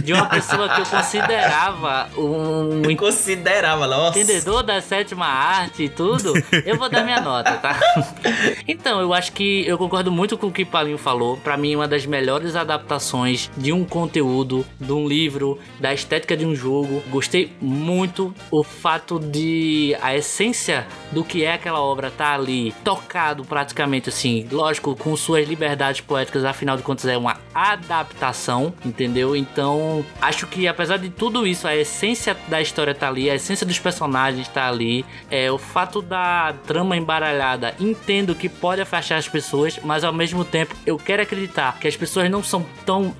de 0.03 0.13
uma 0.13 0.27
pessoa 0.27 0.69
que 0.69 0.81
eu 0.81 0.87
considerava 0.87 2.09
um 2.17 2.97
Considerava, 2.97 3.87
nossa. 3.87 4.19
entendedor 4.19 4.63
da 4.63 4.81
sétima 4.81 5.27
arte 5.27 5.85
e 5.85 5.89
tudo, 5.89 6.33
eu 6.65 6.77
vou 6.77 6.89
dar 6.89 7.05
minha 7.05 7.21
nota, 7.21 7.53
tá? 7.53 7.79
Então, 8.69 9.01
eu 9.01 9.13
acho 9.13 9.33
que 9.33 9.67
eu 9.67 9.79
concordo 9.79 10.11
muito 10.11 10.37
com 10.37 10.49
o 10.49 10.53
que 10.53 10.63
o 10.63 10.67
Palinho 10.67 10.99
falou. 10.99 11.37
Pra 11.37 11.57
mim, 11.57 11.75
uma 11.77 11.87
das 11.87 12.05
melhores 12.07 12.57
adaptações 12.57 13.51
de 13.57 13.73
um 13.73 13.85
conteúdo, 13.85 14.67
de 14.81 14.93
um 14.93 15.07
livro, 15.07 15.59
da 15.79 15.93
estética 15.93 16.37
de 16.37 16.45
um 16.45 16.55
jogo. 16.55 17.03
Gostei 17.09 17.53
muito 17.61 18.35
o 18.51 18.65
fato 18.65 19.19
de 19.19 19.97
a 20.03 20.17
essência 20.17 20.87
do 21.13 21.25
que 21.25 21.45
é 21.45 21.53
aquela 21.53 21.81
obra 21.81 22.11
tá 22.11 22.35
ali, 22.35 22.73
tocado 22.85 23.45
praticamente 23.45 24.09
assim, 24.09 24.47
lógico, 24.51 24.97
com 24.97 25.17
suas 25.17 25.47
liberdades 25.49 25.96
poéticas, 26.01 26.45
afinal 26.45 26.77
de 26.77 26.83
contas 26.83 27.07
é 27.07 27.17
uma 27.17 27.39
adaptação, 27.55 28.73
entendeu? 28.85 29.35
Então, 29.37 30.05
acho 30.21 30.47
que 30.47 30.67
apesar 30.69 30.99
de 30.99 31.11
tudo 31.11 31.47
isso, 31.47 31.67
a 31.67 31.77
essência 31.77 32.37
da 32.49 32.61
história 32.61 32.95
tá 32.95 33.09
ali, 33.09 33.31
a 33.31 33.35
essência 33.35 33.67
dos 33.67 33.79
personagens 33.79 34.49
tá 34.49 34.69
ali, 34.69 35.05
é 35.31 35.51
o 35.51 35.59
fato 35.59 36.03
da 36.03 36.55
trama 36.67 36.97
embaralhada, 36.97 37.75
entendo 37.81 38.35
que 38.35 38.49
pode 38.49 38.81
afastar 38.81 39.17
as 39.17 39.29
pessoas, 39.29 39.79
mas 39.83 40.05
ao 40.05 40.13
mesmo 40.13 40.45
tempo 40.45 40.75
eu 40.85 40.97
quero 40.97 41.23
acreditar 41.23 41.79
que 41.79 41.89
as 41.89 41.97
pessoas 41.97 42.31
não 42.31 42.43
são 42.43 42.65
tão 42.85 43.15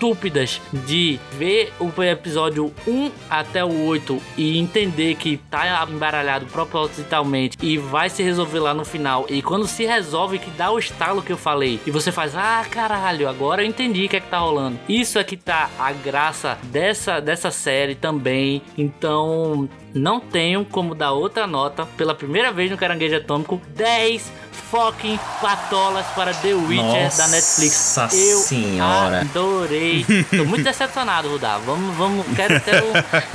estúpidas 0.00 0.62
de 0.72 1.20
ver 1.32 1.70
o 1.78 2.02
episódio 2.02 2.72
1 2.88 3.10
até 3.28 3.62
o 3.62 3.84
8 3.84 4.18
e 4.38 4.58
entender 4.58 5.14
que 5.16 5.36
tá 5.36 5.86
embaralhado 5.90 6.46
propositalmente 6.46 7.58
e 7.60 7.76
vai 7.76 8.08
se 8.08 8.22
resolver 8.22 8.60
lá 8.60 8.72
no 8.72 8.84
final. 8.84 9.26
E 9.28 9.42
quando 9.42 9.66
se 9.66 9.84
resolve, 9.84 10.38
que 10.38 10.50
dá 10.52 10.70
o 10.70 10.78
estalo 10.78 11.20
que 11.22 11.30
eu 11.30 11.36
falei, 11.36 11.78
e 11.86 11.90
você 11.90 12.10
faz, 12.10 12.34
ah, 12.34 12.64
caralho, 12.70 13.28
agora 13.28 13.62
eu 13.62 13.66
entendi 13.66 14.06
o 14.06 14.08
que 14.08 14.16
é 14.16 14.20
que 14.20 14.28
tá 14.28 14.38
rolando. 14.38 14.78
Isso 14.88 15.18
é 15.18 15.24
que 15.24 15.36
tá 15.36 15.68
a 15.78 15.92
graça 15.92 16.58
dessa, 16.64 17.20
dessa 17.20 17.50
série 17.50 17.94
também. 17.94 18.62
Então, 18.78 19.68
não 19.94 20.20
tenho 20.20 20.64
como 20.64 20.94
dar 20.94 21.12
outra 21.12 21.46
nota 21.46 21.86
pela 21.96 22.14
primeira 22.14 22.52
vez 22.52 22.70
no 22.70 22.76
Caranguejo 22.76 23.16
Atômico. 23.16 23.60
10 23.74 24.30
fucking 24.70 25.18
patolas 25.40 26.06
para 26.14 26.32
The 26.32 26.54
Witcher 26.54 27.04
Nossa 27.04 27.22
da 27.22 27.28
Netflix. 27.28 27.96
Eu 28.12 28.38
senhora. 28.38 29.20
adorei. 29.22 30.04
Tô 30.30 30.44
muito 30.44 30.62
decepcionado, 30.62 31.28
Rudá. 31.28 31.58
Vamos, 31.58 31.94
vamos. 31.96 32.26
Quero, 32.36 32.60
quero, 32.60 32.86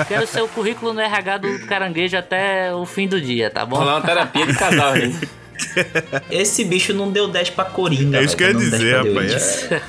quero 0.07 0.27
ser 0.27 0.41
o 0.41 0.47
currículo 0.47 0.93
no 0.93 1.01
RH 1.01 1.37
do 1.39 1.59
Caranguejo 1.67 2.17
até 2.17 2.73
o 2.73 2.85
fim 2.85 3.07
do 3.07 3.19
dia, 3.19 3.49
tá 3.49 3.65
bom? 3.65 3.77
Rolar 3.77 3.95
uma 3.95 4.01
terapia 4.01 4.45
de 4.47 4.53
casal 4.55 4.93
aí. 4.93 5.15
Esse 6.29 6.63
bicho 6.63 6.93
não 6.93 7.11
deu 7.11 7.27
10 7.27 7.51
pra 7.51 7.65
Coringa. 7.65 8.19
É 8.19 8.23
isso 8.23 8.35
que 8.35 8.43
eu 8.43 8.47
ia 8.49 8.53
dizer, 8.53 8.77
10 8.77 8.91
pra 8.91 9.03
The 9.03 9.09
rapaz. 9.09 9.71
É. 9.71 9.81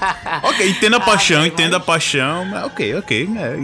ok, 0.46 0.68
entenda 0.68 0.96
a 0.96 1.00
paixão, 1.00 1.46
entenda 1.46 1.76
a 1.76 1.80
paixão. 1.80 2.44
Mas 2.46 2.64
ok, 2.64 2.94
ok. 2.96 3.28
é. 3.38 3.56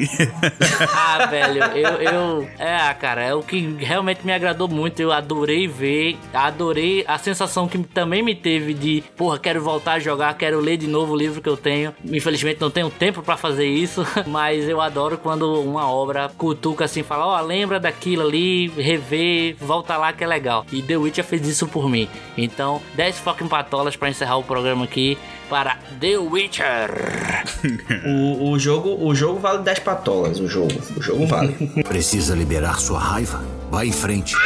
Ah, 0.94 1.26
velho, 1.26 1.62
eu, 1.74 1.90
eu. 2.00 2.48
É, 2.58 2.92
cara, 2.94 3.22
é 3.22 3.34
o 3.34 3.42
que 3.42 3.76
realmente 3.78 4.24
me 4.24 4.32
agradou 4.32 4.68
muito. 4.68 5.00
Eu 5.00 5.12
adorei 5.12 5.66
ver, 5.66 6.16
adorei 6.32 7.04
a 7.06 7.18
sensação 7.18 7.68
que 7.68 7.78
também 7.78 8.22
me 8.22 8.34
teve 8.34 8.74
de, 8.74 9.02
porra, 9.16 9.38
quero 9.38 9.62
voltar 9.62 9.94
a 9.94 9.98
jogar, 9.98 10.34
quero 10.34 10.60
ler 10.60 10.76
de 10.76 10.86
novo 10.86 11.12
o 11.12 11.16
livro 11.16 11.40
que 11.40 11.48
eu 11.48 11.56
tenho. 11.56 11.94
Infelizmente 12.04 12.60
não 12.60 12.70
tenho 12.70 12.90
tempo 12.90 13.22
pra 13.22 13.36
fazer 13.36 13.66
isso, 13.66 14.06
mas 14.26 14.68
eu 14.68 14.80
adoro 14.80 15.18
quando 15.18 15.60
uma 15.62 15.90
obra 15.90 16.30
cutuca 16.36 16.84
assim, 16.84 17.02
fala, 17.02 17.26
ó, 17.26 17.40
lembra 17.40 17.78
daquilo 17.78 18.26
ali, 18.26 18.68
rever, 18.68 19.56
volta 19.60 19.96
lá 19.96 20.12
que 20.12 20.24
é 20.24 20.26
legal. 20.26 20.64
E 20.72 20.82
The 20.82 20.96
Witcher 20.96 21.24
fez 21.24 21.46
isso 21.46 21.66
por 21.68 21.88
mim. 21.88 21.91
Então, 22.36 22.80
10 22.94 23.18
fucking 23.18 23.48
patolas 23.48 23.96
pra 23.96 24.08
encerrar 24.08 24.36
o 24.36 24.42
programa 24.42 24.84
aqui 24.84 25.18
para 25.48 25.76
The 26.00 26.18
Witcher. 26.18 26.90
O, 28.04 28.50
o, 28.50 28.58
jogo, 28.58 28.96
o 29.00 29.14
jogo 29.14 29.38
vale 29.38 29.62
10 29.62 29.78
patolas, 29.80 30.40
o 30.40 30.48
jogo. 30.48 30.72
O 30.96 31.02
jogo 31.02 31.26
vale. 31.26 31.52
Precisa 31.84 32.34
liberar 32.34 32.80
sua 32.80 32.98
raiva? 32.98 33.61
Vá 33.72 33.86
em 33.86 33.90
frente. 33.90 34.36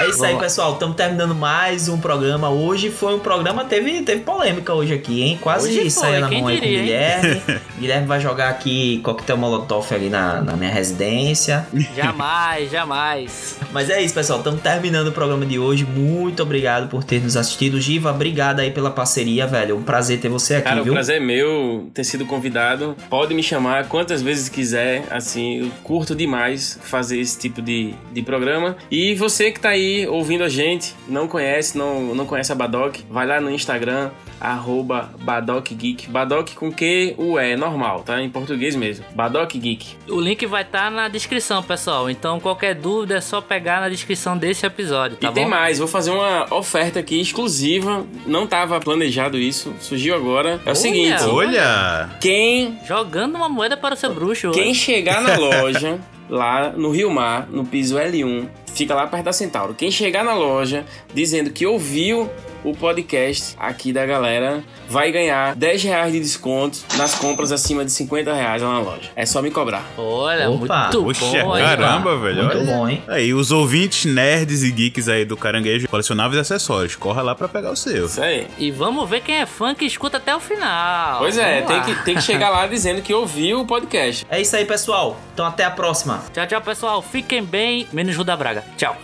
É 0.00 0.08
isso 0.08 0.24
aí, 0.24 0.36
pessoal. 0.36 0.72
Estamos 0.72 0.96
terminando 0.96 1.36
mais 1.36 1.88
um 1.88 1.96
programa. 1.96 2.50
Hoje 2.50 2.90
foi 2.90 3.14
um 3.14 3.20
programa, 3.20 3.64
teve, 3.64 4.02
teve 4.02 4.22
polêmica 4.22 4.74
hoje 4.74 4.92
aqui, 4.92 5.22
hein? 5.22 5.38
Quase 5.40 5.68
Hoje 5.68 5.80
foi, 5.82 5.90
saiu 5.90 6.20
na 6.22 6.28
quem 6.28 6.40
mão 6.40 6.48
aí 6.48 6.58
com 6.58 6.66
o 6.66 6.68
Guilherme. 6.68 7.42
Guilherme 7.78 8.06
vai 8.08 8.18
jogar 8.18 8.48
aqui 8.48 9.00
coquetel 9.04 9.36
molotov 9.36 9.86
ali 9.94 10.08
na, 10.08 10.40
na 10.40 10.56
minha 10.56 10.72
residência. 10.72 11.64
Jamais, 11.94 12.72
jamais. 12.72 13.56
Mas 13.70 13.88
é 13.88 14.02
isso, 14.02 14.14
pessoal. 14.14 14.40
Estamos 14.40 14.60
terminando 14.60 15.08
o 15.08 15.12
programa 15.12 15.46
de 15.46 15.60
hoje. 15.60 15.84
Muito 15.84 16.42
obrigado 16.42 16.88
por 16.88 17.04
ter 17.04 17.22
nos 17.22 17.36
assistido. 17.36 17.80
Giva, 17.80 18.10
obrigado 18.10 18.58
aí 18.58 18.72
pela 18.72 18.90
parceria, 18.90 19.46
velho. 19.46 19.76
Um 19.76 19.82
prazer 19.84 20.18
ter 20.18 20.28
você 20.28 20.56
aqui, 20.56 20.64
Cara, 20.64 20.82
viu? 20.82 20.92
o 20.92 20.96
prazer 20.96 21.18
é 21.18 21.20
meu 21.20 21.88
ter 21.94 22.02
sido 22.02 22.26
convidado. 22.26 22.96
Pode 23.08 23.32
me 23.34 23.42
chamar 23.42 23.86
quantas 23.86 24.20
vezes 24.20 24.48
quiser. 24.48 25.04
Assim, 25.08 25.60
eu 25.60 25.70
curto 25.84 26.16
demais 26.16 26.80
fazer 26.82 27.20
esse 27.20 27.38
tipo 27.38 27.62
de, 27.62 27.94
de 28.12 28.22
programa. 28.22 28.71
E 28.90 29.14
você 29.14 29.50
que 29.50 29.60
tá 29.60 29.70
aí 29.70 30.06
ouvindo 30.06 30.44
a 30.44 30.48
gente, 30.48 30.94
não 31.08 31.26
conhece, 31.28 31.76
não, 31.76 32.14
não 32.14 32.26
conhece 32.26 32.52
a 32.52 32.54
Badoc, 32.54 32.96
vai 33.10 33.26
lá 33.26 33.40
no 33.40 33.50
Instagram, 33.50 34.10
arroba 34.40 35.10
Badoc 35.20 35.68
Geek. 35.72 36.08
Badoc 36.08 36.54
com 36.54 36.70
Q, 36.72 37.14
U, 37.18 37.38
E, 37.38 37.56
normal, 37.56 38.02
tá? 38.02 38.20
Em 38.20 38.28
português 38.28 38.74
mesmo. 38.74 39.04
Badoc 39.14 39.52
Geek. 39.52 39.96
O 40.08 40.20
link 40.20 40.44
vai 40.46 40.62
estar 40.62 40.90
na 40.90 41.08
descrição, 41.08 41.62
pessoal. 41.62 42.10
Então, 42.10 42.40
qualquer 42.40 42.74
dúvida 42.74 43.16
é 43.16 43.20
só 43.20 43.40
pegar 43.40 43.80
na 43.80 43.88
descrição 43.88 44.36
desse 44.36 44.66
episódio, 44.66 45.16
tá 45.16 45.26
e 45.26 45.30
bom? 45.30 45.34
tem 45.34 45.46
mais, 45.48 45.78
vou 45.78 45.86
fazer 45.88 46.10
uma 46.10 46.52
oferta 46.52 46.98
aqui 47.00 47.20
exclusiva. 47.20 48.04
Não 48.26 48.46
tava 48.46 48.80
planejado 48.80 49.38
isso, 49.38 49.72
surgiu 49.80 50.14
agora. 50.14 50.52
É 50.52 50.54
o 50.54 50.68
Olha, 50.68 50.74
seguinte: 50.74 51.22
Olha! 51.24 52.10
quem 52.20 52.78
Jogando 52.86 53.36
uma 53.36 53.48
moeda 53.48 53.76
para 53.76 53.94
o 53.94 53.96
seu 53.96 54.12
bruxo. 54.12 54.50
Quem 54.50 54.70
hoje. 54.70 54.80
chegar 54.80 55.20
na 55.20 55.36
loja, 55.38 55.98
lá 56.28 56.70
no 56.70 56.90
Rio 56.90 57.10
Mar, 57.10 57.46
no 57.50 57.64
piso 57.64 57.96
L1, 57.96 58.48
fica 58.74 58.94
lá 58.94 59.06
perto 59.06 59.24
da 59.24 59.32
Centauro. 59.32 59.74
Quem 59.74 59.90
chegar 59.90 60.24
na 60.24 60.34
loja 60.34 60.84
dizendo 61.14 61.50
que 61.50 61.66
ouviu 61.66 62.30
o 62.64 62.74
podcast 62.74 63.56
aqui 63.58 63.92
da 63.92 64.06
galera, 64.06 64.62
vai 64.88 65.10
ganhar 65.10 65.54
10 65.56 65.82
reais 65.82 66.12
de 66.12 66.20
desconto 66.20 66.78
nas 66.96 67.14
compras 67.14 67.50
acima 67.50 67.84
de 67.84 67.90
50 67.90 68.32
reais 68.32 68.62
lá 68.62 68.74
na 68.74 68.80
loja. 68.80 69.10
É 69.16 69.26
só 69.26 69.42
me 69.42 69.50
cobrar. 69.50 69.84
Olha, 69.98 70.48
Opa. 70.48 70.90
muito 70.92 71.02
Poxa, 71.02 71.42
bom, 71.42 71.56
hein? 71.56 71.64
caramba, 71.64 72.16
velho. 72.18 72.44
Muito 72.44 72.58
olha. 72.58 72.66
bom, 72.66 72.88
hein? 72.88 73.02
Aí, 73.08 73.34
os 73.34 73.50
ouvintes 73.50 74.04
nerds 74.04 74.62
e 74.62 74.70
geeks 74.70 75.08
aí 75.08 75.24
do 75.24 75.36
Caranguejo, 75.36 75.88
colecionáveis 75.88 76.36
e 76.36 76.40
acessórios. 76.40 76.94
Corra 76.94 77.22
lá 77.22 77.34
pra 77.34 77.48
pegar 77.48 77.72
o 77.72 77.76
seu. 77.76 78.06
Isso 78.06 78.22
aí. 78.22 78.46
E 78.58 78.70
vamos 78.70 79.08
ver 79.08 79.22
quem 79.22 79.36
é 79.36 79.46
fã 79.46 79.74
que 79.74 79.84
escuta 79.84 80.18
até 80.18 80.34
o 80.34 80.40
final. 80.40 81.18
Pois 81.18 81.36
é, 81.36 81.62
tem 81.62 81.82
que, 81.82 82.04
tem 82.04 82.14
que 82.14 82.22
chegar 82.22 82.50
lá 82.50 82.66
dizendo 82.66 83.02
que 83.02 83.12
ouviu 83.12 83.60
o 83.60 83.66
podcast. 83.66 84.24
É 84.30 84.40
isso 84.40 84.54
aí, 84.54 84.64
pessoal. 84.64 85.16
Então 85.34 85.44
até 85.44 85.64
a 85.64 85.70
próxima. 85.70 86.22
Tchau, 86.32 86.46
tchau, 86.46 86.60
pessoal. 86.60 87.02
Fiquem 87.02 87.42
bem, 87.42 87.86
menos 87.92 88.16
Ruda 88.16 88.36
Braga. 88.36 88.61
Tchau. 88.76 88.96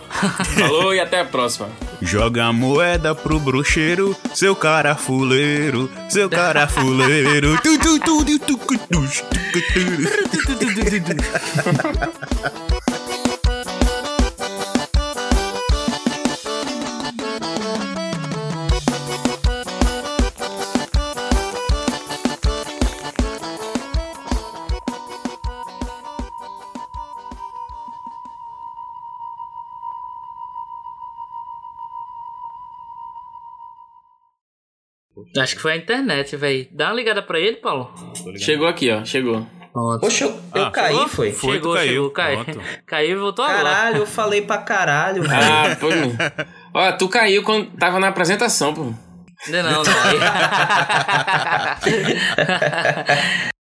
Falou 0.57 0.93
e 0.93 0.99
até 0.99 1.21
a 1.21 1.25
próxima. 1.25 1.69
Joga 2.01 2.45
a 2.45 2.53
moeda 2.53 3.13
pro 3.13 3.39
bruxeiro, 3.39 4.15
seu 4.33 4.55
cara 4.55 4.95
fuleiro, 4.95 5.89
seu 6.09 6.29
cara 6.29 6.67
fuleiro. 6.67 7.57
Acho 35.37 35.55
que 35.55 35.61
foi 35.61 35.73
a 35.73 35.77
internet, 35.77 36.35
velho. 36.35 36.67
Dá 36.71 36.87
uma 36.87 36.95
ligada 36.95 37.21
pra 37.21 37.39
ele, 37.39 37.57
Paulo. 37.57 37.93
Chegou 38.37 38.67
aqui, 38.67 38.91
ó. 38.91 39.05
Chegou. 39.05 39.45
Pronto. 39.71 39.99
Poxa, 40.01 40.25
eu, 40.25 40.31
eu 40.55 40.65
Ah, 40.65 40.71
caí, 40.71 40.95
foi. 41.07 41.31
Foi, 41.31 41.53
chegou, 41.53 41.73
caiu. 41.75 41.87
chegou, 41.89 42.09
caiu. 42.11 42.43
Pronto. 42.43 42.59
Caiu 42.87 43.11
e 43.11 43.15
voltou 43.19 43.45
agora. 43.45 43.63
Caralho, 43.63 43.97
eu 43.97 44.07
falei 44.07 44.41
pra 44.41 44.57
caralho, 44.57 45.21
velho. 45.21 45.33
Ah, 45.43 45.75
pô. 45.79 45.87
Ó, 46.73 46.91
tu 46.93 47.07
caiu 47.07 47.43
quando 47.43 47.67
tava 47.77 47.99
na 47.99 48.07
apresentação, 48.07 48.73
pô. 48.73 48.91
Não, 49.47 49.63
não, 49.63 49.71
não. 49.71 49.83